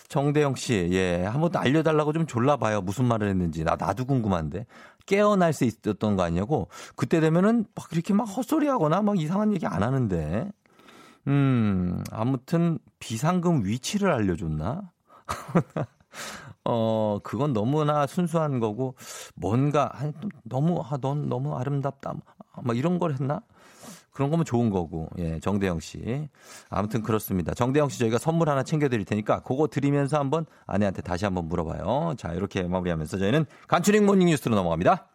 정대영 0.10 0.56
씨, 0.56 0.90
예, 0.92 1.24
한 1.26 1.42
번 1.42 1.56
알려달라고 1.56 2.14
좀 2.14 2.28
졸라봐요. 2.28 2.82
무슨 2.82 3.06
말을 3.06 3.28
했는지. 3.30 3.64
나, 3.64 3.76
나도 3.76 4.06
궁금한데. 4.06 4.66
깨어날 5.06 5.54
수 5.54 5.66
있었던 5.66 6.16
거 6.16 6.24
아니냐고. 6.24 6.70
그때 6.96 7.20
되면은 7.20 7.66
막 7.76 7.88
이렇게 7.92 8.14
막 8.14 8.24
헛소리 8.26 8.68
하거나 8.68 9.02
막 9.02 9.20
이상한 9.20 9.54
얘기 9.54 9.66
안 9.66 9.82
하는데. 9.84 10.50
음, 11.28 12.04
아무튼 12.12 12.80
비상금 13.00 13.66
위치를 13.66 14.12
알려줬나? 14.12 14.92
어, 16.66 17.20
그건 17.24 17.54
너무나 17.54 18.08
순수한 18.08 18.60
거고, 18.60 18.96
뭔가, 19.36 19.92
너무, 20.44 20.82
아, 20.82 20.98
넌 20.98 21.28
너무 21.30 21.56
아름답다. 21.58 22.14
막 22.64 22.78
이런 22.78 23.00
걸 23.00 23.14
했나? 23.14 23.42
그런 24.14 24.30
거면 24.30 24.46
좋은 24.46 24.70
거고. 24.70 25.10
예, 25.18 25.40
정대영 25.40 25.80
씨. 25.80 26.30
아무튼 26.70 27.02
그렇습니다. 27.02 27.54
정대영 27.54 27.90
씨 27.90 28.00
저희가 28.00 28.20
선물 28.20 28.48
하나 28.50 28.64
챙겨 28.64 28.88
드릴 28.88 29.06
테니까 29.06 29.42
그거 29.42 29.68
드리면서 29.68 30.20
한번 30.20 30.46
아내한테 30.68 31.02
다시 31.02 31.26
한번 31.26 31.50
물어봐요. 31.50 32.14
자, 32.18 32.32
이렇게 32.34 32.64
마무리하면서 32.64 33.18
저희는 33.18 33.46
간추린 33.68 34.06
모닝 34.06 34.28
뉴스로 34.28 34.56
넘어갑니다. 34.56 35.08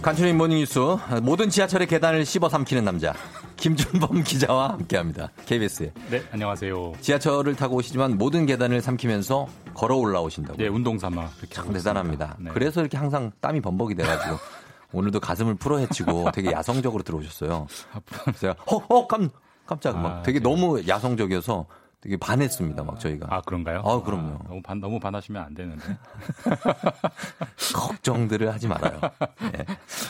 간추린 0.00 0.38
모닝 0.38 0.58
뉴스. 0.58 0.78
모든 1.22 1.50
지하철의 1.50 1.86
계단을 1.88 2.24
씹어 2.24 2.48
삼키는 2.48 2.84
남자. 2.84 3.12
김준범 3.58 4.22
기자와 4.24 4.70
함께합니다. 4.70 5.30
KBS에. 5.46 5.92
네, 6.10 6.22
안녕하세요. 6.32 6.94
지하철을 7.00 7.56
타고 7.56 7.76
오시지만 7.76 8.16
모든 8.16 8.46
계단을 8.46 8.80
삼키면서 8.80 9.46
걸어 9.74 9.96
올라오신다고. 9.96 10.56
네, 10.56 10.68
운동 10.68 10.98
삼아. 10.98 11.28
참 11.50 11.72
대단합니다. 11.72 12.36
네. 12.38 12.50
그래서 12.54 12.80
이렇게 12.80 12.96
항상 12.96 13.30
땀이 13.40 13.60
범벅이 13.60 13.94
돼가지고 13.96 14.36
오늘도 14.92 15.20
가슴을 15.20 15.56
풀어 15.56 15.78
헤치고 15.78 16.30
되게 16.32 16.52
야성적으로 16.52 17.02
들어오셨어요. 17.02 17.66
제가 18.38 18.54
허허 18.70 19.06
깜 19.06 19.28
깜짝 19.66 19.98
막 19.98 20.18
아, 20.18 20.22
되게 20.22 20.38
네. 20.38 20.42
너무 20.48 20.80
야성적이어서 20.86 21.66
되게 22.00 22.16
반했습니다, 22.16 22.84
막 22.84 23.00
저희가. 23.00 23.26
아, 23.28 23.40
그런가요? 23.40 23.80
아, 23.84 24.02
그럼요. 24.02 24.34
아, 24.34 24.48
너무 24.48 24.62
반, 24.62 24.80
너무 24.80 25.00
반하시면 25.00 25.42
안 25.42 25.54
되는데. 25.54 25.84
걱정들을 27.74 28.52
하지 28.52 28.68
말아요. 28.68 29.00
네. 29.52 29.66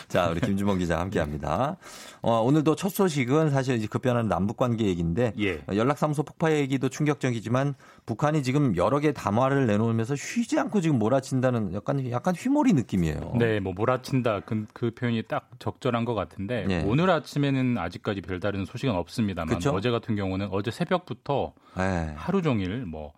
자, 0.07 0.29
우리 0.29 0.39
김주범 0.39 0.77
기자 0.77 0.99
함께 0.99 1.19
합니다. 1.19 1.77
어, 2.21 2.41
오늘도 2.41 2.75
첫 2.75 2.89
소식은 2.89 3.49
사실 3.49 3.75
이제 3.75 3.87
급변하는 3.87 4.29
남북 4.29 4.57
관계 4.57 4.85
얘기인데 4.85 5.33
예. 5.39 5.63
연락사무소 5.67 6.21
폭파 6.23 6.51
얘기도 6.51 6.89
충격적이지만 6.89 7.73
북한이 8.09 8.41
지금 8.41 8.75
여러 8.75 8.97
개 8.97 9.13
담화를 9.13 9.67
내놓으면서 9.67 10.15
쉬지 10.15 10.57
않고 10.57 10.81
지금 10.81 10.97
몰아친다는 10.97 11.75
약간 11.75 12.09
약간 12.09 12.33
휘몰이 12.33 12.73
느낌이에요. 12.73 13.35
네, 13.37 13.59
뭐 13.59 13.71
몰아친다 13.73 14.39
그, 14.39 14.65
그 14.73 14.89
표현이 14.95 15.21
딱 15.27 15.51
적절한 15.59 16.05
것 16.05 16.15
같은데 16.15 16.65
예. 16.71 16.83
오늘 16.87 17.11
아침에는 17.11 17.77
아직까지 17.77 18.21
별다른 18.21 18.65
소식은 18.65 18.95
없습니다만 18.95 19.53
그쵸? 19.53 19.69
어제 19.75 19.91
같은 19.91 20.15
경우는 20.15 20.47
어제 20.49 20.71
새벽부터 20.71 21.53
예. 21.77 22.13
하루 22.15 22.41
종일 22.41 22.83
뭐뭐 22.87 23.13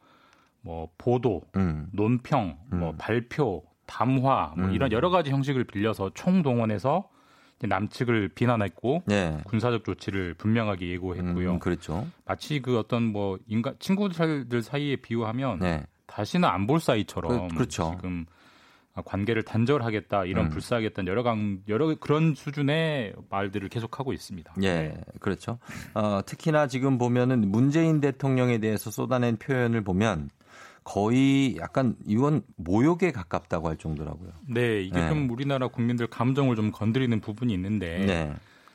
뭐 0.60 0.90
보도, 0.98 1.44
음. 1.56 1.88
논평, 1.94 2.48
뭐 2.48 2.58
음. 2.74 2.80
뭐 2.80 2.96
발표, 2.98 3.64
담화 3.86 4.54
뭐 4.58 4.66
음. 4.66 4.74
이런 4.74 4.92
여러 4.92 5.10
가지 5.10 5.32
형식을 5.32 5.64
빌려서 5.64 6.12
총동원해서 6.14 7.08
남측을 7.68 8.30
비난했고 8.30 9.04
네. 9.06 9.38
군사적 9.46 9.84
조치를 9.84 10.34
분명하게 10.36 10.90
예고했고요. 10.90 11.54
음, 11.54 11.60
그렇죠. 11.60 12.08
마치 12.26 12.62
그 12.62 12.78
어떤 12.78 13.04
뭐 13.04 13.38
인간 13.48 13.76
친구들 13.80 14.62
사이에 14.62 14.96
비유하면 14.98 15.60
네. 15.60 15.86
다시는 16.08 16.48
안 16.48 16.68
볼 16.68 16.80
사이처럼 16.80 17.48
그, 17.50 17.60
렇죠 17.60 17.94
지금 17.96 18.26
관계를 19.06 19.44
단절하겠다 19.44 20.26
이런 20.26 20.48
음. 20.48 20.50
불사하겠다는 20.50 21.10
여러 21.10 21.24
강 21.24 21.60
여러 21.70 21.96
그런 21.96 22.36
수준의 22.36 23.14
말들을 23.30 23.70
계속하고 23.70 24.12
있습니다. 24.12 24.54
예, 24.64 24.74
네. 24.74 25.02
그렇죠. 25.22 25.60
어, 25.94 26.20
특히나 26.26 26.68
지금 26.68 26.98
보면은 26.98 27.50
문재인 27.50 28.02
대통령에 28.02 28.58
대해서 28.58 28.92
쏟아낸 28.92 29.38
표현을 29.38 29.82
보면 29.84 30.30
거의 30.84 31.58
약간 31.58 31.96
이건 32.06 32.42
모욕에 32.56 33.12
가깝다고 33.12 33.68
할 33.68 33.78
정도라고요. 33.78 34.32
네, 34.48 34.82
이게 34.82 35.00
네. 35.00 35.10
좀 35.10 35.30
우리나라 35.30 35.68
국민들 35.68 36.08
감정을 36.08 36.56
좀 36.56 36.72
건드리는 36.72 37.20
부분이 37.20 37.54
있는데 37.54 38.00
네. 38.06 38.34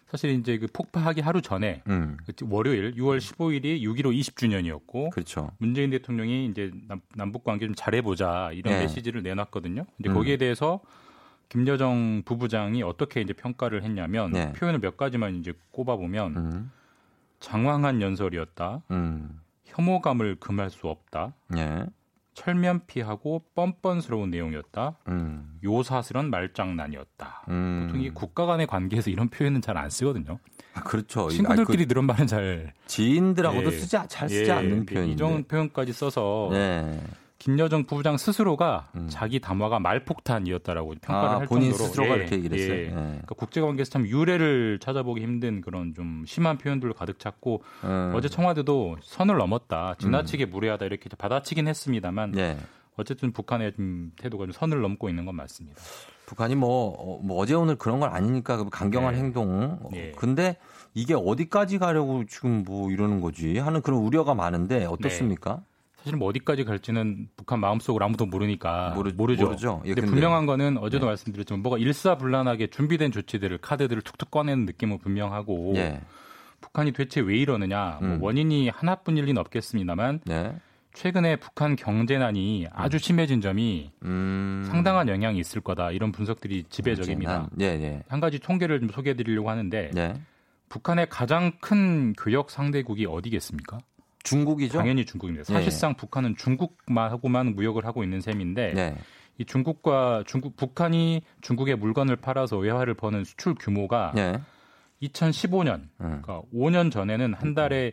사실 0.08 0.30
이제 0.30 0.56
그 0.58 0.68
폭파하기 0.72 1.20
하루 1.20 1.42
전에 1.42 1.82
음. 1.88 2.16
월요일 2.48 2.94
6월 2.94 3.18
15일이 3.18 3.82
6.15 3.82 4.18
20주년이었고 4.20 5.10
그렇죠. 5.10 5.50
문재인 5.58 5.90
대통령이 5.90 6.46
이제 6.46 6.70
남, 7.14 7.32
북 7.32 7.42
관계 7.42 7.66
좀 7.66 7.74
잘해보자 7.74 8.52
이런 8.52 8.74
네. 8.74 8.80
메시지를 8.82 9.22
내놨거든요. 9.22 9.84
근데 9.96 10.10
음. 10.10 10.14
거기에 10.14 10.36
대해서 10.36 10.80
김여정 11.48 12.22
부부장이 12.24 12.82
어떻게 12.82 13.20
이제 13.20 13.32
평가를 13.32 13.82
했냐면 13.82 14.30
네. 14.30 14.52
표현을 14.52 14.78
몇 14.78 14.96
가지만 14.96 15.36
이제 15.36 15.52
꼽아보면 15.72 16.36
음. 16.36 16.70
장황한 17.40 18.00
연설이었다. 18.00 18.82
음. 18.92 19.40
혐오감을 19.76 20.36
금할 20.40 20.70
수 20.70 20.88
없다. 20.88 21.34
예. 21.56 21.84
철면피하고 22.34 23.44
뻔뻔스러운 23.54 24.30
내용이었다. 24.30 24.98
음. 25.08 25.58
요사스런 25.64 26.28
말장난이었다. 26.30 27.44
음. 27.48 27.86
보통 27.86 28.02
이 28.02 28.10
국가 28.10 28.44
간의 28.44 28.66
관계에서 28.66 29.10
이런 29.10 29.28
표현은 29.28 29.62
잘 29.62 29.76
안 29.76 29.88
쓰거든요. 29.88 30.38
아, 30.74 30.80
그렇죠. 30.82 31.28
친구들끼리 31.30 31.82
아, 31.84 31.86
그, 31.86 31.90
이런 31.90 32.04
말은 32.06 32.26
잘 32.26 32.72
지인들하고도 32.86 33.72
예, 33.72 33.78
쓰지 33.78 33.96
잘 34.08 34.28
쓰지 34.28 34.50
예, 34.50 34.52
않는 34.52 34.84
표현인데 34.86 35.12
이런 35.14 35.44
표현까지 35.44 35.92
써서 35.94 36.50
예. 36.52 37.00
김여정 37.46 37.84
부부장 37.84 38.16
스스로가 38.16 38.88
음. 38.96 39.06
자기 39.08 39.38
담화가 39.38 39.78
말폭탄이었다라고 39.78 40.96
평가를 41.00 41.28
아, 41.28 41.38
할 41.38 41.46
본인 41.46 41.70
정도로 41.70 41.88
스스로가 41.88 42.14
예, 42.14 42.16
이렇게 42.16 42.36
얘기를 42.36 42.58
했어요. 42.58 42.76
예. 42.76 42.84
예. 42.86 42.90
그러니까 42.90 43.34
국제관계에서 43.36 43.88
참 43.88 44.04
유래를 44.04 44.80
찾아보기 44.80 45.22
힘든 45.22 45.60
그런 45.60 45.94
좀 45.94 46.24
심한 46.26 46.58
표현들을 46.58 46.92
가득 46.94 47.20
찼고 47.20 47.62
음. 47.84 48.12
어제 48.16 48.28
청와대도 48.28 48.96
선을 49.00 49.36
넘었다, 49.36 49.94
지나치게 50.00 50.46
음. 50.46 50.50
무례하다 50.50 50.86
이렇게 50.86 51.08
받아치긴 51.16 51.68
했습니다만 51.68 52.36
예. 52.36 52.56
어쨌든 52.96 53.30
북한의 53.30 53.74
좀 53.76 54.10
태도가 54.16 54.46
좀 54.46 54.52
선을 54.52 54.80
넘고 54.80 55.08
있는 55.08 55.24
건 55.24 55.36
맞습니다. 55.36 55.80
북한이 56.26 56.56
뭐, 56.56 56.96
어, 56.98 57.20
뭐 57.22 57.38
어제 57.38 57.54
오늘 57.54 57.76
그런 57.76 58.00
건 58.00 58.12
아니니까 58.12 58.56
그 58.56 58.70
강경한 58.70 59.14
네. 59.14 59.20
행동. 59.20 59.78
예. 59.94 60.10
근데 60.16 60.56
이게 60.94 61.14
어디까지 61.14 61.78
가려고 61.78 62.24
지금 62.24 62.64
뭐 62.64 62.90
이러는 62.90 63.20
거지 63.20 63.58
하는 63.58 63.82
그런 63.82 64.00
우려가 64.00 64.34
많은데 64.34 64.84
어떻습니까? 64.86 65.54
네. 65.58 65.75
사실 66.06 66.18
뭐 66.18 66.28
어디까지 66.28 66.62
갈지는 66.62 67.28
북한 67.36 67.58
마음속으로 67.58 68.04
아무도 68.04 68.26
모르니까 68.26 68.92
모르, 68.94 69.10
모르죠. 69.10 69.46
모르죠. 69.46 69.82
예, 69.86 69.88
근데, 69.88 70.02
근데, 70.02 70.12
분명한 70.12 70.46
거는 70.46 70.78
어제도 70.78 71.04
네. 71.04 71.10
말씀드렸지만 71.10 71.62
뭐가 71.62 71.78
일사불란하게 71.78 72.68
준비된 72.68 73.10
조치들을 73.10 73.58
카드들을 73.58 74.02
툭툭 74.02 74.30
꺼내는 74.30 74.66
느낌은 74.66 74.98
분명하고 74.98 75.72
네. 75.74 76.00
북한이 76.60 76.92
대체 76.92 77.20
왜 77.20 77.36
이러느냐 77.36 77.98
뭐 78.00 78.08
음. 78.08 78.18
뭐 78.20 78.28
원인이 78.28 78.68
하나뿐일 78.68 79.24
리는 79.24 79.40
없겠습니다만 79.40 80.20
네. 80.26 80.54
최근에 80.94 81.36
북한 81.36 81.74
경제난이 81.74 82.68
아주 82.70 82.98
심해진 82.98 83.40
점이 83.40 83.90
음. 84.04 84.64
상당한 84.68 85.08
영향이 85.08 85.40
있을 85.40 85.60
거다 85.60 85.90
이런 85.90 86.12
분석들이 86.12 86.66
지배적입니다. 86.68 87.48
네, 87.50 87.78
네. 87.78 88.04
한 88.06 88.20
가지 88.20 88.38
통계를 88.38 88.78
좀 88.78 88.90
소개해드리려고 88.90 89.50
하는데 89.50 89.90
네. 89.92 90.14
북한의 90.68 91.08
가장 91.10 91.50
큰 91.60 92.12
교역 92.12 92.52
상대국이 92.52 93.06
어디겠습니까? 93.06 93.80
중국이죠? 94.26 94.78
당연히 94.78 95.04
중국입니다. 95.04 95.44
사실상 95.44 95.92
네. 95.92 95.96
북한은 95.96 96.36
중국하고만 96.36 97.54
무역을 97.54 97.86
하고 97.86 98.02
있는 98.02 98.20
셈인데 98.20 98.72
네. 98.74 98.96
이 99.38 99.44
중국과 99.44 100.24
중국 100.26 100.56
북한이 100.56 101.22
중국에 101.40 101.74
물건을 101.74 102.16
팔아서 102.16 102.58
외화를 102.58 102.94
버는 102.94 103.24
수출 103.24 103.54
규모가 103.54 104.12
네. 104.14 104.40
2015년 105.02 105.74
음. 105.74 105.88
그러니까 105.98 106.42
5년 106.52 106.90
전에는 106.90 107.34
한 107.34 107.54
달에 107.54 107.92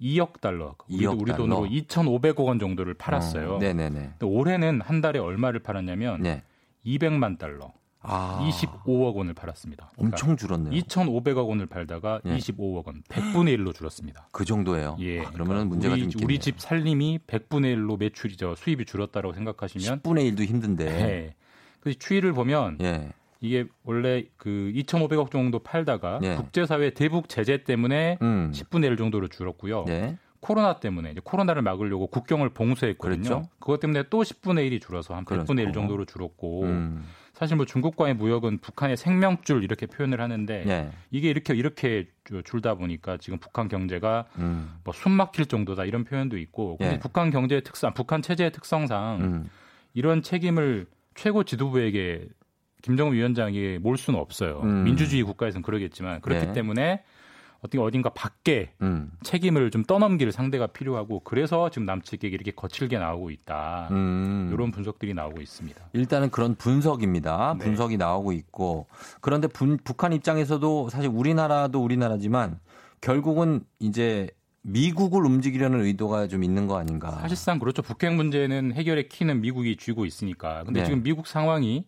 2억 0.00 0.40
달러, 0.40 0.74
2억 0.90 1.20
우리, 1.20 1.32
돈으로 1.32 1.66
2,500억 1.66 2.46
원 2.46 2.58
정도를 2.58 2.94
팔았어요. 2.94 3.56
어, 3.56 3.58
네네네. 3.58 4.14
올해는 4.22 4.80
한 4.80 5.00
달에 5.00 5.18
얼마를 5.18 5.60
팔았냐면 5.60 6.22
네. 6.22 6.42
200만 6.84 7.38
달러. 7.38 7.72
아. 8.02 8.38
25억 8.48 9.14
원을 9.14 9.34
팔았습니다. 9.34 9.90
그러니까 9.94 10.16
엄청 10.16 10.36
줄었네요. 10.36 10.72
2,500억 10.82 11.48
원을 11.48 11.66
팔다가 11.66 12.20
예. 12.24 12.36
25억 12.36 12.86
원, 12.86 13.02
100분의 13.08 13.58
1로 13.58 13.74
줄었습니다. 13.74 14.28
그 14.32 14.44
정도예요. 14.44 14.96
예. 15.00 15.20
아, 15.20 15.30
그러면 15.32 15.68
문제가 15.68 15.94
우리, 15.94 16.08
좀 16.08 16.22
우리 16.24 16.38
집 16.38 16.60
살림이 16.60 17.20
100분의 17.26 17.76
1로 17.76 17.98
매출이죠. 17.98 18.54
수입이 18.56 18.86
줄었다고 18.86 19.32
생각하시면 19.34 20.00
10분의 20.00 20.34
1도 20.34 20.44
힘든데. 20.44 20.84
네. 20.84 21.34
그 21.80 21.94
추이를 21.98 22.32
보면 22.32 22.78
예. 22.80 23.10
이게 23.40 23.66
원래 23.84 24.24
그 24.36 24.72
2,500억 24.74 25.30
정도 25.30 25.58
팔다가 25.58 26.20
예. 26.22 26.36
국제사회 26.36 26.90
대북 26.90 27.28
제재 27.28 27.64
때문에 27.64 28.18
음. 28.22 28.52
10분의 28.54 28.84
1 28.84 28.96
정도로 28.96 29.28
줄었고요. 29.28 29.84
예. 29.88 30.16
코로나 30.40 30.80
때문에 30.80 31.10
이제 31.10 31.20
코로나를 31.22 31.60
막으려고 31.60 32.06
국경을 32.06 32.48
봉쇄했거든요. 32.50 33.22
그렇죠? 33.22 33.48
그것 33.58 33.78
때문에 33.78 34.04
또 34.08 34.22
10분의 34.22 34.70
1이 34.70 34.80
줄어서 34.80 35.14
한 35.14 35.26
100분의 35.26 35.68
1 35.68 35.72
정도로 35.74 36.06
줄었고 36.06 36.62
음. 36.62 37.04
사실 37.40 37.56
뭐 37.56 37.64
중국과의 37.64 38.12
무역은 38.16 38.58
북한의 38.58 38.98
생명줄 38.98 39.64
이렇게 39.64 39.86
표현을 39.86 40.20
하는데 40.20 40.62
네. 40.62 40.90
이게 41.10 41.30
이렇게 41.30 41.54
이렇게 41.54 42.06
줄다 42.44 42.74
보니까 42.74 43.16
지금 43.16 43.38
북한 43.38 43.66
경제가 43.66 44.26
음. 44.36 44.74
뭐숨 44.84 45.12
막힐 45.12 45.46
정도다 45.46 45.86
이런 45.86 46.04
표현도 46.04 46.36
있고 46.36 46.76
네. 46.80 46.98
북한 46.98 47.30
경제의 47.30 47.62
특성, 47.62 47.94
북한 47.94 48.20
체제의 48.20 48.52
특성상 48.52 49.20
음. 49.22 49.50
이런 49.94 50.20
책임을 50.20 50.86
최고 51.14 51.42
지도부에게 51.42 52.28
김정은 52.82 53.14
위원장이 53.14 53.78
몰 53.78 53.96
수는 53.96 54.20
없어요. 54.20 54.60
음. 54.62 54.84
민주주의 54.84 55.22
국가에서는 55.22 55.62
그러겠지만 55.62 56.20
그렇기 56.20 56.48
네. 56.48 56.52
때문에 56.52 57.04
어떻게 57.60 57.78
어딘가 57.78 58.10
밖에 58.10 58.72
음. 58.80 59.12
책임을 59.22 59.70
좀 59.70 59.84
떠넘길 59.84 60.32
상대가 60.32 60.66
필요하고 60.66 61.20
그래서 61.20 61.70
지금 61.70 61.86
남측에게 61.86 62.28
이렇게 62.28 62.50
거칠게 62.52 62.98
나오고 62.98 63.30
있다. 63.30 63.88
음. 63.90 64.50
이런 64.52 64.70
분석들이 64.70 65.14
나오고 65.14 65.40
있습니다. 65.40 65.80
일단은 65.92 66.30
그런 66.30 66.54
분석입니다. 66.54 67.56
네. 67.58 67.64
분석이 67.64 67.96
나오고 67.96 68.32
있고 68.32 68.86
그런데 69.20 69.46
분, 69.46 69.78
북한 69.82 70.12
입장에서도 70.12 70.88
사실 70.88 71.10
우리나라도 71.12 71.82
우리나라지만 71.82 72.58
결국은 73.00 73.64
이제 73.78 74.28
미국을 74.62 75.24
움직이려는 75.24 75.80
의도가 75.84 76.28
좀 76.28 76.44
있는 76.44 76.66
거 76.66 76.78
아닌가. 76.78 77.12
사실상 77.12 77.58
그렇죠. 77.58 77.82
북핵 77.82 78.14
문제는 78.14 78.72
해결의 78.74 79.08
키는 79.08 79.40
미국이 79.40 79.76
쥐고 79.76 80.04
있으니까. 80.04 80.64
근데 80.64 80.80
네. 80.80 80.86
지금 80.86 81.02
미국 81.02 81.26
상황이 81.26 81.86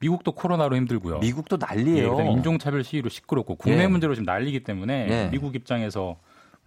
미국도 0.00 0.32
코로나로 0.32 0.76
힘들고요. 0.76 1.18
미국도 1.18 1.58
난리예요. 1.58 2.20
예, 2.20 2.30
인종차별 2.30 2.84
시위로 2.84 3.08
시끄럽고 3.08 3.56
국내 3.56 3.78
네. 3.78 3.88
문제로 3.88 4.14
지금 4.14 4.24
난리기 4.24 4.60
때문에 4.60 5.06
네. 5.06 5.28
미국 5.30 5.54
입장에서 5.54 6.16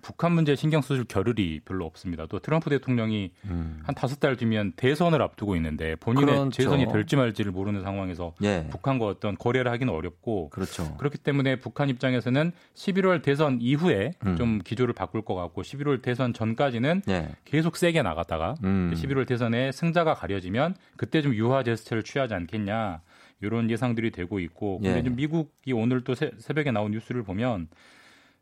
북한 0.01 0.31
문제에 0.33 0.55
신경 0.55 0.81
쓸 0.81 1.03
겨를이 1.03 1.61
별로 1.63 1.85
없습니다. 1.85 2.25
또 2.27 2.39
트럼프 2.39 2.69
대통령이 2.69 3.31
음. 3.45 3.81
한 3.83 3.95
다섯 3.95 4.19
달 4.19 4.35
뒤면 4.35 4.73
대선을 4.75 5.21
앞두고 5.21 5.55
있는데 5.55 5.95
본인의 5.95 6.35
그렇죠. 6.35 6.49
재선이 6.49 6.87
될지 6.91 7.15
말지를 7.15 7.51
모르는 7.51 7.81
상황에서 7.81 8.33
예. 8.43 8.67
북한과 8.69 9.05
어떤 9.05 9.37
거래를 9.37 9.71
하기는 9.71 9.93
어렵고 9.93 10.49
그렇죠. 10.49 10.95
그렇기 10.97 11.17
때문에 11.19 11.57
북한 11.57 11.89
입장에서는 11.89 12.51
11월 12.75 13.21
대선 13.21 13.59
이후에 13.61 14.13
음. 14.25 14.35
좀 14.35 14.59
기조를 14.63 14.93
바꿀 14.93 15.21
것 15.21 15.35
같고 15.35 15.61
11월 15.61 16.01
대선 16.01 16.33
전까지는 16.33 17.03
예. 17.09 17.29
계속 17.45 17.77
세게 17.77 18.01
나갔다가 18.01 18.55
음. 18.63 18.93
11월 18.95 19.27
대선에 19.27 19.71
승자가 19.71 20.15
가려지면 20.15 20.75
그때 20.97 21.21
좀 21.21 21.35
유화 21.35 21.63
제스처를 21.63 22.03
취하지 22.03 22.33
않겠냐 22.33 23.01
이런 23.41 23.69
예상들이 23.69 24.11
되고 24.11 24.39
있고 24.39 24.79
예. 24.83 24.87
근데 24.87 25.03
좀 25.03 25.15
미국이 25.15 25.73
오늘 25.73 26.03
또 26.03 26.15
새, 26.15 26.31
새벽에 26.37 26.71
나온 26.71 26.91
뉴스를 26.91 27.23
보면 27.23 27.67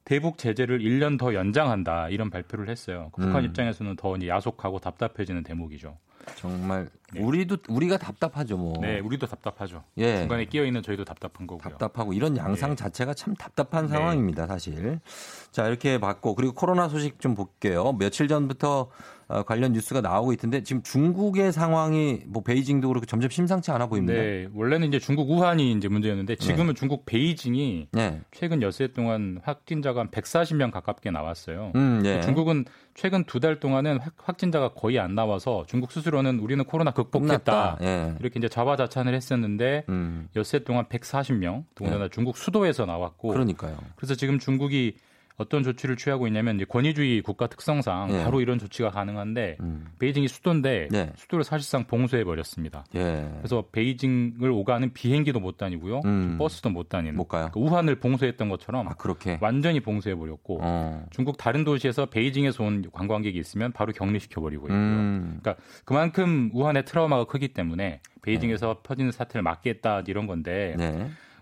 대북 0.05 0.37
제재를 0.37 0.79
1년 0.79 1.19
더 1.19 1.33
연장한다 1.33 2.09
이런 2.09 2.29
발표를 2.29 2.69
했어요. 2.69 3.09
그 3.13 3.21
북한 3.21 3.43
음. 3.43 3.49
입장에서는 3.49 3.95
더 3.95 4.15
야속하고 4.25 4.79
답답해지는 4.79 5.43
대목이죠. 5.43 5.97
정말 6.35 6.89
네. 7.13 7.21
우리도 7.21 7.57
우리가 7.69 7.97
답답하죠, 7.97 8.57
뭐. 8.57 8.73
네, 8.81 8.99
우리도 8.99 9.27
답답하죠. 9.27 9.83
예. 9.97 10.19
중간에 10.19 10.45
끼어 10.45 10.65
있는 10.65 10.81
저희도 10.83 11.05
답답한 11.05 11.47
거고요. 11.47 11.63
답답하고 11.63 12.13
이런 12.13 12.37
양상 12.37 12.71
네. 12.71 12.75
자체가 12.75 13.13
참 13.13 13.33
답답한 13.35 13.85
네. 13.85 13.91
상황입니다, 13.93 14.47
사실. 14.47 14.99
자, 15.51 15.67
이렇게 15.67 15.99
봤고 15.99 16.35
그리고 16.35 16.53
코로나 16.53 16.87
소식 16.87 17.19
좀 17.19 17.35
볼게요. 17.35 17.93
며칠 17.93 18.27
전부터 18.27 18.89
어, 19.31 19.43
관련 19.43 19.73
뉴스가 19.73 20.01
나오고 20.01 20.33
있던데 20.33 20.63
지금 20.63 20.81
중국의 20.81 21.51
상황이 21.53 22.21
뭐 22.25 22.41
베이징도 22.41 22.87
그렇고 22.87 23.05
점점 23.05 23.29
심상치 23.29 23.69
않아 23.69 23.85
보입니다. 23.85 24.19
네, 24.19 24.47
원래는 24.55 24.87
이제 24.87 24.97
중국 24.97 25.29
우한이 25.29 25.71
이제 25.73 25.87
문제였는데 25.87 26.35
지금은 26.37 26.73
네. 26.73 26.73
중국 26.73 27.05
베이징이 27.05 27.89
네. 27.91 28.21
최근 28.31 28.63
엿새 28.63 28.87
동안 28.87 29.39
확진자가 29.43 29.99
한 29.99 30.09
140명 30.09 30.71
가깝게 30.71 31.11
나왔어요. 31.11 31.73
음, 31.75 31.99
네. 32.01 32.21
중국은 32.21 32.65
최근 32.95 33.23
두 33.23 33.39
달 33.39 33.59
동안은 33.59 33.99
확, 34.17 34.37
진자가 34.39 34.73
거의 34.73 34.99
안 34.99 35.13
나와서 35.15 35.63
중국 35.67 35.91
스스로 35.91 36.18
는 36.21 36.39
우리는 36.39 36.63
코로나 36.65 36.91
극복했다 36.91 37.77
예. 37.81 38.15
이렇게 38.19 38.39
이제 38.39 38.49
자화자찬을 38.49 39.13
했었는데 39.13 39.85
음. 39.89 40.27
엿새 40.35 40.59
동안 40.59 40.85
140명 40.85 41.63
더군다나 41.75 42.05
예. 42.05 42.09
중국 42.09 42.37
수도에서 42.37 42.85
나왔고 42.85 43.29
그러니까요. 43.29 43.77
그래서 43.95 44.15
지금 44.15 44.39
중국이 44.39 44.95
어떤 45.39 45.63
조치를 45.63 45.95
취하고 45.95 46.27
있냐면 46.27 46.59
권위주의 46.67 47.21
국가 47.21 47.47
특성상 47.47 48.11
예. 48.11 48.23
바로 48.25 48.41
이런 48.41 48.59
조치가 48.59 48.91
가능한데 48.91 49.57
음. 49.61 49.87
베이징이 49.97 50.27
수도인데 50.27 50.89
예. 50.93 51.13
수도를 51.15 51.45
사실상 51.45 51.85
봉쇄해 51.85 52.25
버렸습니다. 52.25 52.83
예. 52.95 53.29
그래서 53.37 53.63
베이징을 53.71 54.51
오가는 54.51 54.91
비행기도 54.93 55.39
못 55.39 55.57
다니고요, 55.57 56.01
음. 56.03 56.35
버스도 56.37 56.69
못 56.69 56.89
다니는. 56.89 57.15
못 57.15 57.29
가요. 57.29 57.49
그러니까 57.51 57.71
우한을 57.71 57.95
봉쇄했던 57.99 58.49
것처럼 58.49 58.87
아, 58.89 58.95
완전히 59.39 59.79
봉쇄해 59.79 60.15
버렸고 60.15 60.59
어. 60.61 61.05
중국 61.09 61.37
다른 61.37 61.63
도시에서 61.63 62.07
베이징에서 62.07 62.63
온 62.63 62.83
관광객이 62.91 63.39
있으면 63.39 63.71
바로 63.71 63.93
격리시켜 63.93 64.41
버리고 64.41 64.67
있고요. 64.67 64.77
음. 64.77 65.39
그러니까 65.41 65.63
그만큼 65.85 66.51
우한의 66.53 66.83
트라우마가 66.83 67.25
크기 67.25 67.47
때문에 67.47 68.01
베이징에서 68.23 68.73
네. 68.73 68.79
퍼지는 68.83 69.11
사태를 69.13 69.41
막겠다 69.41 70.03
이런 70.05 70.27
건데. 70.27 70.75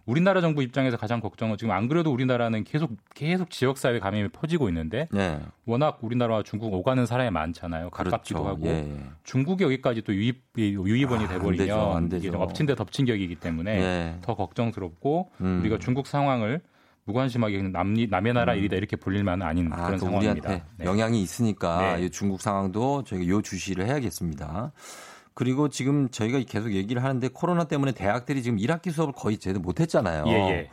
네. 0.08 0.12
우리나라 0.12 0.42
정부 0.42 0.64
입장에서 0.64 0.98
가장 0.98 1.20
걱정은 1.20 1.58
지금 1.58 1.72
안 1.72 1.88
그래도 1.88 2.12
우리나라는 2.12 2.64
계속 2.64 2.92
계속 3.14 3.50
지역 3.50 3.78
사회 3.78 4.00
감염이 4.00 4.30
퍼지고 4.30 4.70
있는데 4.70 5.08
네. 5.12 5.40
워낙 5.66 6.00
우리나라와 6.02 6.44
중국 6.44 6.74
오가는 6.74 7.06
사람이 7.06 7.30
많잖아요. 7.32 7.90
가깝기도 7.90 8.44
그렇죠. 8.44 8.58
하고 8.58 8.68
예, 8.68 8.90
예. 8.90 9.00
중국이 9.24 9.64
여기까지 9.66 10.02
또 10.02 10.16
유입 10.16 10.44
유입원이 10.58 11.26
아, 11.26 11.28
돼버리면 11.28 11.62
안 11.62 11.68
되죠, 11.68 11.92
안 11.96 12.10
되죠. 12.10 12.38
엎친 12.38 12.66
데 12.66 12.76
덮친 12.76 13.06
격이기 13.06 13.36
때문에 13.36 13.78
네. 13.78 14.18
더 14.22 14.36
걱정스럽고 14.36 15.32
음. 15.42 15.60
우리가 15.62 15.78
중국 15.78 16.08
상황을 16.08 16.62
무관심하게 17.04 17.62
남이, 17.64 18.08
남의 18.08 18.34
나라 18.34 18.54
음. 18.54 18.60
일이다 18.60 18.76
이렇게 18.76 18.96
볼릴 18.96 19.24
만은 19.24 19.46
아닌 19.46 19.72
아, 19.72 19.86
그런 19.86 20.00
상황입니다. 20.00 20.50
우리한테 20.50 20.66
네. 20.78 20.86
영향이 20.86 21.22
있으니까 21.22 21.98
네. 21.98 22.10
중국 22.10 22.42
상황도 22.42 23.04
저희가 23.04 23.28
요 23.28 23.42
주시를 23.42 23.88
해야겠습니다. 23.88 24.72
그리고 25.38 25.70
지금 25.70 26.10
저희가 26.10 26.40
계속 26.48 26.74
얘기를 26.74 27.04
하는데 27.04 27.28
코로나 27.28 27.66
때문에 27.66 27.92
대학들이 27.92 28.42
지금 28.42 28.58
1학기 28.58 28.92
수업을 28.92 29.14
거의 29.14 29.38
제대로 29.38 29.60
못했잖아요. 29.62 30.24
예, 30.26 30.32
예. 30.32 30.70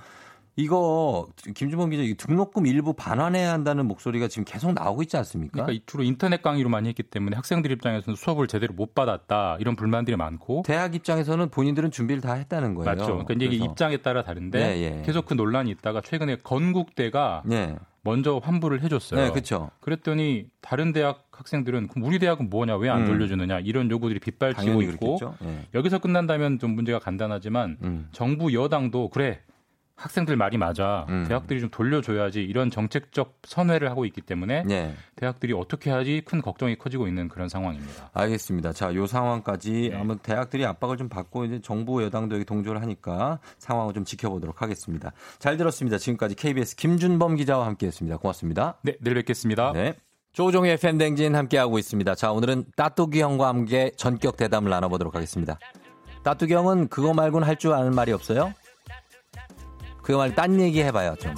이거 0.56 1.26
김주범 1.54 1.90
기자 1.90 2.26
등록금 2.26 2.66
일부 2.66 2.94
반환해야 2.94 3.52
한다는 3.52 3.84
목소리가 3.86 4.26
지금 4.28 4.46
계속 4.46 4.72
나오고 4.72 5.02
있지 5.02 5.18
않습니까? 5.18 5.64
그러니까 5.64 5.84
주로 5.84 6.02
인터넷 6.02 6.40
강의로 6.40 6.70
많이 6.70 6.88
했기 6.88 7.02
때문에 7.02 7.36
학생들 7.36 7.72
입장에서는 7.72 8.16
수업을 8.16 8.46
제대로 8.46 8.72
못 8.72 8.94
받았다 8.94 9.58
이런 9.60 9.76
불만들이 9.76 10.16
많고 10.16 10.62
대학 10.64 10.94
입장에서는 10.94 11.50
본인들은 11.50 11.90
준비를 11.90 12.22
다 12.22 12.32
했다는 12.32 12.74
거예요. 12.74 12.90
맞죠. 12.90 13.18
그러니까 13.26 13.34
이게 13.34 13.62
입장에 13.62 13.98
따라 13.98 14.22
다른데 14.22 14.58
네, 14.58 14.80
예. 14.80 15.02
계속 15.04 15.26
그 15.26 15.34
논란이 15.34 15.70
있다가 15.72 16.00
최근에 16.00 16.36
건국대가 16.36 17.42
네. 17.44 17.76
먼저 18.00 18.40
환불을 18.42 18.82
해줬어요. 18.82 19.20
네, 19.20 19.30
그렇죠. 19.30 19.70
그랬더니 19.80 20.46
다른 20.60 20.92
대학 20.92 21.23
학생들은 21.38 21.88
그럼 21.88 22.04
우리 22.04 22.18
대학은 22.18 22.50
뭐냐 22.50 22.76
왜안 22.76 23.02
음. 23.02 23.06
돌려주느냐 23.06 23.60
이런 23.60 23.90
요구들이 23.90 24.20
빗발치고 24.20 24.82
있고 24.82 25.18
네. 25.40 25.66
여기서 25.74 25.98
끝난다면 25.98 26.58
좀 26.58 26.74
문제가 26.74 26.98
간단하지만 26.98 27.78
음. 27.82 28.08
정부 28.12 28.52
여당도 28.52 29.10
그래 29.10 29.40
학생들 29.96 30.36
말이 30.36 30.58
맞아. 30.58 31.06
음. 31.08 31.24
대학들이 31.28 31.60
좀 31.60 31.70
돌려줘야지 31.70 32.42
이런 32.42 32.70
정책적 32.70 33.38
선회를 33.44 33.90
하고 33.90 34.04
있기 34.06 34.20
때문에 34.20 34.64
네. 34.64 34.94
대학들이 35.16 35.52
어떻게 35.52 35.90
하지 35.90 36.22
큰 36.24 36.42
걱정이 36.42 36.76
커지고 36.76 37.06
있는 37.06 37.28
그런 37.28 37.48
상황입니다. 37.48 38.10
알겠습니다. 38.12 38.72
자, 38.72 38.92
요 38.94 39.06
상황까지 39.06 39.90
네. 39.92 39.96
아마 39.96 40.16
대학들이 40.16 40.66
압박을 40.66 40.96
좀 40.96 41.08
받고 41.08 41.44
이제 41.44 41.60
정부 41.62 42.02
여당도 42.02 42.34
여기 42.34 42.44
동조를 42.44 42.82
하니까 42.82 43.38
상황을 43.58 43.94
좀 43.94 44.04
지켜보도록 44.04 44.62
하겠습니다. 44.62 45.12
잘 45.38 45.56
들었습니다. 45.56 45.98
지금까지 45.98 46.34
KBS 46.34 46.76
김준범 46.76 47.36
기자와 47.36 47.66
함께했습니다. 47.66 48.16
고맙습니다. 48.16 48.78
네, 48.82 48.96
내일 49.00 49.14
뵙겠습니다. 49.14 49.72
네. 49.72 49.94
조종의 50.34 50.76
팬댕진 50.78 51.34
함께하고 51.36 51.78
있습니다. 51.78 52.14
자, 52.16 52.32
오늘은 52.32 52.64
따뚜기 52.76 53.22
형과 53.22 53.48
함께 53.48 53.92
전격 53.96 54.36
대담을 54.36 54.68
나눠보도록 54.68 55.14
하겠습니다. 55.14 55.58
따뚜기 56.24 56.52
형은 56.52 56.88
그거 56.88 57.14
말고는 57.14 57.46
할줄 57.46 57.72
아는 57.72 57.94
말이 57.94 58.12
없어요? 58.12 58.52
그거 60.02 60.18
말고 60.18 60.34
딴 60.34 60.60
얘기 60.60 60.82
해봐요, 60.82 61.14
좀. 61.20 61.34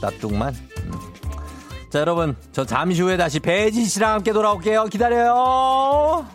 따뚱만. 0.00 0.52
음. 0.52 0.92
자, 1.90 2.00
여러분. 2.00 2.36
저 2.50 2.64
잠시 2.64 3.02
후에 3.02 3.16
다시 3.16 3.38
배지 3.38 3.84
씨랑 3.84 4.14
함께 4.14 4.32
돌아올게요. 4.32 4.86
기다려요. 4.86 6.26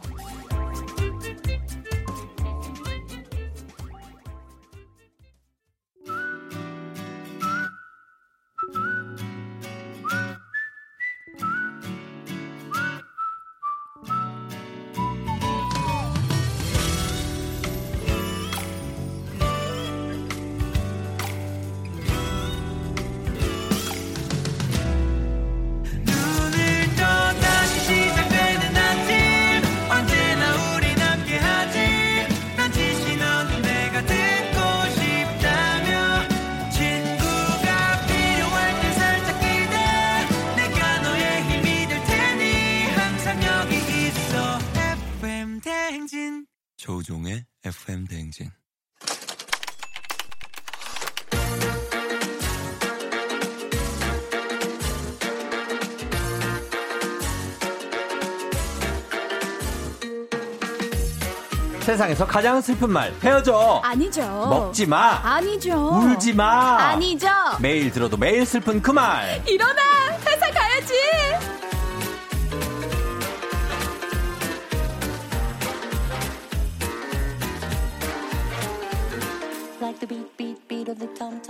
세상에서 61.98 62.28
가장 62.28 62.62
슬픈 62.62 62.91
말 62.91 63.12
헤어져. 63.24 63.82
아니죠. 63.84 64.22
먹지 64.22 64.86
마. 64.86 65.20
아니죠. 65.24 65.74
울지 65.74 66.34
마. 66.34 66.78
아니죠. 66.91 67.28
매일 67.60 67.91
들어도 67.91 68.16
매일 68.18 68.45
슬픈 68.45 68.80
그 68.84 68.91
말. 68.91 69.41
일어나. 69.48 69.82
회사 70.28 70.52
가야지. 70.52 70.93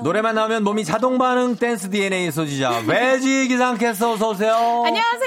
노래만 0.02 0.36
나오면 0.36 0.64
몸이 0.64 0.86
자동 0.86 1.18
반응 1.18 1.56
댄스 1.56 1.89
DNA 1.89 2.32
소지자 2.32 2.84
외지 2.88 3.48
기상캐스터 3.48 4.14
어서 4.14 4.30
오세요. 4.30 4.54
안녕하세요 4.86 5.26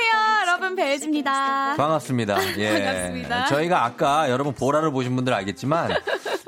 배혜지입니다. 0.80 1.76
반갑습니다. 1.76 2.38
예. 2.58 2.72
반갑습니다. 2.84 3.46
저희가 3.46 3.84
아까 3.84 4.30
여러분 4.30 4.54
보라를 4.54 4.90
보신 4.90 5.14
분들 5.14 5.34
알겠지만 5.34 5.90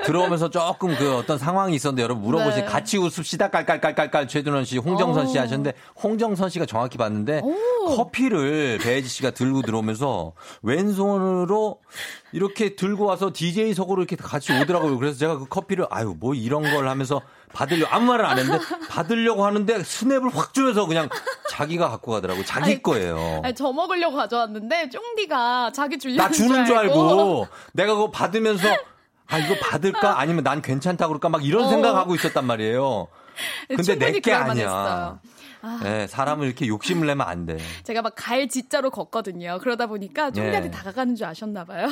들어오면서 0.05 0.49
조금 0.49 0.95
그 0.95 1.15
어떤 1.17 1.37
상황이 1.37 1.75
있었는데 1.75 2.03
여러분 2.03 2.23
물어보시 2.23 2.61
네. 2.61 2.65
같이 2.65 2.97
웃읍시다 2.97 3.49
깔깔깔깔깔 3.49 4.27
최준원 4.27 4.65
씨, 4.65 4.77
홍정선 4.77 5.27
씨 5.27 5.37
어. 5.37 5.41
하셨는데 5.41 5.73
홍정선 6.01 6.49
씨가 6.49 6.65
정확히 6.65 6.97
봤는데 6.97 7.41
오. 7.43 7.55
커피를 7.95 8.79
배지 8.81 9.07
씨가 9.07 9.31
들고 9.31 9.61
들어오면서 9.61 10.33
왼손으로 10.61 11.79
이렇게 12.31 12.75
들고 12.75 13.05
와서 13.05 13.31
DJ석으로 13.33 14.01
이렇게 14.01 14.15
같이 14.15 14.53
오더라고요. 14.53 14.97
그래서 14.97 15.17
제가 15.17 15.37
그 15.37 15.45
커피를 15.45 15.85
아유 15.89 16.15
뭐 16.19 16.33
이런 16.33 16.63
걸 16.63 16.87
하면서 16.87 17.21
받으려 17.53 17.85
아무 17.89 18.07
말을 18.07 18.25
안 18.25 18.39
했는데 18.39 18.63
받으려고 18.89 19.45
하는데 19.45 19.83
스냅을 19.83 20.29
확 20.35 20.53
주면서 20.53 20.87
그냥 20.87 21.07
자기가 21.49 21.89
갖고 21.89 22.11
가더라고. 22.11 22.43
자기 22.43 22.65
아니, 22.65 22.83
거예요. 22.83 23.41
아니, 23.43 23.53
저 23.53 23.71
먹으려고 23.71 24.15
가져왔는데 24.15 24.89
쫑디가 24.89 25.71
자기 25.71 25.99
주려고 25.99 26.23
나 26.23 26.31
주는 26.31 26.65
줄 26.65 26.75
알고. 26.75 26.93
줄 26.93 27.01
알고 27.01 27.47
내가 27.73 27.93
그거 27.93 28.09
받으면서 28.09 28.67
아 29.33 29.39
이거 29.39 29.55
받을까 29.59 30.19
아니면 30.19 30.43
난 30.43 30.61
괜찮다 30.61 31.07
그럴까 31.07 31.29
막 31.29 31.43
이런 31.43 31.65
어. 31.65 31.69
생각하고 31.69 32.13
있었단 32.13 32.45
말이에요. 32.45 33.07
근데 33.67 33.95
내게 33.95 34.31
아니야. 34.31 35.19
아. 35.65 35.79
네, 35.81 36.07
사람을 36.07 36.45
이렇게 36.45 36.67
욕심을 36.67 37.07
내면 37.07 37.27
안 37.27 37.45
돼. 37.45 37.57
제가 37.83 38.01
막갈 38.01 38.47
진짜로 38.49 38.91
걷거든요. 38.91 39.59
그러다 39.61 39.87
보니까 39.87 40.29
쫑디한테 40.29 40.69
네. 40.69 40.71
다가가는 40.71 41.15
줄 41.15 41.25
아셨나 41.25 41.63
봐요. 41.63 41.87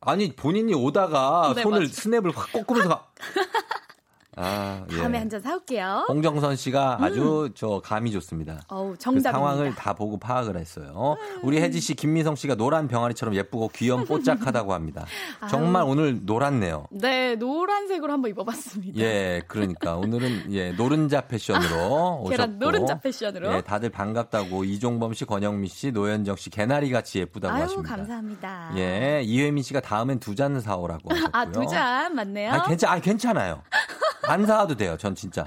아니 0.00 0.34
본인이 0.34 0.74
오다가 0.74 1.52
네, 1.54 1.62
손을 1.62 1.80
맞아. 1.82 1.92
스냅을 1.92 2.32
확 2.34 2.50
꺾으면서 2.52 2.88
가. 2.88 3.06
아, 4.36 4.84
다음에 4.88 5.16
예. 5.16 5.20
한잔 5.20 5.40
사올게요. 5.40 6.06
홍정선 6.08 6.56
씨가 6.56 6.98
음. 7.00 7.04
아주 7.04 7.50
저 7.54 7.80
감이 7.84 8.10
좋습니다. 8.12 8.60
어우, 8.68 8.96
정답입니다. 8.96 9.30
그 9.32 9.36
상황을 9.36 9.74
다 9.74 9.92
보고 9.94 10.18
파악을 10.18 10.56
했어요. 10.56 11.16
우리 11.42 11.60
혜지 11.60 11.80
씨, 11.80 11.94
김미성 11.94 12.36
씨가 12.36 12.54
노란 12.54 12.88
병아리처럼 12.88 13.34
예쁘고 13.34 13.68
귀염 13.74 14.04
뽀짝하다고 14.04 14.72
합니다. 14.72 15.04
정말 15.50 15.82
아유. 15.82 15.90
오늘 15.90 16.20
노랗네요. 16.24 16.86
네, 16.90 17.34
노란색으로 17.36 18.12
한번 18.12 18.30
입어봤습니다. 18.30 19.00
예, 19.00 19.42
그러니까 19.48 19.96
오늘은 19.96 20.52
예 20.52 20.72
노른자 20.72 21.22
패션으로 21.22 22.22
오셨고. 22.24 22.52
노른자 22.58 23.00
패션으로. 23.00 23.52
예, 23.54 23.60
다들 23.62 23.90
반갑다고 23.90 24.64
이종범 24.64 25.12
씨, 25.14 25.24
권영미 25.24 25.68
씨, 25.68 25.90
노현정 25.92 26.36
씨 26.36 26.50
개나리 26.50 26.90
같이 26.90 27.18
예쁘다고 27.18 27.54
아유, 27.54 27.62
하십니다. 27.64 27.96
감사합니다. 27.96 28.72
예, 28.76 29.22
이회민 29.24 29.62
씨가 29.62 29.80
다음엔 29.80 30.18
두 30.20 30.34
잔 30.34 30.58
사오라고 30.60 31.10
하셨고요. 31.12 31.30
아, 31.32 31.44
두 31.50 31.66
잔 31.66 32.14
맞네요. 32.14 32.52
아, 32.52 32.62
괜찮, 32.62 32.92
아, 32.92 33.00
괜찮아요. 33.00 33.60
안 34.30 34.46
사와도 34.46 34.76
돼요. 34.76 34.96
전 34.96 35.14
진짜. 35.14 35.46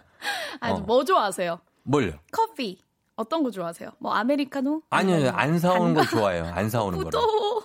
아니, 0.59 0.75
어. 0.75 0.79
뭐 0.79 1.03
좋아하세요? 1.05 1.59
뭘요? 1.83 2.13
커피. 2.31 2.79
어떤 3.15 3.43
거 3.43 3.51
좋아하세요? 3.51 3.91
뭐 3.99 4.13
아메리카노? 4.13 4.81
아니요, 4.89 5.31
안 5.35 5.59
사오는 5.59 5.93
걸 5.93 6.07
좋아해요. 6.07 6.51
안 6.53 6.69
사오는 6.69 6.97
거. 6.99 7.05
무서워. 7.05 7.63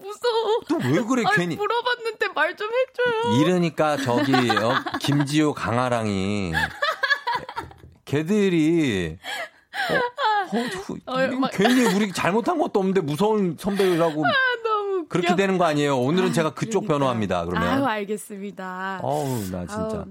무서워. 0.00 0.60
또 0.68 0.76
왜 0.78 1.02
그래 1.02 1.22
아니, 1.26 1.36
괜히. 1.36 1.56
물어봤는데 1.56 2.28
말 2.34 2.56
좀 2.56 2.68
해줘요. 2.70 3.40
이러니까 3.42 3.98
저기 3.98 4.32
어, 4.32 4.74
김지호 5.00 5.52
강아랑이 5.54 6.52
걔들이 8.06 9.18
어, 9.90 11.12
어, 11.12 11.14
어, 11.14 11.26
막... 11.38 11.50
괜히 11.52 11.84
우리 11.94 12.10
잘못한 12.12 12.58
것도 12.58 12.80
없는데 12.80 13.02
무서운 13.02 13.56
선배라고 13.60 14.24
아, 14.26 14.30
그렇게 15.10 15.36
되는 15.36 15.58
거 15.58 15.64
아니에요. 15.66 15.98
오늘은 15.98 16.30
아, 16.30 16.32
제가 16.32 16.54
그쪽 16.54 16.80
그러니까. 16.86 16.94
변호합니다. 16.94 17.44
그러면. 17.44 17.68
아유, 17.68 17.84
알겠습니다. 17.84 19.00
어우, 19.02 19.38
나 19.50 19.60
진짜. 19.66 19.74
아우. 19.74 20.06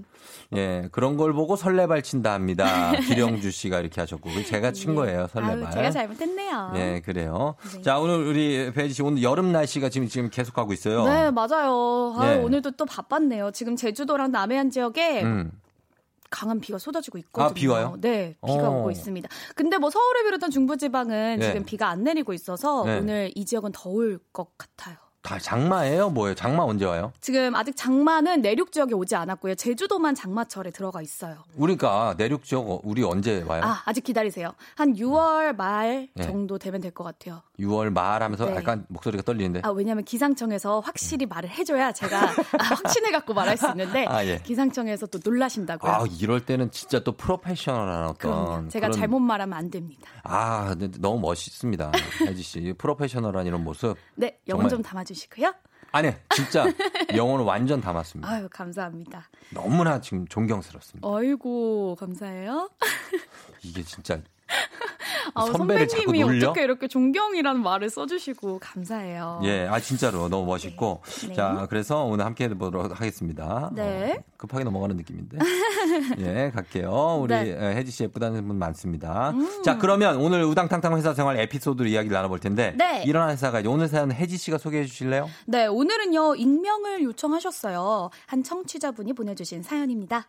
예, 0.56 0.88
그런 0.92 1.16
걸 1.16 1.32
보고 1.34 1.56
설레발 1.56 2.02
친다 2.02 2.32
합니다. 2.32 2.92
기령주 3.06 3.50
씨가 3.50 3.80
이렇게 3.80 4.00
하셨고. 4.00 4.30
제가 4.44 4.72
친 4.72 4.90
네. 4.90 4.96
거예요, 4.96 5.26
설레발. 5.28 5.64
아유, 5.64 5.70
제가 5.72 5.90
잘못했네요. 5.90 6.70
네, 6.72 7.00
그래요. 7.00 7.54
네. 7.74 7.82
자, 7.82 7.98
오늘 7.98 8.26
우리 8.26 8.72
배지 8.72 8.94
씨 8.94 9.02
오늘 9.02 9.22
여름 9.22 9.52
날씨가 9.52 9.90
지금 9.90 10.08
지금 10.08 10.30
계속 10.30 10.54
가고 10.54 10.72
있어요. 10.72 11.04
네, 11.04 11.30
맞아요. 11.30 12.14
아, 12.16 12.26
네. 12.26 12.42
오늘도 12.42 12.72
또 12.72 12.86
바빴네요. 12.86 13.50
지금 13.50 13.76
제주도랑 13.76 14.30
남해안 14.30 14.70
지역에 14.70 15.22
음. 15.22 15.52
강한 16.30 16.60
비가 16.60 16.78
쏟아지고 16.78 17.18
있거든요. 17.18 17.50
아, 17.50 17.52
비 17.52 17.66
와요? 17.66 17.96
네, 18.00 18.36
비가 18.46 18.70
오. 18.70 18.84
고 18.84 18.90
있습니다. 18.90 19.28
근데 19.54 19.78
뭐 19.78 19.90
서울을 19.90 20.24
비롯한 20.24 20.50
중부지방은 20.50 21.38
네. 21.40 21.46
지금 21.46 21.64
비가 21.64 21.88
안 21.88 22.04
내리고 22.04 22.32
있어서 22.32 22.84
네. 22.84 22.98
오늘 22.98 23.32
이 23.34 23.44
지역은 23.44 23.72
더울 23.72 24.18
것 24.32 24.56
같아요. 24.56 24.96
다 25.22 25.38
장마예요? 25.38 26.10
뭐예요? 26.10 26.34
장마 26.34 26.62
언제 26.62 26.84
와요? 26.84 27.12
지금 27.20 27.54
아직 27.54 27.76
장마는 27.76 28.40
내륙 28.40 28.72
지역에 28.72 28.94
오지 28.94 29.14
않았고요. 29.16 29.56
제주도만 29.56 30.14
장마철에 30.14 30.70
들어가 30.70 31.02
있어요. 31.02 31.42
우리가 31.56 32.14
내륙 32.16 32.44
지역 32.44 32.70
어, 32.70 32.80
우리 32.84 33.02
언제 33.02 33.42
와요? 33.42 33.62
아, 33.64 33.82
아직 33.84 34.04
기다리세요. 34.04 34.52
한 34.76 34.94
6월 34.94 35.56
말 35.56 36.08
네. 36.14 36.22
정도 36.24 36.56
되면 36.58 36.80
될 36.80 36.92
것 36.92 37.04
같아요. 37.04 37.42
6월 37.58 37.92
말 37.92 38.22
하면서 38.22 38.46
네. 38.46 38.56
약간 38.56 38.84
목소리가 38.88 39.22
떨리는데. 39.22 39.62
아, 39.64 39.70
왜냐면 39.70 40.04
기상청에서 40.04 40.80
확실히 40.80 41.26
음. 41.26 41.28
말을 41.28 41.50
해줘야 41.50 41.92
제가 41.92 42.30
아, 42.58 42.62
확신해 42.62 43.10
갖고 43.10 43.34
말할 43.34 43.56
수 43.56 43.68
있는데 43.70 44.06
아, 44.06 44.24
예. 44.24 44.38
기상청에서 44.38 45.06
또 45.06 45.18
놀라신다고요. 45.22 45.90
아, 45.90 46.04
이럴 46.20 46.44
때는 46.44 46.70
진짜 46.70 47.00
또 47.00 47.12
프로페셔널한 47.12 48.04
어떤 48.04 48.16
그럼요. 48.16 48.68
제가 48.68 48.88
그런... 48.88 48.98
잘못 48.98 49.20
말하면 49.20 49.58
안 49.58 49.70
됩니다. 49.70 50.08
아, 50.22 50.74
너무 51.00 51.20
멋있습니다. 51.20 51.92
혜지 52.26 52.42
씨. 52.42 52.74
프로페셔널한 52.78 53.46
이런 53.46 53.64
모습. 53.64 53.96
네, 54.14 54.38
영혼 54.48 54.68
좀 54.68 54.82
담아 54.82 55.04
주시고요. 55.04 55.52
아니, 55.90 56.12
진짜 56.34 56.64
영혼을 57.16 57.44
완전 57.44 57.80
담았습니다. 57.80 58.30
아유, 58.30 58.48
감사합니다. 58.50 59.28
너무나 59.50 60.00
지금 60.00 60.26
존경스럽습니다. 60.28 61.08
아이고, 61.08 61.96
감사해요. 61.98 62.70
이게 63.62 63.82
진짜 63.82 64.20
아, 65.38 65.44
선배를 65.46 65.88
선배님이 65.88 66.44
어떻게 66.44 66.62
이렇게 66.64 66.88
존경이라는 66.88 67.62
말을 67.62 67.90
써주시고 67.90 68.58
감사해요. 68.60 69.40
예, 69.44 69.66
아 69.68 69.80
진짜로 69.80 70.28
너무 70.28 70.46
멋있고 70.46 71.02
네. 71.28 71.34
자 71.34 71.56
네. 71.60 71.66
그래서 71.68 72.04
오늘 72.04 72.24
함께 72.24 72.44
해보도록 72.44 72.98
하겠습니다. 72.98 73.70
네. 73.74 74.16
어, 74.18 74.22
급하게 74.36 74.64
넘어가는 74.64 74.96
느낌인데 74.96 75.38
예 76.18 76.50
갈게요. 76.54 77.20
우리 77.22 77.34
네. 77.34 77.76
혜지 77.76 77.90
씨 77.90 78.04
예쁘다는 78.04 78.46
분 78.46 78.56
많습니다. 78.56 79.30
음. 79.30 79.62
자 79.62 79.78
그러면 79.78 80.16
오늘 80.16 80.44
우당탕탕 80.44 80.96
회사 80.96 81.14
생활 81.14 81.38
에피소드로 81.38 81.88
이야기를 81.88 82.14
나눠볼 82.14 82.38
텐데 82.40 82.74
네. 82.76 83.02
이런 83.06 83.30
회사가 83.30 83.62
오늘 83.66 83.88
사연 83.88 84.12
혜지 84.12 84.36
씨가 84.36 84.58
소개해 84.58 84.84
주실래요? 84.84 85.28
네, 85.46 85.66
오늘은요 85.66 86.36
익명을 86.36 87.02
요청하셨어요. 87.02 88.10
한 88.26 88.42
청취자분이 88.42 89.12
보내주신 89.12 89.62
사연입니다. 89.62 90.28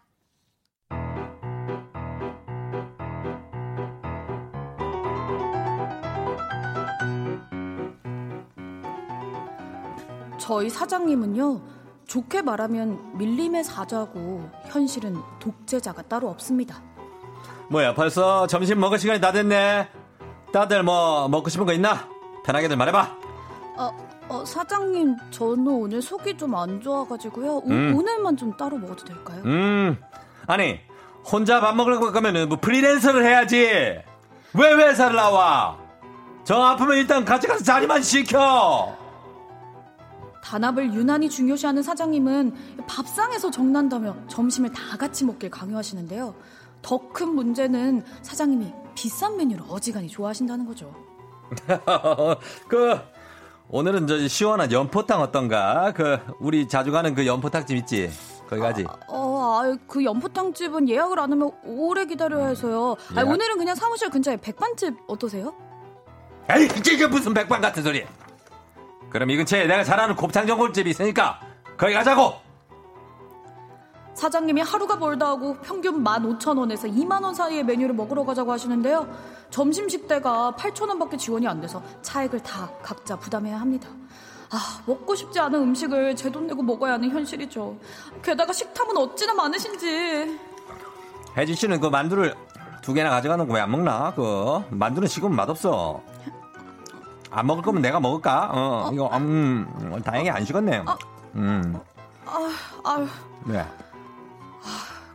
저희 10.50 10.68
사장님은요, 10.68 11.62
좋게 12.08 12.42
말하면 12.42 13.20
밀림의 13.20 13.64
사자고 13.64 14.50
현실은 14.66 15.16
독재자가 15.40 16.02
따로 16.02 16.28
없습니다. 16.30 16.82
뭐야, 17.70 17.94
벌써 17.94 18.48
점심 18.48 18.80
먹을 18.80 18.98
시간이 18.98 19.22
다 19.22 19.32
됐네. 19.32 19.88
다들 20.52 20.82
뭐 20.82 21.30
먹고 21.30 21.52
싶은 21.52 21.68
거 21.68 21.74
있나? 21.74 22.10
편하게들 22.46 22.78
말해봐. 22.78 23.16
어, 23.78 23.92
어 24.28 24.44
사장님, 24.44 25.18
저는 25.30 25.68
오늘 25.68 26.02
속이 26.02 26.36
좀 26.36 26.56
안 26.56 26.82
좋아가지고요. 26.82 27.60
음. 27.68 27.94
오, 27.96 28.02
늘만 28.02 28.36
좀 28.36 28.58
따로 28.58 28.80
먹어도 28.80 29.06
될까요? 29.06 29.44
음, 29.46 30.02
아니 30.48 30.80
혼자 31.32 31.62
밥 31.62 31.76
먹으러 31.76 32.00
가면은 32.12 32.50
뭐 32.50 32.58
프리랜서를 32.60 33.24
해야지. 33.24 33.60
왜 34.56 34.74
회사를 34.74 35.16
나와? 35.16 35.78
저 36.44 36.60
아프면 36.60 36.98
일단 36.98 37.24
같이 37.24 37.46
가서 37.46 37.64
자리만 37.64 38.02
시켜. 38.02 38.98
단합을 40.44 40.94
유난히 40.94 41.30
중요시하는 41.30 41.84
사장님은 41.84 42.86
밥상에서 42.88 43.52
정난다며 43.52 44.16
점심을 44.28 44.72
다 44.72 44.98
같이 44.98 45.26
먹길 45.26 45.50
강요하시는데요. 45.50 46.36
더 46.82 47.00
큰 47.12 47.36
문제는 47.36 48.04
사장님이 48.22 48.72
비싼 48.96 49.36
메뉴를 49.38 49.64
어지간히 49.68 50.08
좋아하신다는 50.08 50.66
거죠. 50.66 50.94
그 52.70 52.98
오늘은 53.70 54.08
저 54.08 54.28
시원한 54.28 54.72
연포탕 54.72 55.22
어떤가? 55.22 55.92
그 55.94 56.18
우리 56.40 56.68
자주 56.68 56.92
가는 56.92 57.14
그 57.14 57.26
연포탕집 57.26 57.76
있지? 57.78 58.10
거기 58.50 58.62
가지? 58.62 58.86
아, 58.88 58.96
어, 59.08 59.62
아, 59.62 59.78
그 59.88 60.04
연포탕 60.04 60.54
집은 60.54 60.90
예약을 60.90 61.20
안 61.20 61.32
하면 61.32 61.52
오래 61.64 62.06
기다려야 62.06 62.48
해서요. 62.48 62.96
아, 63.16 63.22
오늘은 63.24 63.58
그냥 63.58 63.76
사무실 63.76 64.10
근처에 64.10 64.38
백반집 64.38 64.96
어떠세요? 65.08 65.54
에이, 66.52 66.68
이게 66.94 67.06
무슨 67.06 67.34
백반 67.34 67.62
같은 67.62 67.84
소리? 67.84 68.06
그럼 69.10 69.30
이 69.30 69.38
근처에 69.38 69.66
내가 69.66 69.84
잘 69.84 70.00
아는 70.00 70.16
곱창 70.16 70.46
전골집이 70.48 70.90
있으니까 70.90 71.40
거기 71.78 71.94
가자고. 71.94 72.34
사장님이 74.14 74.62
하루가 74.62 74.98
멀다 74.98 75.28
하고 75.30 75.56
평균 75.62 76.04
15,000원에서 76.04 76.94
2만원 76.94 77.34
사이의 77.34 77.64
메뉴를 77.64 77.96
먹으러 77.96 78.26
가자고 78.26 78.52
하시는데요. 78.52 79.08
점심 79.50 79.88
식 79.88 80.08
대가 80.08 80.54
8,000원밖에 80.58 81.18
지원이 81.18 81.48
안 81.48 81.62
돼서 81.62 81.82
차액을 82.02 82.42
다 82.44 82.70
각자 82.84 83.18
부담해야 83.18 83.60
합니다. 83.60 83.88
아, 84.52 84.82
먹고 84.86 85.16
싶지 85.16 85.40
않은 85.40 85.62
음식을 85.62 86.16
제 86.18 86.30
돈 86.32 86.48
내고 86.48 86.62
먹어야 86.62 86.94
하는 86.94 87.10
현실이죠. 87.10 87.78
게다가 88.22 88.52
식탐은 88.52 88.98
어찌나 88.98 89.34
많으신지. 89.36 90.38
혜진 91.38 91.56
씨는 91.56 91.80
그 91.80 91.88
만두를 91.88 92.36
두 92.82 92.94
개나 92.94 93.10
가져가는 93.12 93.48
거 93.48 93.54
왜 93.56 93.62
안 93.62 93.72
먹나? 93.72 94.12
그 94.16 94.62
만두는 94.70 95.08
식으면 95.08 95.36
맛없어. 95.36 96.02
안 97.32 97.48
먹을 97.48 97.64
거면 97.64 97.82
내가 97.82 98.00
먹을까? 98.00 98.50
어, 98.52 98.88
어? 98.88 98.92
이거 98.94 99.08
음, 99.18 100.02
다행히 100.04 100.30
안 100.30 100.44
식었네요. 100.46 100.86
어? 100.88 100.98
음. 101.36 101.80
아, 102.26 102.50
아유. 102.84 103.08
네. 103.46 103.60
아, 103.60 103.70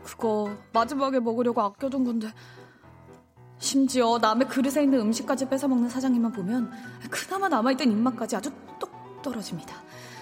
그거 0.04 0.50
마지막에 0.72 1.20
먹으려고 1.20 1.60
아껴둔 1.60 2.04
건데 2.04 2.32
심지어 3.58 4.18
남의 4.18 4.48
그릇에 4.48 4.82
있는 4.82 5.00
음식까지 5.00 5.48
뺏어 5.48 5.68
먹는 5.68 5.88
사장님만 5.88 6.32
보면 6.32 6.70
그나마 7.10 7.48
남아있던 7.48 7.90
입맛까지 7.90 8.36
아주 8.36 8.50
똑 8.78 9.22
떨어집니다. 9.22 9.74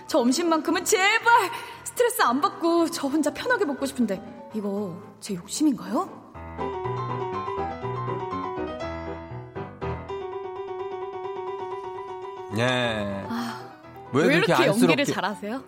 점심만큼은 0.07 0.84
제발 0.84 1.51
스트레스 1.84 2.22
안 2.22 2.40
받고 2.40 2.90
저 2.90 3.09
혼자 3.09 3.32
편하게 3.32 3.64
먹고 3.64 3.86
싶은데 3.86 4.51
이거 4.55 4.97
제 5.20 5.34
욕심인가요? 5.34 6.22
예. 12.59 13.24
아, 13.28 13.61
왜, 14.12 14.26
왜 14.26 14.36
이렇게 14.36 14.53
안쓰럽게... 14.53 14.80
연기를 14.82 15.05
잘하세요? 15.05 15.62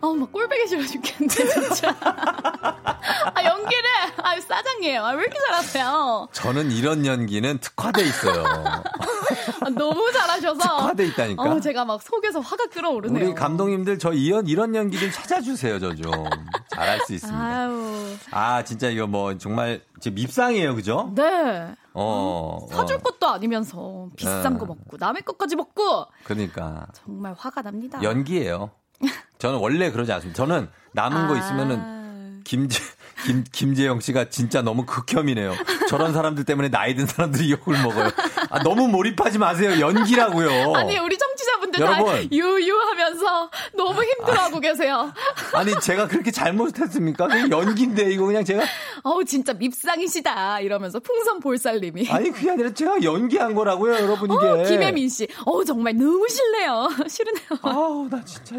아, 0.00 0.06
막 0.08 0.32
꼴배기 0.32 0.68
싫어 0.68 0.82
죽겠는데, 0.84 1.46
진짜. 1.48 1.94
아, 2.00 3.44
연기를, 3.44 3.84
아, 4.22 4.38
싸장이에요. 4.40 5.04
아, 5.04 5.10
왜 5.12 5.22
이렇게 5.22 5.38
잘하세요? 5.46 6.28
저는 6.32 6.70
이런 6.70 7.06
연기는 7.06 7.58
특화돼 7.58 8.02
있어요. 8.02 8.44
아, 9.60 9.68
너무 9.70 10.12
잘하셔서. 10.12 10.60
특화돼 10.60 11.06
있다니까. 11.06 11.42
어, 11.42 11.60
제가 11.60 11.84
막 11.84 12.02
속에서 12.02 12.40
화가 12.40 12.66
끓어오르네요. 12.66 13.24
우리 13.26 13.34
감독님들 13.34 13.98
저 13.98 14.12
이런, 14.12 14.46
이런 14.46 14.74
연기 14.74 14.98
좀 14.98 15.10
찾아주세요, 15.10 15.78
저 15.80 15.94
좀. 15.94 16.12
잘할 16.72 17.00
수 17.06 17.14
있습니다. 17.14 17.44
아유. 17.44 18.16
아, 18.30 18.62
진짜 18.64 18.88
이거 18.88 19.06
뭐 19.06 19.36
정말 19.38 19.80
제 20.00 20.10
밉상이에요, 20.10 20.74
그죠? 20.74 21.12
네. 21.14 21.74
어, 21.94 22.66
사줄 22.70 22.96
어. 22.96 22.98
것도 22.98 23.26
아니면서 23.28 24.08
비싼 24.16 24.52
네. 24.52 24.58
거 24.58 24.66
먹고 24.66 24.98
남의 24.98 25.22
것까지 25.22 25.56
먹고. 25.56 26.04
그러니까. 26.24 26.86
정말 26.92 27.34
화가 27.38 27.62
납니다. 27.62 27.98
연기예요. 28.02 28.70
저는 29.46 29.60
원래 29.60 29.92
그러지 29.92 30.10
않습니다. 30.10 30.36
저는 30.36 30.68
남은 30.92 31.16
아. 31.16 31.28
거 31.28 31.36
있으면은 31.36 32.42
김재 32.42 32.80
김 33.24 33.44
김재영 33.50 34.00
씨가 34.00 34.28
진짜 34.28 34.60
너무 34.60 34.84
극혐이네요. 34.86 35.54
저런 35.88 36.12
사람들 36.12 36.44
때문에 36.44 36.68
나이 36.68 36.96
든 36.96 37.06
사람들이 37.06 37.52
욕을 37.54 37.80
먹어요. 37.80 38.10
아, 38.50 38.62
너무 38.64 38.88
몰입하지 38.88 39.38
마세요. 39.38 39.78
연기라고요. 39.78 40.74
아니 40.74 40.98
우리 40.98 41.16
청취자분들 41.56 41.80
여러분, 41.80 42.06
다 42.06 42.22
유유하면서 42.30 43.50
너무 43.76 44.02
힘들어하고 44.02 44.56
아, 44.56 44.60
계세요. 44.60 45.12
아니 45.54 45.72
제가 45.80 46.06
그렇게 46.08 46.30
잘못했습니까? 46.30 47.50
연기인데 47.50 48.10
이거 48.12 48.26
그냥 48.26 48.44
제가 48.44 48.62
어우 49.02 49.24
진짜 49.24 49.52
밉상이시다 49.54 50.60
이러면서 50.60 51.00
풍선 51.00 51.40
볼살님이 51.40 52.08
아니 52.10 52.30
그게 52.30 52.50
아니라 52.50 52.72
제가 52.72 53.02
연기한 53.02 53.54
거라고요, 53.54 53.94
여러분 53.94 54.30
이게. 54.30 54.46
어, 54.46 54.62
김혜민 54.64 55.08
씨, 55.08 55.26
어우 55.44 55.64
정말 55.64 55.96
너무 55.96 56.26
싫네요. 56.28 56.88
싫으네요. 57.08 57.46
아우 57.62 58.08
나 58.10 58.22
진짜 58.24 58.56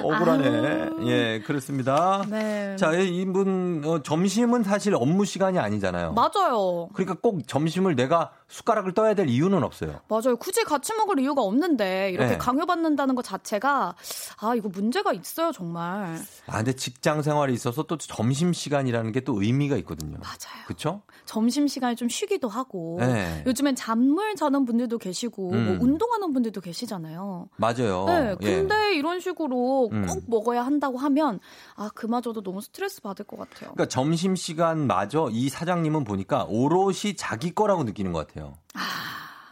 억울하네. 0.00 0.48
아유. 0.48 0.96
예 1.06 1.42
그렇습니다. 1.46 2.24
네. 2.28 2.76
자 2.76 2.92
이분 2.92 3.82
어, 3.84 4.02
점심은 4.02 4.62
사실 4.64 4.94
업무 4.94 5.24
시간이 5.24 5.58
아니잖아요. 5.58 6.12
맞아요. 6.14 6.88
그러니까 6.94 7.16
꼭 7.20 7.46
점심을 7.46 7.94
내가 7.96 8.32
숟가락을 8.48 8.92
떠야 8.94 9.14
될 9.14 9.28
이유는 9.28 9.62
없어요. 9.62 10.00
맞아요. 10.08 10.36
굳이 10.36 10.62
같이 10.64 10.92
먹을 10.94 11.18
이유가 11.20 11.42
없는데 11.42 12.10
이렇게 12.10 12.31
네. 12.32 12.38
강요받는다는 12.38 13.14
것 13.14 13.22
자체가 13.22 13.94
아 14.40 14.54
이거 14.54 14.68
문제가 14.68 15.12
있어요 15.14 15.52
정말. 15.52 16.18
아 16.46 16.56
근데 16.58 16.74
직장 16.74 17.22
생활에 17.22 17.52
있어서 17.54 17.84
또 17.84 17.96
점심 17.96 18.52
시간이라는 18.52 19.10
게 19.12 19.22
또 19.24 19.40
의미가 19.42 19.76
있거든요. 19.78 20.18
맞아요. 20.18 20.64
그렇죠? 20.66 21.02
점심 21.24 21.66
시간에 21.68 21.94
좀 21.94 22.08
쉬기도 22.08 22.48
하고 22.48 22.98
네. 23.00 23.42
요즘엔 23.46 23.74
잠을 23.74 24.34
자는 24.36 24.64
분들도 24.64 24.98
계시고 24.98 25.50
뭐 25.50 25.56
음. 25.58 25.66
뭐 25.66 25.76
운동하는 25.80 26.32
분들도 26.32 26.60
계시잖아요. 26.60 27.48
맞아요. 27.56 28.04
네. 28.06 28.36
예. 28.40 28.54
근데 28.54 28.74
예. 28.74 28.94
이런 28.94 29.20
식으로 29.20 29.88
음. 29.92 30.06
꼭 30.06 30.24
먹어야 30.26 30.64
한다고 30.64 30.98
하면 30.98 31.40
아 31.76 31.88
그마저도 31.94 32.42
너무 32.42 32.60
스트레스 32.60 33.00
받을 33.00 33.24
것 33.24 33.36
같아요. 33.38 33.72
그러니까 33.72 33.86
점심 33.86 34.36
시간마저 34.36 35.28
이 35.30 35.48
사장님은 35.48 36.04
보니까 36.04 36.44
오롯이 36.48 37.14
자기 37.16 37.54
거라고 37.54 37.84
느끼는 37.84 38.12
것 38.12 38.26
같아요. 38.26 38.54
아. 38.74 38.80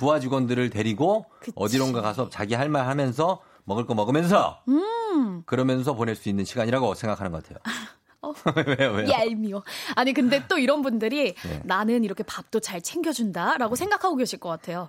부하 0.00 0.18
직원들을 0.18 0.70
데리고 0.70 1.26
그치. 1.40 1.52
어디론가 1.54 2.00
가서 2.00 2.30
자기 2.30 2.54
할 2.54 2.70
말 2.70 2.86
하면서 2.86 3.42
먹을 3.64 3.84
거 3.84 3.94
먹으면서 3.94 4.62
음. 4.68 5.42
그러면서 5.44 5.94
보낼 5.94 6.14
수 6.16 6.28
있는 6.30 6.44
시간이라고 6.46 6.94
생각하는 6.94 7.30
것 7.32 7.42
같아요. 7.44 7.58
어. 8.22 8.32
왜요, 8.78 8.92
왜요? 8.92 9.08
얄미워. 9.10 9.62
아니, 9.96 10.12
근데 10.14 10.42
또 10.48 10.56
이런 10.58 10.80
분들이 10.82 11.34
네. 11.34 11.62
나는 11.64 12.02
이렇게 12.04 12.22
밥도 12.22 12.60
잘 12.60 12.80
챙겨준다라고 12.80 13.76
생각하고 13.76 14.16
계실 14.16 14.38
것 14.40 14.48
같아요. 14.48 14.88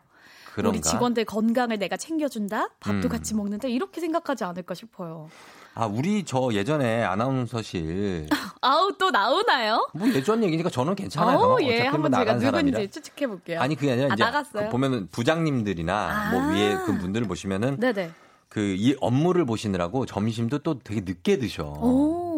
그런가? 0.53 0.69
우리 0.69 0.81
직원들 0.81 1.25
건강을 1.25 1.79
내가 1.79 1.97
챙겨준다? 1.97 2.69
밥도 2.79 3.07
음. 3.07 3.09
같이 3.09 3.33
먹는다? 3.35 3.67
이렇게 3.67 4.01
생각하지 4.01 4.43
않을까 4.43 4.73
싶어요. 4.73 5.29
아, 5.73 5.85
우리 5.85 6.25
저 6.25 6.49
예전에 6.51 7.03
아나운서실. 7.03 8.27
아우, 8.61 8.91
또 8.97 9.09
나오나요? 9.09 9.87
뭐 9.93 10.07
예전 10.09 10.43
얘기니까 10.43 10.69
저는 10.69 10.95
괜찮아요. 10.95 11.37
어 11.37 11.57
예, 11.61 11.81
한번 11.87 12.11
제가 12.11 12.25
누군지 12.25 12.45
사람이라. 12.45 12.79
추측해 12.87 13.27
볼게요. 13.27 13.61
아니, 13.61 13.75
그게 13.75 13.93
아니라 13.93 14.09
아, 14.11 14.13
이제 14.13 14.23
나갔어요? 14.23 14.65
그 14.65 14.69
보면은 14.71 15.07
부장님들이나 15.11 15.93
아~ 15.93 16.31
뭐 16.31 16.53
위에 16.53 16.75
그 16.85 16.97
분들을 16.97 17.27
보시면은 17.27 17.77
네네. 17.79 18.11
그 18.51 18.75
이 18.77 18.95
업무를 18.99 19.45
보시느라고 19.45 20.05
점심도 20.05 20.59
또 20.59 20.77
되게 20.79 20.99
늦게 21.01 21.37
드셔. 21.37 21.73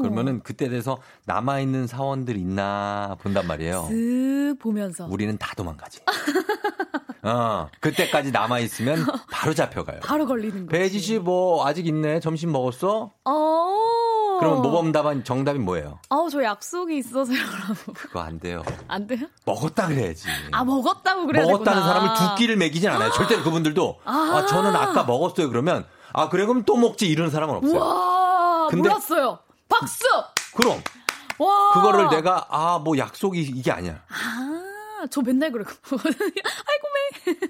오. 0.03 0.09
그러면은 0.09 0.41
그때 0.43 0.69
돼서 0.69 0.97
남아 1.25 1.59
있는 1.59 1.87
사원들 1.87 2.35
있나 2.37 3.15
본단 3.21 3.47
말이에요. 3.47 3.87
쓱 3.89 4.59
보면서 4.59 5.07
우리는 5.09 5.37
다 5.37 5.53
도망가지. 5.55 5.99
어, 7.25 7.69
그때까지 7.79 8.31
남아 8.31 8.59
있으면 8.59 9.05
바로 9.31 9.53
잡혀가요. 9.53 10.01
바로 10.01 10.25
걸리는 10.25 10.65
거지. 10.65 10.67
배지 10.67 10.99
씨 10.99 11.19
뭐 11.19 11.65
아직 11.65 11.87
있네. 11.87 12.19
점심 12.19 12.51
먹었어? 12.51 13.11
어. 13.23 13.73
그럼 14.39 14.61
모범 14.61 14.91
답안 14.91 15.23
정답이 15.23 15.59
뭐예요? 15.59 15.99
아우 16.09 16.29
저 16.29 16.43
약속이 16.43 16.97
있어서요. 16.97 17.37
그거 17.95 18.19
안 18.19 18.39
돼요. 18.39 18.61
안 18.89 19.07
돼요? 19.07 19.27
먹었다 19.45 19.87
그래야지. 19.87 20.27
아 20.51 20.65
먹었다고 20.65 21.27
그래야 21.27 21.45
먹었다는 21.45 21.81
되구나. 21.81 21.87
사람을 21.93 22.13
두 22.15 22.35
끼를 22.35 22.57
먹이진 22.57 22.89
않아요. 22.89 23.11
절대 23.11 23.37
그분들도 23.41 23.99
아. 24.03 24.11
아. 24.11 24.45
저는 24.47 24.75
아까 24.75 25.03
먹었어요. 25.05 25.47
그러면 25.49 25.85
아 26.11 26.27
그래 26.27 26.45
그럼 26.45 26.63
또 26.65 26.75
먹지 26.75 27.07
이런 27.07 27.29
사람은 27.29 27.55
없어요. 27.55 27.79
와 27.79 28.67
근데 28.69 28.89
몰랐어요. 28.89 29.39
박수. 29.79 30.05
그럼 30.55 30.81
와. 31.39 31.71
그거를 31.73 32.09
내가 32.09 32.45
아 32.49 32.79
뭐 32.79 32.97
약속이 32.97 33.41
이게 33.41 33.71
아니야. 33.71 34.01
아. 34.09 34.59
저 35.11 35.21
맨날 35.21 35.51
그러고. 35.51 35.69
아이고, 35.91 36.87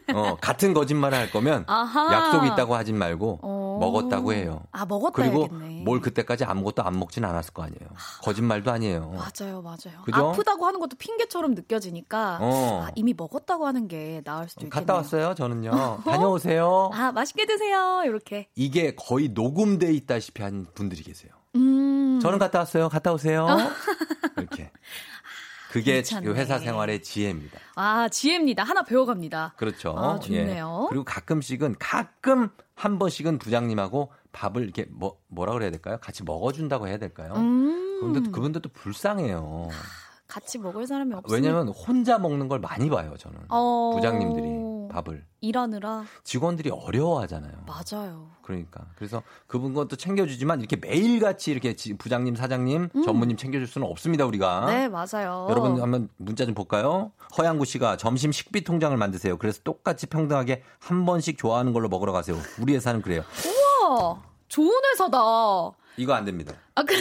매. 0.08 0.14
어, 0.14 0.36
같은 0.42 0.74
거짓말을 0.74 1.16
할 1.16 1.30
거면 1.30 1.66
아하. 1.68 2.12
약속이 2.12 2.48
있다고 2.48 2.74
하진 2.76 2.98
말고 2.98 3.40
어. 3.44 3.78
먹었다고 3.80 4.34
해요. 4.34 4.64
아, 4.72 4.86
먹었다 4.88 5.14
그리고 5.22 5.42
해야겠네. 5.42 5.84
뭘 5.84 6.02
그때까지 6.02 6.46
아무것도 6.46 6.82
안 6.82 6.98
먹진 6.98 7.24
않았을 7.26 7.54
거 7.54 7.62
아니에요. 7.62 7.90
거짓말도 8.24 8.72
아니에요. 8.72 9.12
맞아요, 9.12 9.62
맞아요. 9.62 10.02
그죠? 10.04 10.30
아프다고 10.30 10.66
하는 10.66 10.80
것도 10.80 10.96
핑계처럼 10.98 11.54
느껴지니까 11.54 12.40
어. 12.42 12.86
아, 12.88 12.92
이미 12.96 13.14
먹었다고 13.16 13.68
하는 13.68 13.88
게 13.88 14.22
나을 14.26 14.50
수도 14.50 14.66
있겠네요. 14.66 14.72
갔다 14.88 14.96
왔어요, 14.96 15.36
저는요. 15.36 16.00
다녀오세요. 16.06 16.90
아, 16.92 17.12
맛있게 17.12 17.46
드세요. 17.46 18.02
이렇게. 18.06 18.48
이게 18.56 18.96
거의 18.96 19.30
녹음돼 19.30 19.94
있다시피 19.94 20.42
한 20.42 20.66
분들이 20.74 21.04
계세요. 21.04 21.32
음. 21.56 22.20
저는 22.22 22.40
갔다 22.40 22.60
왔어요. 22.60 22.90
갔다 22.90 23.14
오세요. 23.14 23.48
이렇게. 24.38 24.72
그게 25.72 25.94
괜찮네. 25.96 26.30
회사 26.34 26.60
생활의 26.60 27.02
지혜입니다. 27.02 27.58
아, 27.76 28.08
지혜입니다. 28.08 28.64
하나 28.64 28.84
배워갑니다. 28.84 29.56
그렇죠. 29.58 29.96
아, 29.98 30.20
좋네요. 30.20 30.84
예. 30.86 30.90
그리고 30.90 31.04
가끔씩은 31.04 31.78
가끔 31.80 32.50
한 32.76 33.00
번씩은 33.00 33.40
부장님하고 33.40 34.12
밥을 34.32 34.64
이렇게 34.64 34.86
뭐 34.92 35.18
뭐라 35.30 35.54
그래야 35.54 35.72
될까요? 35.72 35.98
같이 36.00 36.24
먹어준다고 36.24 36.88
해야 36.88 36.98
될까요? 36.98 37.34
음. 37.38 38.00
그분들 38.00 38.32
그분들도 38.32 38.70
불쌍해요. 38.70 39.70
같이 40.34 40.58
먹을 40.58 40.88
사람이 40.88 41.14
없어요. 41.14 41.36
왜냐면 41.36 41.68
혼자 41.68 42.18
먹는 42.18 42.48
걸 42.48 42.58
많이 42.58 42.90
봐요, 42.90 43.14
저는. 43.20 43.38
어... 43.50 43.92
부장님들이 43.94 44.90
밥을. 44.92 45.24
일하느라. 45.42 46.06
직원들이 46.24 46.72
어려워하잖아요. 46.72 47.54
맞아요. 47.68 48.32
그러니까. 48.42 48.88
그래서 48.96 49.22
그분 49.46 49.76
것도 49.76 49.96
챙겨주지만 49.96 50.60
이렇게 50.60 50.76
매일같이 50.76 51.52
이렇게 51.52 51.76
부장님, 52.00 52.36
사장님, 52.36 52.90
음. 52.96 53.04
전무님 53.04 53.38
챙겨줄 53.38 53.68
수는 53.68 53.88
없습니다, 53.88 54.26
우리가. 54.26 54.66
네, 54.66 54.90
맞아요. 54.90 55.46
여러분 55.52 55.80
한번 55.80 56.10
문자 56.18 56.46
좀 56.46 56.56
볼까요? 56.56 57.12
허양구 57.38 57.66
씨가 57.66 57.98
점심 57.98 58.32
식비 58.32 58.64
통장을 58.64 58.98
만드세요. 58.98 59.38
그래서 59.38 59.62
똑같이 59.64 60.08
평등하게 60.08 60.64
한 60.80 61.06
번씩 61.06 61.38
좋아하는 61.38 61.74
걸로 61.74 61.90
먹으러 61.90 62.12
가세요. 62.12 62.38
우리 62.60 62.74
회사는 62.74 63.04
그래요. 63.04 63.22
우와! 63.86 64.20
좋은 64.48 64.72
회사다. 64.92 65.83
이거 65.98 66.14
안 66.14 66.26
됩니다. 66.26 66.54
아, 66.76 66.84
그... 66.84 66.94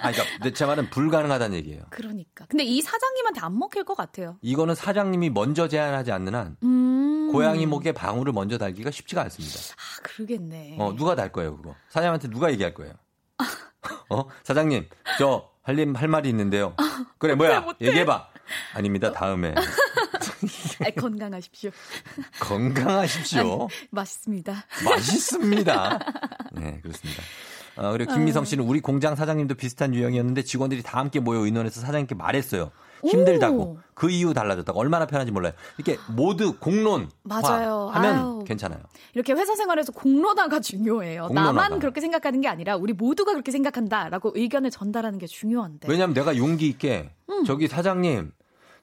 아 0.00 0.12
그러니까 0.12 0.50
제 0.54 0.64
말은 0.64 0.90
불가능하다는 0.90 1.56
얘기예요. 1.58 1.82
그러니까. 1.90 2.46
근데 2.48 2.64
이 2.64 2.80
사장님한테 2.80 3.40
안 3.40 3.58
먹힐 3.58 3.84
것 3.84 3.96
같아요. 3.96 4.38
이거는 4.42 4.74
사장님이 4.74 5.30
먼저 5.30 5.68
제안하지 5.68 6.12
않는 6.12 6.34
한 6.34 6.56
음... 6.62 7.30
고양이 7.32 7.66
목에 7.66 7.92
방울을 7.92 8.32
먼저 8.32 8.58
달기가 8.58 8.90
쉽지가 8.90 9.22
않습니다. 9.22 9.58
아, 9.58 10.02
그러겠네. 10.02 10.76
어, 10.78 10.94
누가 10.96 11.14
달 11.14 11.32
거예요, 11.32 11.56
그거? 11.56 11.74
사장님한테 11.88 12.28
누가 12.28 12.50
얘기할 12.52 12.74
거예요? 12.74 12.94
어, 14.10 14.24
사장님, 14.44 14.88
저 15.18 15.50
할림 15.62 15.94
할 15.94 16.08
말이 16.08 16.28
있는데요. 16.30 16.74
그래, 17.18 17.34
뭐야? 17.34 17.66
얘기해봐. 17.80 18.28
아닙니다. 18.74 19.12
다음에. 19.12 19.54
아니, 20.80 20.94
건강하십시오. 20.94 21.70
건강하십시오. 22.40 23.40
아니, 23.40 23.88
맛있습니다. 23.90 24.66
맛있습니다. 24.84 25.98
네, 26.52 26.80
그렇습니다. 26.80 27.22
어, 27.78 27.92
그리고 27.92 28.12
김미성 28.12 28.44
씨는 28.44 28.64
우리 28.64 28.80
공장 28.80 29.14
사장님도 29.14 29.54
비슷한 29.54 29.94
유형이었는데 29.94 30.42
직원들이 30.42 30.82
다 30.82 30.98
함께 30.98 31.20
모여 31.20 31.40
의논해서 31.40 31.80
사장님께 31.80 32.14
말했어요. 32.14 32.70
힘들다고 33.06 33.56
오. 33.56 33.78
그 33.94 34.10
이유 34.10 34.34
달라졌다고 34.34 34.78
얼마나 34.78 35.06
편한지 35.06 35.30
몰라요. 35.30 35.52
이렇게 35.76 35.98
모두 36.08 36.56
공론 36.58 37.08
맞아요. 37.22 37.88
하면 37.92 38.16
아유. 38.16 38.44
괜찮아요. 38.44 38.80
이렇게 39.14 39.32
회사 39.34 39.54
생활에서 39.54 39.92
공론화가 39.92 40.58
중요해요. 40.60 41.28
공론화가. 41.28 41.52
나만 41.52 41.78
그렇게 41.78 42.00
생각하는 42.00 42.40
게 42.40 42.48
아니라 42.48 42.76
우리 42.76 42.92
모두가 42.92 43.32
그렇게 43.32 43.52
생각한다라고 43.52 44.32
의견을 44.34 44.70
전달하는 44.70 45.18
게 45.20 45.28
중요한데. 45.28 45.88
왜냐하면 45.88 46.14
내가 46.14 46.36
용기 46.36 46.66
있게 46.66 47.10
음. 47.30 47.44
저기 47.44 47.68
사장님 47.68 48.32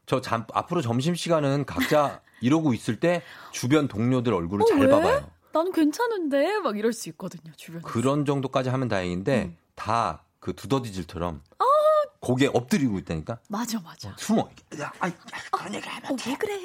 저 0.06 0.22
잠, 0.22 0.46
앞으로 0.54 0.82
점심 0.82 1.14
시간은 1.16 1.66
각자 1.66 2.22
이러고 2.42 2.74
있을 2.74 3.00
때 3.00 3.22
주변 3.52 3.88
동료들 3.88 4.34
얼굴을 4.34 4.64
어, 4.64 4.66
잘 4.68 4.80
왜? 4.80 4.90
봐봐요. 4.90 5.30
나는 5.56 5.72
괜찮은데 5.72 6.60
막 6.60 6.78
이럴 6.78 6.92
수 6.92 7.08
있거든요 7.10 7.54
주변. 7.56 7.82
그런 7.82 8.26
정도까지 8.26 8.68
하면 8.70 8.90
다행인데 8.90 9.44
음. 9.44 9.58
다그 9.76 10.54
두더지질처럼. 10.54 11.42
아 11.60 11.66
고개 12.20 12.48
엎드리고 12.48 13.00
있다니까. 13.00 13.38
맞아, 13.48 13.80
맞아. 13.80 14.10
어, 14.10 14.16
숨어. 14.18 14.50
야, 14.82 14.92
아, 15.00 15.10
그런 15.52 15.74
얘기 15.76 15.88
하면 15.88 16.12
어, 16.12 16.16
왜 16.28 16.36
그래? 16.36 16.60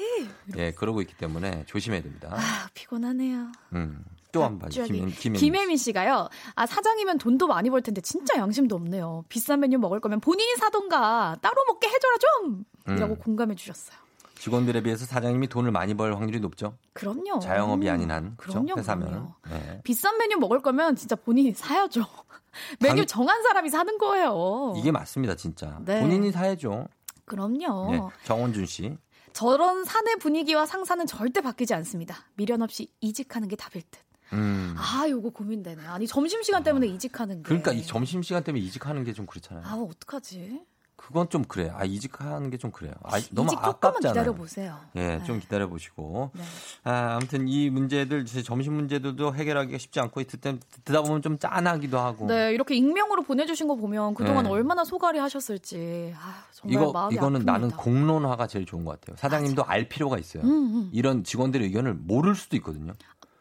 예, 0.57 0.71
그러고 0.71 1.01
있기 1.01 1.15
때문에 1.15 1.63
조심해야 1.67 2.01
됩니다. 2.01 2.29
아, 2.33 2.67
피곤하네요. 2.73 3.51
음. 3.75 4.03
또한 4.33 4.59
번, 4.59 4.69
김, 4.69 5.09
김, 5.09 5.33
김혜민 5.33 5.77
씨가요. 5.77 6.27
아, 6.55 6.65
사장이면 6.65 7.17
돈도 7.17 7.47
많이 7.47 7.69
벌 7.69 7.81
텐데 7.81 8.01
진짜 8.01 8.37
양심도 8.37 8.75
없네요. 8.75 9.23
비싼 9.29 9.59
메뉴 9.59 9.77
먹을 9.77 9.99
거면 9.99 10.19
본인이 10.19 10.55
사던가 10.55 11.37
따로 11.41 11.55
먹게 11.67 11.87
해줘라 11.87 12.15
좀! 12.17 12.65
이라고 12.87 13.13
음. 13.13 13.19
공감해 13.19 13.55
주셨어요. 13.55 13.97
직원들에 14.41 14.81
비해서 14.81 15.05
사장님이 15.05 15.47
돈을 15.49 15.71
많이 15.71 15.93
벌 15.93 16.15
확률이 16.15 16.39
높죠. 16.39 16.75
그럼요. 16.93 17.37
자영업이 17.39 17.87
아닌 17.87 18.09
한. 18.09 18.35
그럼요. 18.37 18.73
회사면. 18.75 19.31
네. 19.47 19.81
비싼 19.83 20.17
메뉴 20.17 20.37
먹을 20.39 20.63
거면 20.63 20.95
진짜 20.95 21.15
본인이 21.15 21.51
사야죠. 21.53 22.01
메뉴 22.81 23.05
정한 23.05 23.43
사람이 23.43 23.69
사는 23.69 23.95
거예요. 23.99 24.73
이게 24.77 24.91
맞습니다, 24.91 25.35
진짜. 25.35 25.79
네. 25.85 26.01
본인이 26.01 26.31
사야죠. 26.31 26.87
그럼요. 27.25 27.91
네. 27.91 28.01
정원준 28.25 28.65
씨. 28.65 28.97
저런 29.31 29.85
사내 29.85 30.15
분위기와 30.15 30.65
상사는 30.65 31.05
절대 31.05 31.41
바뀌지 31.41 31.75
않습니다. 31.75 32.15
미련 32.35 32.63
없이 32.63 32.91
이직하는 32.99 33.47
게 33.47 33.55
답일 33.55 33.83
듯. 33.91 33.99
음. 34.33 34.73
아, 34.75 35.07
요거 35.07 35.29
고민되네. 35.29 35.85
아니, 35.85 36.07
점심 36.07 36.41
시간 36.41 36.63
때문에 36.63 36.87
이직하는 36.87 37.37
게. 37.37 37.43
그러니까 37.43 37.73
이 37.73 37.85
점심 37.85 38.23
시간 38.23 38.43
때문에 38.43 38.63
이직하는 38.63 39.03
게 39.03 39.13
좀 39.13 39.27
그렇잖아요. 39.27 39.63
아, 39.67 39.75
어떡하지? 39.75 40.61
그건 41.07 41.27
좀 41.29 41.43
그래. 41.43 41.71
아 41.75 41.83
이직하는 41.83 42.49
게 42.49 42.57
좀 42.57 42.69
그래요. 42.71 42.93
아, 43.03 43.19
너무 43.31 43.49
아깝잖아요. 43.55 44.13
기다려 44.13 44.33
보세요. 44.33 44.77
예, 44.95 45.17
네. 45.17 45.23
좀 45.23 45.39
기다려 45.39 45.67
보시고. 45.67 46.29
네. 46.33 46.41
아, 46.83 47.15
아무튼 47.15 47.47
이 47.47 47.69
문제들 47.71 48.25
점심 48.25 48.73
문제들도 48.75 49.33
해결하기가 49.33 49.77
쉽지 49.79 49.99
않고 49.99 50.23
듣다, 50.23 50.53
듣다 50.85 51.01
보면 51.01 51.21
좀 51.23 51.39
짠하기도 51.39 51.97
하고. 51.99 52.27
네, 52.27 52.53
이렇게 52.53 52.75
익명으로 52.75 53.23
보내주신 53.23 53.67
거 53.67 53.75
보면 53.75 54.13
그동안 54.13 54.43
네. 54.43 54.49
얼마나 54.51 54.83
소갈이 54.83 55.17
하셨을지. 55.17 56.13
아, 56.15 56.43
정말 56.53 56.73
이거 56.83 56.91
마음이 56.91 57.15
이거는 57.15 57.41
아픕니다. 57.41 57.45
나는 57.45 57.71
공론화가 57.71 58.45
제일 58.47 58.65
좋은 58.67 58.85
것 58.85 58.99
같아요. 59.01 59.17
사장님도 59.17 59.63
맞아. 59.63 59.71
알 59.73 59.89
필요가 59.89 60.19
있어요. 60.19 60.43
음, 60.43 60.49
음. 60.49 60.89
이런 60.93 61.23
직원들의 61.23 61.65
의견을 61.67 61.95
모를 61.95 62.35
수도 62.35 62.55
있거든요. 62.57 62.93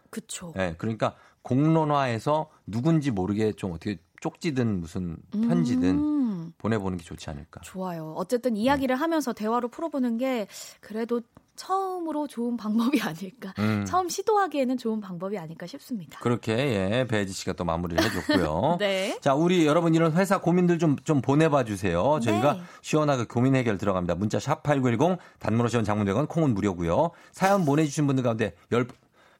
그렇죠. 0.08 0.52
네, 0.56 0.74
그러니까 0.78 1.14
공론화해서 1.42 2.48
누군지 2.66 3.10
모르게 3.10 3.52
좀 3.52 3.72
어떻게 3.72 3.98
쪽지든 4.20 4.80
무슨 4.80 5.16
편지든. 5.30 5.84
음. 5.98 6.19
보내보는 6.58 6.98
게 6.98 7.04
좋지 7.04 7.30
않을까. 7.30 7.60
좋아요. 7.62 8.14
어쨌든 8.16 8.56
이야기를 8.56 8.96
음. 8.96 9.00
하면서 9.00 9.32
대화로 9.32 9.68
풀어보는 9.68 10.18
게 10.18 10.46
그래도 10.80 11.20
처음으로 11.56 12.26
좋은 12.26 12.56
방법이 12.56 13.00
아닐까. 13.02 13.52
음. 13.58 13.84
처음 13.86 14.08
시도하기에는 14.08 14.78
좋은 14.78 15.00
방법이 15.00 15.36
아닐까 15.36 15.66
싶습니다. 15.66 16.18
그렇게 16.20 16.52
예, 16.56 17.06
배지 17.06 17.32
씨가 17.34 17.52
또 17.52 17.64
마무리를 17.64 18.02
해줬고요. 18.02 18.76
네. 18.80 19.18
자, 19.20 19.34
우리 19.34 19.66
여러분 19.66 19.94
이런 19.94 20.12
회사 20.12 20.40
고민들 20.40 20.78
좀 20.78 20.96
좀 21.04 21.20
보내봐 21.20 21.64
주세요. 21.64 22.18
저희가 22.22 22.54
네. 22.54 22.60
시원하게 22.82 23.24
고민 23.24 23.54
해결 23.56 23.76
들어갑니다. 23.78 24.14
문자 24.14 24.38
샵 24.40 24.62
#8910 24.62 25.18
단문 25.38 25.66
오시원 25.66 25.84
장문대건 25.84 26.26
콩은 26.28 26.54
무료고요. 26.54 27.10
사연 27.32 27.64
보내주신 27.64 28.06
분들 28.06 28.24
가운데 28.24 28.54
열 28.72 28.86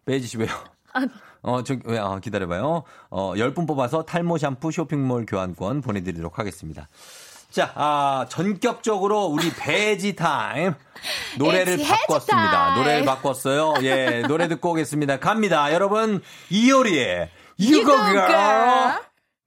배지 0.04 0.26
씨 0.26 0.36
왜요? 0.38 0.50
아니. 0.92 1.06
어, 1.43 1.62
저, 1.62 1.76
왜, 1.84 1.99
아, 1.99 2.18
기다려봐요. 2.20 2.82
어, 3.11 3.32
10분 3.34 3.66
뽑아서 3.66 4.05
탈모 4.05 4.38
샴푸 4.38 4.70
쇼핑몰 4.70 5.26
교환권 5.26 5.80
보내드리도록 5.82 6.38
하겠습니다. 6.38 6.88
자, 7.51 7.72
아, 7.74 8.26
전격적으로 8.28 9.24
우리 9.24 9.51
배지 9.51 10.14
타임. 10.14 10.74
노래를 11.38 11.78
바꿨습니다. 11.78 12.76
노래를 12.76 13.05
바꿨어요. 13.05 13.74
예, 13.82 14.22
노래 14.28 14.47
듣고 14.49 14.70
오겠습니다. 14.70 15.18
갑니다. 15.18 15.72
여러분, 15.72 16.22
이효리의 16.51 17.28
유거걸. 17.59 19.01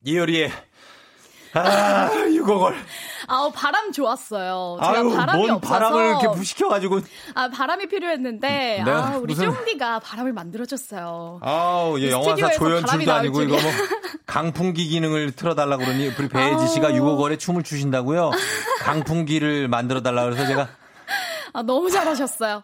이효리의, 0.05 0.51
아, 1.53 2.09
유거걸. 2.29 2.75
아우 3.27 3.51
바람 3.51 3.91
좋았어요. 3.91 4.79
제가 4.81 4.99
아유, 4.99 5.09
바람이 5.09 5.39
뭔 5.39 5.51
없어서 5.51 5.73
바람을 5.73 6.05
이렇게 6.05 6.27
무시켜가지고. 6.27 7.01
아 7.35 7.49
바람이 7.49 7.87
필요했는데 7.87 8.83
네, 8.85 8.91
아 8.91 9.17
우리 9.17 9.33
무슨... 9.33 9.53
쫑디가 9.53 9.99
바람을 9.99 10.33
만들어줬어요. 10.33 11.39
아우 11.41 11.99
예, 11.99 12.11
영화사 12.11 12.51
조연출도 12.51 13.11
아니고 13.11 13.41
이거 13.43 13.53
뭐 13.53 13.71
강풍기 14.25 14.87
기능을 14.87 15.31
틀어달라 15.31 15.77
그러니 15.77 16.11
우리 16.17 16.27
배혜지 16.27 16.67
씨가 16.69 16.91
6월에 16.91 17.39
춤을 17.39 17.63
추신다고요. 17.63 18.31
강풍기를 18.81 19.67
만들어달라 19.67 20.23
그래서 20.25 20.45
제가. 20.47 20.69
아 21.53 21.61
너무 21.61 21.91
잘하셨어요. 21.91 22.63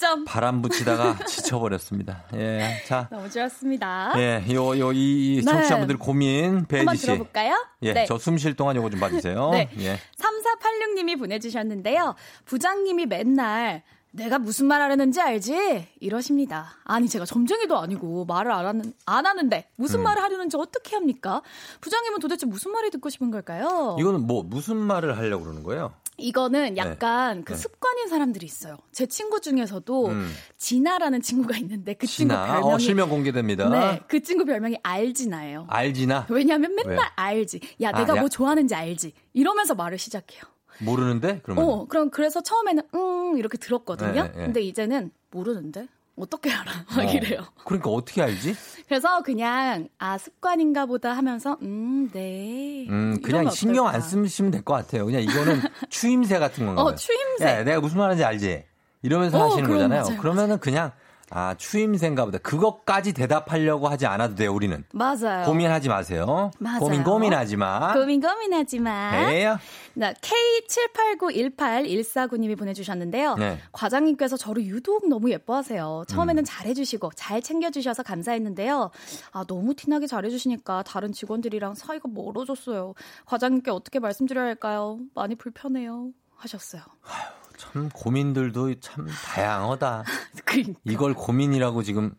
100점. 0.00 0.24
바람 0.26 0.62
붙이다가 0.62 1.18
지쳐버렸습니다. 1.26 2.24
예. 2.34 2.82
자. 2.86 3.08
너무 3.10 3.28
좋았습니다. 3.30 4.12
예. 4.16 4.44
요, 4.52 4.78
요, 4.78 4.92
이, 4.92 5.42
청취자분들 5.44 5.96
네. 5.96 6.04
고민, 6.04 6.64
배지 6.66 6.96
씨. 6.96 7.06
들어볼까요? 7.06 7.54
예. 7.82 7.92
네. 7.92 8.06
저 8.06 8.16
숨 8.16 8.36
쉴 8.38 8.54
동안 8.54 8.76
요거 8.76 8.90
좀 8.90 9.00
봐주세요. 9.00 9.50
네. 9.50 9.68
예. 9.78 9.98
3486님이 10.18 11.18
보내주셨는데요. 11.18 12.14
부장님이 12.46 13.06
맨날 13.06 13.82
내가 14.12 14.40
무슨 14.40 14.66
말 14.66 14.80
하려는지 14.82 15.20
알지? 15.20 15.86
이러십니다. 16.00 16.72
아니, 16.84 17.08
제가 17.08 17.24
점쟁이도 17.24 17.78
아니고 17.78 18.24
말을 18.24 18.50
안, 18.50 18.66
하는, 18.66 18.92
안 19.06 19.24
하는데 19.24 19.68
무슨 19.76 20.00
음. 20.00 20.02
말을 20.04 20.20
하려는지 20.20 20.56
어떻게 20.56 20.96
합니까? 20.96 21.42
부장님은 21.80 22.18
도대체 22.18 22.44
무슨 22.44 22.72
말이 22.72 22.90
듣고 22.90 23.08
싶은 23.08 23.30
걸까요? 23.30 23.96
이거는 24.00 24.26
뭐, 24.26 24.42
무슨 24.42 24.76
말을 24.78 25.16
하려고 25.16 25.44
그러는 25.44 25.62
거예요? 25.62 25.92
이거는 26.20 26.74
네. 26.74 26.76
약간 26.76 27.38
네. 27.38 27.44
그 27.44 27.54
습관인 27.56 28.08
사람들이 28.08 28.46
있어요. 28.46 28.76
제 28.92 29.06
친구 29.06 29.40
중에서도 29.40 30.08
음. 30.08 30.30
진아라는 30.58 31.22
친구가 31.22 31.56
있는데 31.58 31.94
그 31.94 32.06
진아. 32.06 32.34
친구 32.34 32.34
어, 32.34 32.46
별명이 32.46 32.74
어, 32.74 32.78
실명 32.78 33.08
공개됩니다. 33.08 33.68
네, 33.68 34.00
그 34.06 34.22
친구 34.22 34.44
별명이 34.44 34.78
알지나예요. 34.82 35.66
알지나. 35.68 36.26
왜냐하면 36.30 36.74
맨날 36.74 36.96
왜? 36.96 36.98
알지. 37.16 37.60
야, 37.82 37.90
아, 37.92 37.98
내가 37.98 38.16
야. 38.16 38.20
뭐 38.20 38.28
좋아하는지 38.28 38.74
알지. 38.74 39.12
이러면서 39.32 39.74
말을 39.74 39.98
시작해요. 39.98 40.42
모르는데? 40.80 41.40
그러면. 41.42 41.64
어, 41.64 41.84
그럼 41.86 42.10
그래서 42.10 42.40
처음에는 42.42 42.82
음 42.94 43.38
이렇게 43.38 43.58
들었거든요. 43.58 44.12
네, 44.12 44.22
네, 44.22 44.28
네. 44.28 44.44
근데 44.44 44.60
이제는 44.62 45.10
모르는데. 45.30 45.88
어떻게 46.20 46.50
알아? 46.52 46.70
막 46.96 46.98
어. 46.98 47.02
이래요. 47.12 47.44
그러니까 47.64 47.90
어떻게 47.90 48.22
알지? 48.22 48.54
그래서 48.88 49.22
그냥 49.22 49.88
아 49.98 50.18
습관인가 50.18 50.86
보다 50.86 51.12
하면서 51.12 51.56
음, 51.62 52.08
네. 52.12 52.86
음, 52.88 53.20
그냥 53.22 53.50
신경 53.50 53.86
안 53.86 54.00
쓰시면 54.00 54.50
될 54.50 54.62
것 54.62 54.74
같아요. 54.74 55.06
그냥 55.06 55.22
이거는 55.22 55.60
추임새 55.90 56.38
같은 56.38 56.66
건가요? 56.66 56.86
어, 56.86 56.94
추임새. 56.94 57.44
야, 57.44 57.64
내가 57.64 57.80
무슨 57.80 57.98
말하는지 57.98 58.24
알지? 58.24 58.64
이러면서 59.02 59.38
어, 59.38 59.46
하시는 59.46 59.68
거잖아요. 59.68 60.02
맞아요. 60.02 60.18
그러면은 60.20 60.58
그냥 60.58 60.92
아, 61.32 61.54
추임새인가 61.56 62.24
보다. 62.24 62.38
그것까지 62.38 63.12
대답하려고 63.12 63.86
하지 63.86 64.04
않아도 64.06 64.34
돼요, 64.34 64.52
우리는. 64.52 64.84
맞아요. 64.92 65.46
고민하지 65.46 65.88
마세요. 65.88 66.50
맞아요. 66.58 66.80
고민 66.80 67.04
고민하지 67.04 67.56
마. 67.56 67.94
고민 67.94 68.20
고민하지 68.20 68.80
마. 68.80 69.30
에요. 69.30 69.56
나 69.94 70.12
K78918149님이 70.12 72.58
보내주셨는데요. 72.58 73.36
네. 73.36 73.60
과장님께서 73.70 74.36
저를 74.36 74.64
유독 74.66 75.08
너무 75.08 75.30
예뻐하세요. 75.30 76.04
처음에는 76.08 76.42
음. 76.42 76.44
잘해주시고 76.44 77.12
잘 77.14 77.40
챙겨주셔서 77.40 78.02
감사했는데요. 78.02 78.90
아, 79.32 79.44
너무 79.46 79.74
티나게 79.74 80.08
잘해주시니까 80.08 80.82
다른 80.82 81.12
직원들이랑 81.12 81.76
사이가 81.76 82.08
멀어졌어요. 82.12 82.94
과장님께 83.26 83.70
어떻게 83.70 84.00
말씀드려야 84.00 84.46
할까요? 84.46 84.98
많이 85.14 85.36
불편해요. 85.36 86.08
하셨어요. 86.36 86.82
아휴. 87.04 87.39
참 87.72 87.88
고민들도 87.90 88.80
참 88.80 89.06
다양하다. 89.06 90.04
그러니까. 90.44 90.80
이걸 90.84 91.14
고민이라고 91.14 91.82
지금 91.82 92.14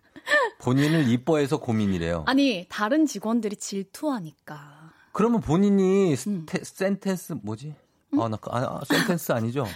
본인을 0.59 1.09
이뻐해서 1.09 1.57
고민이래요. 1.57 2.23
아니 2.27 2.65
다른 2.69 3.05
직원들이 3.05 3.55
질투하니까. 3.55 4.91
그러면 5.11 5.41
본인이 5.41 6.11
음. 6.11 6.15
스테, 6.15 6.63
sentence 6.63 7.35
뭐지? 7.41 7.75
음? 8.13 8.21
아, 8.21 8.27
나, 8.27 8.37
아, 8.49 8.59
아, 8.59 8.81
sentence 8.85 9.31
아니죠? 9.31 9.67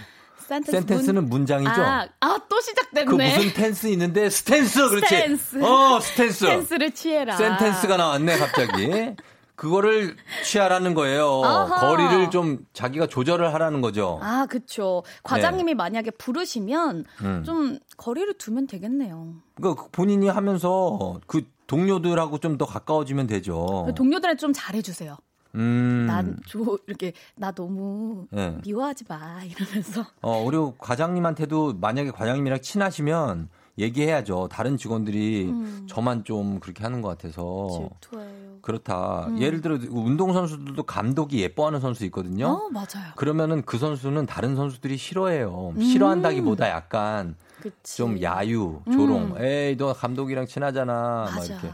sentence 0.46 0.70
sentence는 0.70 1.28
문... 1.28 1.44
장이죠 1.44 1.82
아, 1.82 2.06
아, 2.20 2.38
또 2.48 2.60
시작됐네. 2.60 3.04
그 3.04 3.14
무슨 3.14 3.52
tence 3.52 3.88
있는데 3.88 4.30
stance 4.30 4.88
그렇지. 4.88 5.06
stance. 5.06 5.62
어, 5.62 6.00
stance. 6.00 6.38
stance를 6.38 6.92
취해라. 6.92 7.36
sentence가 7.36 7.96
나왔네, 7.96 8.38
갑자기. 8.38 9.16
그거를 9.56 10.16
취하라는 10.44 10.94
거예요. 10.94 11.42
아하. 11.44 11.80
거리를 11.80 12.30
좀 12.30 12.64
자기가 12.72 13.06
조절을 13.06 13.52
하라는 13.54 13.80
거죠. 13.80 14.20
아, 14.22 14.46
그렇죠. 14.46 15.02
과장님이 15.22 15.72
네. 15.72 15.74
만약에 15.74 16.10
부르시면 16.12 17.04
음. 17.22 17.42
좀 17.44 17.78
거리를 17.96 18.32
두면 18.38 18.66
되겠네요. 18.66 19.34
그러니까 19.56 19.86
본인이 19.90 20.28
하면서 20.28 21.18
그 21.26 21.42
동료들하고 21.66 22.38
좀 22.38 22.56
더 22.58 22.64
가까워지면 22.64 23.26
되죠. 23.26 23.88
동료들한테 23.96 24.38
좀 24.38 24.52
잘해주세요. 24.54 25.16
음. 25.56 26.04
난저 26.06 26.78
이렇게 26.86 27.12
나 27.34 27.50
너무 27.50 28.26
네. 28.30 28.56
미워하지 28.64 29.04
마 29.08 29.42
이러면서. 29.42 30.04
어 30.22 30.44
그리고 30.44 30.74
과장님한테도 30.78 31.74
만약에 31.80 32.10
과장님이랑 32.12 32.60
친하시면 32.60 33.48
얘기해야죠. 33.78 34.48
다른 34.50 34.76
직원들이 34.76 35.44
음. 35.48 35.86
저만 35.88 36.24
좀 36.24 36.60
그렇게 36.60 36.82
하는 36.82 37.02
것 37.02 37.08
같아서. 37.08 37.88
질투해요. 38.00 38.46
그렇다. 38.62 39.26
음. 39.28 39.40
예를 39.40 39.60
들어 39.60 39.78
운동 39.90 40.32
선수들도 40.32 40.82
감독이 40.84 41.40
예뻐하는 41.40 41.80
선수 41.80 42.04
있거든요. 42.06 42.46
어, 42.48 42.68
맞아요. 42.70 43.12
그러면은 43.16 43.62
그 43.62 43.78
선수는 43.78 44.26
다른 44.26 44.56
선수들이 44.56 44.96
싫어해요. 44.96 45.74
음. 45.76 45.80
싫어한다기보다 45.80 46.68
약간 46.68 47.36
그치. 47.60 47.98
좀 47.98 48.20
야유, 48.22 48.80
조롱. 48.90 49.36
음. 49.36 49.42
에이 49.44 49.76
너 49.76 49.92
감독이랑 49.92 50.46
친하잖아. 50.46 51.30
맞아. 51.34 51.34
막 51.36 51.44
이렇게. 51.44 51.68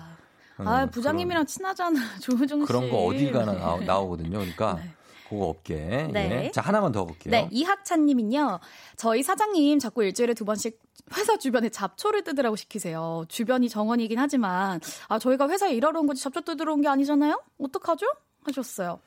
아 0.59 0.87
부장님이랑 0.87 1.41
그런, 1.41 1.47
친하잖아 1.47 2.01
조우종 2.21 2.61
씨. 2.61 2.67
그런 2.67 2.91
거 2.91 3.05
어딜 3.07 3.33
가나 3.33 3.53
나오, 3.85 4.09
거든요 4.11 4.39
그러니까. 4.39 4.75
네. 4.75 4.91
그거 5.33 5.47
없게. 5.47 6.09
네. 6.13 6.45
예. 6.47 6.51
자, 6.51 6.61
하나만 6.61 6.93
더 6.93 7.05
볼게요. 7.05 7.31
네, 7.31 7.49
이학찬 7.51 8.05
님은요. 8.07 8.61
저희 8.97 9.23
사장님 9.23 9.79
자꾸 9.79 10.05
일주일에 10.05 10.35
두 10.35 10.45
번씩 10.45 10.79
회사 11.17 11.37
주변에 11.39 11.69
잡초를 11.71 12.23
뜯으라고 12.23 12.55
시키세요. 12.57 13.25
주변이 13.29 13.69
정원이긴 13.69 14.19
하지만, 14.19 14.81
아, 15.09 15.19
저희가 15.19 15.49
회사에 15.49 15.73
일하러 15.75 16.01
온 16.01 16.07
거지 16.07 16.23
잡초 16.23 16.43
뜯으러 16.43 16.75
온 16.75 16.83
게 16.83 16.89
아니잖아요? 16.89 17.41
어떡하죠? 17.63 18.07
하셨어요. 18.45 18.99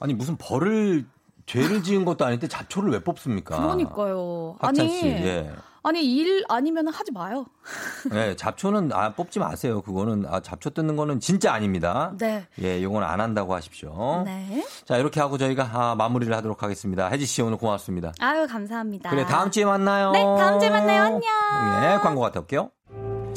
아니, 0.00 0.14
무슨 0.14 0.36
벌을, 0.36 1.04
죄를 1.46 1.82
지은 1.82 2.04
것도 2.04 2.24
아닌데 2.24 2.48
잡초를 2.48 2.90
왜 2.92 2.98
뽑습니까? 3.00 3.56
그러니까요. 3.56 4.56
아니. 4.60 4.88
씨, 4.88 5.06
예. 5.06 5.50
아니 5.84 6.04
일 6.16 6.44
아니면 6.48 6.88
하지 6.88 7.10
마요. 7.12 7.46
네, 8.10 8.36
잡초는 8.36 8.92
아 8.92 9.12
뽑지 9.14 9.38
마세요. 9.38 9.82
그거는 9.82 10.26
아 10.28 10.40
잡초 10.40 10.70
뜯는 10.70 10.96
거는 10.96 11.20
진짜 11.20 11.52
아닙니다. 11.52 12.12
네. 12.18 12.46
예, 12.60 12.82
요건 12.82 13.02
안 13.02 13.20
한다고 13.20 13.54
하십시오. 13.54 14.22
네. 14.24 14.64
자, 14.84 14.96
이렇게 14.96 15.20
하고 15.20 15.38
저희가 15.38 15.68
아, 15.72 15.94
마무리를 15.96 16.34
하도록 16.36 16.62
하겠습니다. 16.62 17.08
혜지 17.08 17.26
씨 17.26 17.42
오늘 17.42 17.58
고맙습니다. 17.58 18.12
아유, 18.20 18.46
감사합니다. 18.46 19.10
그래, 19.10 19.24
다음 19.26 19.50
주에 19.50 19.64
만나요. 19.64 20.12
네, 20.12 20.22
다음 20.22 20.60
주에 20.60 20.70
만나요. 20.70 21.02
안녕. 21.02 21.22
예, 21.84 21.98
광고 21.98 22.20
갔다 22.20 22.40
올게요. 22.40 22.70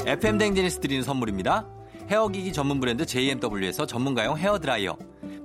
FM 0.06 0.38
댕지니스 0.38 0.78
드리는 0.80 1.02
선물입니다. 1.02 1.66
헤어기기 2.08 2.52
전문 2.52 2.78
브랜드 2.78 3.04
JMW에서 3.04 3.86
전문가용 3.86 4.38
헤어 4.38 4.60
드라이어. 4.60 4.96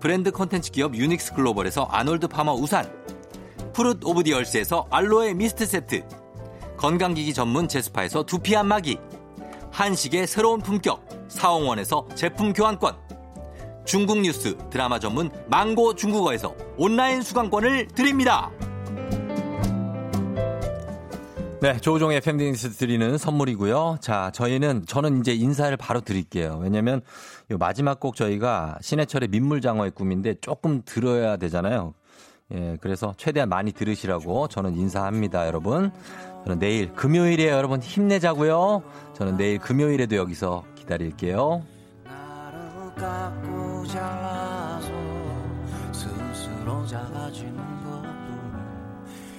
브랜드 0.00 0.30
콘텐츠 0.30 0.70
기업 0.70 0.94
유닉스 0.94 1.34
글로벌에서 1.34 1.84
아놀드 1.90 2.28
파머 2.28 2.52
우산, 2.52 2.90
Fruit 3.72 4.04
of 4.04 4.22
the 4.22 4.38
Earth에서 4.38 4.86
알로에 4.90 5.34
미스트 5.34 5.66
세트, 5.66 6.04
건강기기 6.76 7.34
전문 7.34 7.66
제스파에서 7.68 8.24
두피 8.24 8.54
안마기, 8.54 8.98
한식의 9.72 10.26
새로운 10.26 10.60
품격 10.60 11.04
사옹원에서 11.28 12.06
제품 12.14 12.52
교환권, 12.52 12.96
중국 13.84 14.20
뉴스 14.20 14.56
드라마 14.70 15.00
전문 15.00 15.30
망고 15.48 15.94
중국어에서 15.94 16.54
온라인 16.76 17.22
수강권을 17.22 17.88
드립니다. 17.88 18.50
네, 21.60 21.76
조종의 21.76 22.20
팬딩스 22.20 22.76
드리는 22.76 23.18
선물이고요. 23.18 23.98
자, 24.00 24.30
저희는 24.32 24.86
저는 24.86 25.18
이제 25.18 25.34
인사를 25.34 25.76
바로 25.76 26.00
드릴게요. 26.00 26.60
왜냐면 26.62 27.00
요 27.50 27.56
마지막 27.56 27.98
곡 27.98 28.14
저희가 28.14 28.76
신해철의 28.80 29.28
민물장어의 29.28 29.92
꿈인데 29.92 30.34
조금 30.40 30.82
들어야 30.84 31.36
되잖아요. 31.38 31.94
예, 32.52 32.76
그래서 32.80 33.14
최대한 33.16 33.48
많이 33.48 33.72
들으시라고 33.72 34.48
저는 34.48 34.74
인사합니다, 34.74 35.46
여러분. 35.46 35.90
저는 36.44 36.58
내일 36.58 36.92
금요일에 36.92 37.48
여러분 37.48 37.80
힘내자고요. 37.80 38.82
저는 39.14 39.36
내일 39.36 39.58
금요일에도 39.58 40.16
여기서 40.16 40.64
기다릴게요. 40.74 41.62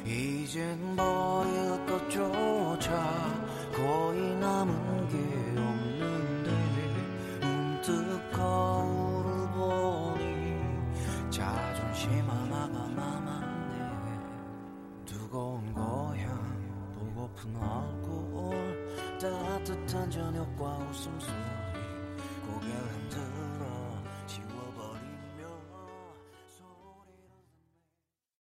이젠 0.06 0.96
버릴 0.96 1.86
것조차 1.86 2.92
거의 3.76 4.36
남은 4.36 5.08
게 5.10 5.18
없는데 5.20 5.39
문득 7.80 8.32
거울을 8.32 9.48
보니 9.52 10.60
자존심 11.30 12.30
하나가 12.30 12.88
남았네 12.90 14.20
두꺼운 15.06 15.74
고향 15.74 16.94
보고픈 16.96 17.56
얼굴 17.56 19.18
따뜻한 19.20 20.12
저녁과 20.12 20.78
웃음소리 20.90 21.34
고개 22.46 22.68
흔들 22.68 23.39